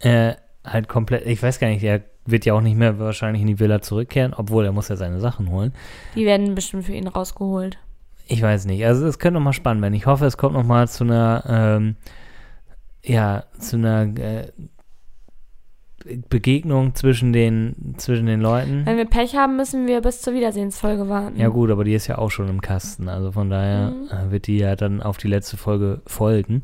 äh, 0.01 0.35
halt 0.64 0.89
komplett, 0.89 1.27
ich 1.27 1.41
weiß 1.41 1.61
gar 1.61 1.68
nicht, 1.68 1.85
er 1.85 2.03
wird 2.24 2.45
ja 2.45 2.55
auch 2.55 2.61
nicht 2.61 2.77
mehr 2.77 2.99
wahrscheinlich 2.99 3.43
in 3.43 3.47
die 3.47 3.61
Villa 3.61 3.83
zurückkehren, 3.83 4.35
obwohl 4.35 4.64
er 4.64 4.72
muss 4.72 4.89
ja 4.89 4.97
seine 4.97 5.20
Sachen 5.20 5.49
holen. 5.49 5.72
Die 6.16 6.27
werden 6.27 6.57
bestimmt 6.57 6.87
für 6.87 6.93
ihn 6.93 7.07
rausgeholt. 7.07 7.79
Ich 8.29 8.43
weiß 8.43 8.66
nicht, 8.66 8.85
also 8.85 9.07
es 9.07 9.18
könnte 9.18 9.35
noch 9.39 9.45
mal 9.45 9.53
spannend 9.53 9.83
werden. 9.83 9.95
Ich 9.95 10.07
hoffe, 10.07 10.27
es 10.27 10.37
kommt 10.37 10.55
noch 10.55 10.64
mal 10.64 10.89
zu 10.89 11.05
einer, 11.05 11.45
ähm, 11.49 11.97
ja, 13.05 13.45
zu 13.59 13.77
einer 13.77 14.03
äh, 14.18 14.49
Begegnung 16.29 16.95
zwischen 16.95 17.33
den, 17.33 17.95
zwischen 17.97 18.27
den 18.27 18.41
Leuten. 18.41 18.83
Wenn 18.87 18.97
wir 18.97 19.07
Pech 19.07 19.35
haben, 19.35 19.57
müssen 19.57 19.87
wir 19.87 20.01
bis 20.03 20.22
zur 20.22 20.35
Wiedersehensfolge 20.35 21.09
warten. 21.09 21.37
Ja 21.39 21.49
gut, 21.49 21.70
aber 21.70 21.83
die 21.85 21.95
ist 21.95 22.07
ja 22.07 22.18
auch 22.18 22.31
schon 22.31 22.49
im 22.49 22.61
Kasten, 22.61 23.09
also 23.09 23.33
von 23.33 23.51
daher 23.51 23.91
Mhm. 23.91 24.09
äh, 24.11 24.31
wird 24.31 24.47
die 24.47 24.59
ja 24.59 24.77
dann 24.77 25.03
auf 25.03 25.16
die 25.16 25.27
letzte 25.29 25.57
Folge 25.57 26.01
folgen. 26.07 26.62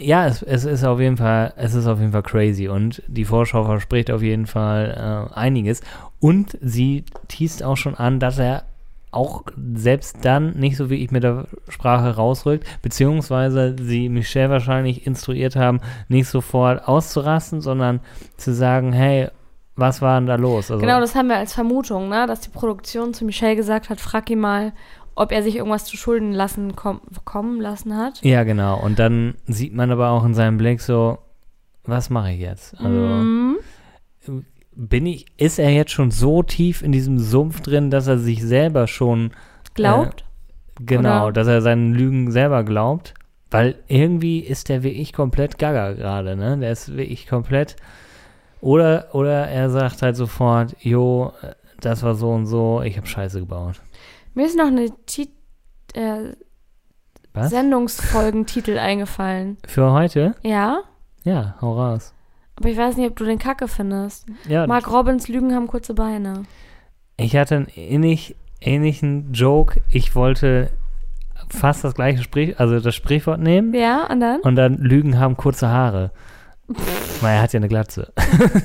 Ja, 0.00 0.26
es, 0.26 0.42
es 0.42 0.64
ist 0.64 0.82
auf 0.82 0.98
jeden 0.98 1.16
Fall, 1.16 1.52
es 1.56 1.74
ist 1.74 1.86
auf 1.86 2.00
jeden 2.00 2.10
Fall 2.10 2.24
crazy 2.24 2.66
und 2.66 3.02
die 3.06 3.24
Vorschau 3.24 3.64
verspricht 3.64 4.10
auf 4.10 4.22
jeden 4.22 4.46
Fall 4.46 5.28
äh, 5.32 5.34
einiges 5.38 5.80
und 6.18 6.58
sie 6.60 7.04
teast 7.28 7.62
auch 7.62 7.76
schon 7.76 7.94
an, 7.94 8.18
dass 8.18 8.38
er 8.38 8.64
auch 9.12 9.44
selbst 9.74 10.24
dann 10.24 10.52
nicht 10.52 10.76
so 10.76 10.90
wirklich 10.90 11.10
mit 11.10 11.22
der 11.22 11.46
Sprache 11.68 12.16
rausrückt, 12.16 12.66
beziehungsweise 12.82 13.76
sie 13.78 14.08
Michelle 14.08 14.50
wahrscheinlich 14.50 15.06
instruiert 15.06 15.54
haben, 15.54 15.80
nicht 16.08 16.28
sofort 16.28 16.88
auszurasten, 16.88 17.60
sondern 17.60 18.00
zu 18.36 18.52
sagen, 18.54 18.92
hey, 18.92 19.28
was 19.76 20.02
war 20.02 20.18
denn 20.18 20.26
da 20.26 20.36
los? 20.36 20.70
Also, 20.70 20.80
Genau, 20.80 20.98
das 21.00 21.14
haben 21.14 21.28
wir 21.28 21.36
als 21.36 21.52
Vermutung, 21.54 22.08
ne? 22.08 22.26
dass 22.26 22.40
die 22.40 22.50
Produktion 22.50 23.14
zu 23.14 23.24
Michelle 23.24 23.56
gesagt 23.56 23.90
hat, 23.90 24.00
frag 24.00 24.28
ihn 24.30 24.40
mal, 24.40 24.72
ob 25.14 25.30
er 25.30 25.42
sich 25.42 25.56
irgendwas 25.56 25.84
zu 25.84 25.96
Schulden 25.96 26.32
lassen 26.32 26.74
kom 26.74 27.00
kommen 27.24 27.60
lassen 27.60 27.96
hat. 27.96 28.22
Ja, 28.22 28.44
genau. 28.44 28.80
Und 28.80 28.98
dann 28.98 29.34
sieht 29.46 29.74
man 29.74 29.90
aber 29.90 30.10
auch 30.10 30.24
in 30.24 30.32
seinem 30.34 30.56
Blick 30.56 30.80
so, 30.80 31.18
was 31.84 32.08
mache 32.10 32.32
ich 32.32 32.40
jetzt? 32.40 32.74
Also 32.80 32.98
Mhm. 32.98 33.56
Bin 34.74 35.06
ich, 35.06 35.26
ist 35.36 35.58
er 35.58 35.70
jetzt 35.70 35.90
schon 35.90 36.10
so 36.10 36.42
tief 36.42 36.82
in 36.82 36.92
diesem 36.92 37.18
Sumpf 37.18 37.60
drin, 37.60 37.90
dass 37.90 38.06
er 38.06 38.18
sich 38.18 38.42
selber 38.42 38.86
schon 38.86 39.32
Glaubt? 39.74 40.24
genau, 40.80 41.24
Oder? 41.26 41.32
dass 41.32 41.46
er 41.48 41.62
seinen 41.62 41.92
Lügen 41.94 42.30
selber 42.30 42.64
glaubt? 42.64 43.14
Weil 43.50 43.76
irgendwie 43.86 44.40
ist 44.40 44.70
der 44.70 44.82
wirklich 44.82 45.12
komplett 45.12 45.58
gaga 45.58 45.92
gerade, 45.92 46.36
ne? 46.36 46.56
Der 46.58 46.72
ist 46.72 46.96
wirklich 46.96 47.26
komplett. 47.26 47.76
Oder, 48.62 49.14
oder 49.14 49.48
er 49.48 49.68
sagt 49.68 50.00
halt 50.00 50.16
sofort, 50.16 50.74
jo, 50.80 51.32
das 51.80 52.02
war 52.02 52.14
so 52.14 52.30
und 52.30 52.46
so, 52.46 52.80
ich 52.82 52.96
habe 52.96 53.06
Scheiße 53.06 53.40
gebaut. 53.40 53.82
Mir 54.34 54.46
ist 54.46 54.56
noch 54.56 54.68
eine 54.68 54.88
Ti 55.04 55.28
äh? 55.94 56.32
Sendungsfolgentitel 57.34 58.78
eingefallen. 58.78 59.58
Für 59.66 59.92
heute? 59.92 60.34
Ja? 60.42 60.82
Ja, 61.24 61.56
hau 61.60 61.78
raus. 61.78 62.14
Aber 62.56 62.68
ich 62.68 62.76
weiß 62.76 62.96
nicht, 62.96 63.08
ob 63.08 63.16
du 63.16 63.24
den 63.24 63.38
Kacke 63.38 63.66
findest. 63.68 64.26
Ja, 64.48 64.66
Mark 64.66 64.90
Robbins 64.90 65.28
Lügen 65.28 65.54
haben 65.54 65.66
kurze 65.66 65.94
Beine. 65.94 66.42
Ich 67.16 67.36
hatte 67.36 67.56
einen 67.56 67.68
ähnlich, 67.74 68.36
ähnlichen 68.60 69.32
Joke. 69.32 69.80
Ich 69.90 70.14
wollte 70.14 70.70
fast 71.48 71.84
das 71.84 71.94
gleiche 71.94 72.22
Sprich, 72.22 72.58
also 72.60 72.80
das 72.80 72.94
Sprichwort 72.94 73.40
nehmen 73.40 73.74
Ja, 73.74 74.06
und 74.10 74.20
dann? 74.20 74.40
und 74.40 74.56
dann 74.56 74.76
Lügen 74.78 75.18
haben 75.18 75.36
kurze 75.36 75.68
Haare. 75.68 76.10
Weil 77.20 77.36
er 77.36 77.42
hat 77.42 77.52
ja 77.52 77.58
eine 77.58 77.68
Glatze. 77.68 78.12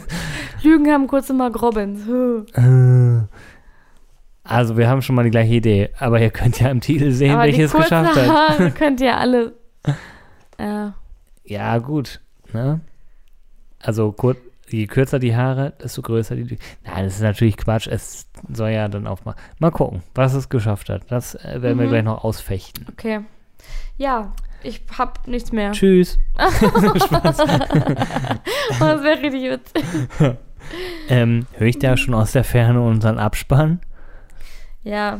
Lügen 0.63 0.89
haben 0.91 1.07
kurze 1.07 1.33
Mark 1.33 1.61
Robbins. 1.61 2.05
Huh. 2.07 2.45
Also 4.43 4.77
wir 4.77 4.87
haben 4.87 5.01
schon 5.01 5.15
mal 5.15 5.23
die 5.23 5.31
gleiche 5.31 5.55
Idee, 5.55 5.89
aber 5.99 6.21
ihr 6.21 6.29
könnt 6.29 6.59
ja 6.61 6.69
im 6.69 6.79
Titel 6.79 7.11
sehen, 7.11 7.33
Aber 7.33 7.43
welches 7.43 7.71
kurzen 7.71 7.89
geschafft 8.03 8.15
hat. 8.15 8.29
Haare 8.29 8.71
könnt 8.71 9.01
ihr 9.01 9.17
alle. 9.17 9.53
Ja. 10.59 10.93
Ja, 11.43 11.77
gut. 11.79 12.21
Ne? 12.53 12.79
Also 13.81 14.11
kur 14.11 14.35
je 14.69 14.85
kürzer 14.87 15.19
die 15.19 15.35
Haare, 15.35 15.73
desto 15.81 16.01
größer 16.01 16.35
die 16.35 16.43
Lücke. 16.43 16.61
Nein, 16.83 17.05
das 17.05 17.15
ist 17.15 17.21
natürlich 17.21 17.55
Quatsch. 17.57 17.87
Es 17.87 18.27
soll 18.51 18.71
ja 18.71 18.87
dann 18.89 19.07
auch 19.07 19.23
mal. 19.23 19.35
Mal 19.59 19.71
gucken, 19.71 20.03
was 20.13 20.33
es 20.33 20.49
geschafft 20.49 20.89
hat. 20.89 21.03
Das 21.09 21.35
äh, 21.35 21.61
werden 21.61 21.79
wir 21.79 21.85
Mhm. 21.85 21.89
gleich 21.89 22.03
noch 22.03 22.23
ausfechten. 22.23 22.85
Okay. 22.91 23.21
Ja, 23.97 24.33
ich 24.63 24.81
hab 24.97 25.25
nichts 25.27 25.51
mehr. 25.51 25.71
Tschüss. 25.71 26.19
Spaß. 26.37 27.37
Das 27.37 29.03
wäre 29.03 29.21
richtig 29.21 29.51
witzig. 29.51 29.85
Ähm, 31.07 31.47
Höre 31.53 31.67
ich 31.69 31.79
da 31.79 31.95
schon 31.95 32.13
aus 32.13 32.33
der 32.33 32.43
Ferne 32.43 32.81
unseren 32.81 33.19
Abspann? 33.19 33.79
Ja, 34.83 35.17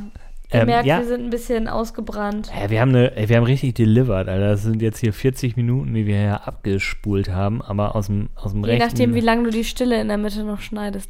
ihr 0.54 0.62
Ähm, 0.62 0.66
merkt, 0.68 0.86
ja. 0.86 1.00
wir 1.00 1.06
sind 1.08 1.24
ein 1.26 1.30
bisschen 1.30 1.68
ausgebrannt. 1.68 2.52
Ja, 2.58 2.70
wir 2.70 2.80
haben 2.82 2.90
eine, 2.96 3.12
wir 3.28 3.36
haben 3.38 3.44
richtig 3.44 3.76
delivered, 3.76 4.28
Alter. 4.30 4.50
Das 4.50 4.64
sind 4.64 4.82
jetzt 4.82 5.00
hier 5.00 5.14
40 5.14 5.58
Minuten, 5.58 5.94
die 5.94 6.06
wir 6.06 6.18
hier 6.18 6.48
abgespult 6.48 7.30
haben, 7.30 7.62
aber 7.62 7.96
aus 7.96 8.08
dem, 8.08 8.30
aus 8.36 8.52
dem 8.54 8.64
Je 8.64 8.72
rechten. 8.72 8.88
nachdem, 8.88 9.14
wie 9.14 9.20
lange 9.22 9.44
du 9.44 9.50
die 9.52 9.64
Stille 9.64 10.00
in 10.00 10.08
der 10.08 10.18
Mitte 10.18 10.44
noch 10.44 10.62
schneidest. 10.62 11.10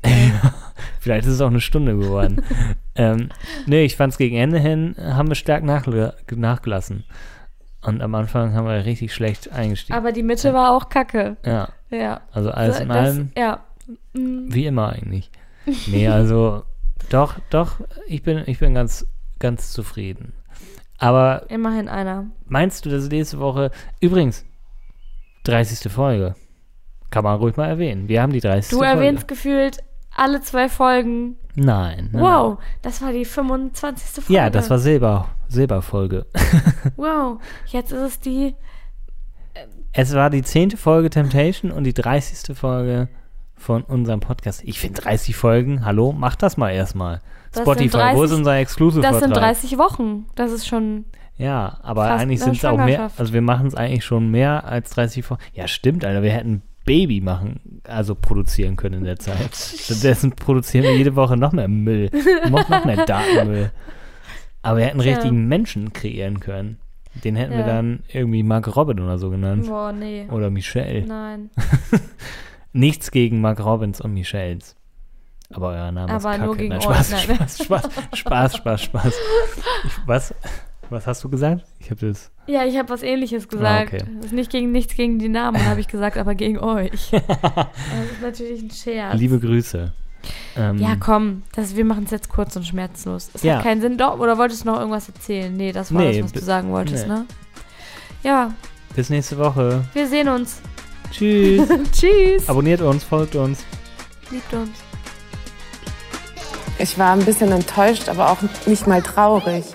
Vielleicht 0.99 1.25
ist 1.27 1.33
es 1.33 1.41
auch 1.41 1.47
eine 1.49 1.61
Stunde 1.61 1.97
geworden. 1.97 2.41
ähm, 2.95 3.29
nee, 3.65 3.83
ich 3.85 3.95
fand's 3.95 4.17
gegen 4.17 4.35
Ende 4.38 4.59
hin, 4.59 4.95
haben 4.99 5.27
wir 5.29 5.35
stark 5.35 5.63
nachla- 5.63 6.13
nachgelassen. 6.35 7.03
Und 7.83 8.01
am 8.01 8.15
Anfang 8.15 8.53
haben 8.53 8.65
wir 8.67 8.85
richtig 8.85 9.13
schlecht 9.13 9.51
eingestiegen. 9.51 9.97
Aber 9.97 10.11
die 10.11 10.23
Mitte 10.23 10.53
war 10.53 10.71
auch 10.75 10.89
kacke. 10.89 11.38
ja, 11.45 11.69
Ja. 11.89 12.21
also 12.33 12.49
alles 12.51 12.77
So, 12.77 12.83
in 12.83 12.91
allem, 12.91 13.31
ja. 13.38 13.61
Wie 14.13 14.65
immer 14.65 14.89
eigentlich. 14.93 15.29
Nee, 15.88 16.07
also 16.07 16.63
doch, 17.09 17.35
doch, 17.49 17.75
ich 18.07 18.23
bin, 18.23 18.41
ich 18.45 18.59
bin 18.59 18.73
ganz, 18.73 19.05
ganz 19.39 19.71
zufrieden. 19.71 20.33
Aber 20.97 21.49
Immerhin 21.49 21.88
einer. 21.88 22.25
Meinst 22.45 22.85
du, 22.85 22.89
dass 22.89 23.07
nächste 23.09 23.39
Woche. 23.39 23.71
Übrigens, 23.99 24.45
30. 25.43 25.91
Folge. 25.91 26.35
Kann 27.09 27.23
man 27.23 27.38
ruhig 27.38 27.55
mal 27.55 27.67
erwähnen. 27.67 28.07
Wir 28.07 28.21
haben 28.21 28.33
die 28.33 28.39
30. 28.39 28.71
Du 28.71 28.77
Folge. 28.77 28.91
erwähnst 28.91 29.27
gefühlt 29.27 29.83
alle 30.15 30.41
zwei 30.41 30.67
Folgen. 30.67 31.38
Nein. 31.55 32.09
nein 32.11 32.21
Wow, 32.21 32.57
das 32.81 33.01
war 33.01 33.13
die 33.13 33.25
25. 33.25 34.23
Folge. 34.23 34.33
Nein. 34.33 34.35
Ja, 34.35 34.49
das 34.49 34.69
war 34.69 34.79
Silber, 34.79 35.29
Silberfolge. 35.47 36.25
Wow, 36.95 37.39
jetzt 37.67 37.91
ist 37.91 38.01
es 38.01 38.19
die. 38.19 38.55
Es 39.91 40.13
war 40.13 40.29
die 40.29 40.41
10. 40.41 40.71
Folge 40.71 41.09
Temptation 41.09 41.71
und 41.71 41.83
die 41.83 41.93
30. 41.93 42.55
Folge 42.57 43.09
von 43.58 43.84
unserem 43.84 44.20
Podcast. 44.20 44.64
Ich 44.64 44.80
finde 44.80 45.01
30 45.01 45.36
Folgen, 45.36 45.84
hallo, 45.86 46.14
mach 46.18 46.36
das 46.36 46.58
mal 46.58 46.72
erstmal. 46.72 47.22
Spotify, 47.55 47.89
sind 47.89 47.93
wo 48.16 48.24
ist 48.24 48.30
30 48.32 48.38
unser 48.38 48.55
exclusive 48.58 49.01
Das 49.01 49.20
sind 49.20 49.34
Vertrag? 49.34 49.53
30 49.55 49.78
Wochen. 49.78 50.26
Das 50.36 50.51
ist 50.51 50.68
schon. 50.68 51.05
Ja, 51.38 51.78
aber 51.84 52.12
eigentlich 52.12 52.39
sind 52.39 52.58
es 52.58 52.66
auch 52.66 52.78
mehr, 52.78 53.12
also 53.18 53.32
wir 53.34 53.41
machen 53.41 53.68
es 53.68 53.76
eigentlich 53.76 54.03
schon 54.05 54.32
mehr 54.32 54.66
als 54.66 54.89
30 54.91 55.24
Folgen. 55.26 55.43
Ja, 55.53 55.68
stimmt, 55.68 56.03
Alter, 56.03 56.24
wir 56.24 56.32
hätten 56.32 56.64
Baby 56.86 57.22
machen, 57.22 57.82
also 57.84 58.16
produzieren 58.16 58.76
können 58.76 58.99
in 58.99 59.03
der 59.03 59.20
Zeit. 59.20 59.55
Stattdessen 59.55 60.32
produzieren 60.32 60.86
wir 60.86 60.95
jede 60.95 61.16
Woche 61.16 61.36
noch 61.38 61.51
mehr 61.51 61.68
Müll, 61.68 62.10
noch, 62.49 62.70
noch 62.70 62.86
mehr 62.86 63.05
Datenmüll. 63.05 63.72
Aber 64.64 64.78
wir 64.80 64.86
hätten 64.86 64.99
Tja. 64.99 65.14
richtigen 65.14 65.47
Menschen 65.47 65.93
kreieren 65.93 66.39
können. 66.39 66.78
Den 67.24 67.36
hätten 67.36 67.53
wir 67.53 67.60
Ja. 67.62 67.66
dann 67.68 67.99
irgendwie 68.12 68.43
Mark 68.43 68.76
Robin 68.76 68.99
oder 68.99 69.18
so 69.18 69.30
genannt. 69.30 69.68
Boah, 69.68 69.91
nee. 69.91 70.28
Oder 70.32 70.49
Michelle. 70.49 71.05
Nein. 71.05 71.49
Nichts 72.74 73.11
gegen 73.11 73.41
Mark 73.41 73.59
Robbins 73.63 74.01
und 74.01 74.13
Michelles. 74.13 74.76
Aber 75.53 75.70
euer 75.70 75.91
Name 75.91 76.07
ist 76.15 76.26
Aber 76.26 76.32
Kacke. 76.36 76.45
nur 76.45 76.57
gegen 76.57 76.70
Nein, 76.70 76.82
Spaß, 76.82 77.11
nein. 77.11 77.22
Spaß, 77.22 77.63
Spaß, 77.65 77.89
Spaß, 78.18 78.55
Spaß, 78.57 78.82
Spaß. 78.84 79.13
Ich, 79.86 79.91
was, 80.05 80.34
was 80.89 81.07
hast 81.07 81.24
du 81.24 81.30
gesagt? 81.30 81.63
Ich 81.80 81.89
habe 81.89 82.05
das. 82.07 82.32
Ja, 82.47 82.65
ich 82.65 82.78
habe 82.78 82.89
was 82.89 83.01
ähnliches 83.03 83.47
gesagt. 83.47 83.93
Ah, 83.93 83.95
okay. 83.97 84.05
Das 84.18 84.26
ist 84.28 84.34
nicht 84.34 84.51
gegen 84.51 84.72
nichts 84.72 84.95
gegen 84.95 85.20
die 85.20 85.30
Namen, 85.30 85.65
habe 85.65 85.80
ich 85.80 85.88
gesagt, 85.88 86.18
aber 86.18 86.36
gegen 86.36 86.59
euch. 86.59 87.09
das 87.11 87.22
ist 88.11 88.22
natürlich 88.22 88.61
ein 88.61 88.72
Scherz. 88.72 89.15
Liebe 89.18 89.39
Grüße. 89.39 89.93
Ähm, 90.57 90.78
ja, 90.80 90.97
komm, 90.99 91.43
das, 91.55 91.78
wir 91.78 91.86
machen 91.86 92.03
es 92.03 92.11
jetzt 92.11 92.28
kurz 92.28 92.55
und 92.57 92.65
schmerzlos. 92.68 93.30
Es 93.34 93.43
Ja. 93.43 93.57
hat 93.57 93.63
keinen 93.63 93.80
Sinn. 93.80 93.97
Doch, 93.97 94.20
oder 94.20 94.38
wolltest 94.38 94.63
du 94.65 94.68
noch 94.72 94.80
irgendwas 94.80 95.07
erzählen? 95.07 95.53
Nee, 95.55 95.72
das 95.72 95.93
war 95.93 96.01
Nee, 96.01 96.18
das, 96.22 96.26
was 96.26 96.34
du 96.34 96.39
sagen 96.45 96.72
wolltest, 96.72 97.07
nee. 97.07 97.13
ne? 97.13 97.26
Ja, 98.24 98.51
Bis 98.95 99.09
nächste 99.09 99.38
Woche. 99.38 99.86
wir 99.93 100.07
sehen 100.07 100.28
uns. 100.28 100.61
Tschüss. 101.12 101.68
Tschüss. 101.91 102.47
Abonniert 102.47 102.82
uns, 102.82 103.03
folgt 103.03 103.36
uns. 103.36 103.60
Liebt 104.30 104.53
uns. 104.53 104.78
Ich 106.80 106.97
war 106.97 107.14
ein 107.14 107.26
bisschen 107.26 107.51
enttäuscht, 107.51 108.08
aber 108.08 108.32
auch 108.32 108.38
nicht 108.66 108.86
mal 108.86 109.01
traurig. 109.01 109.66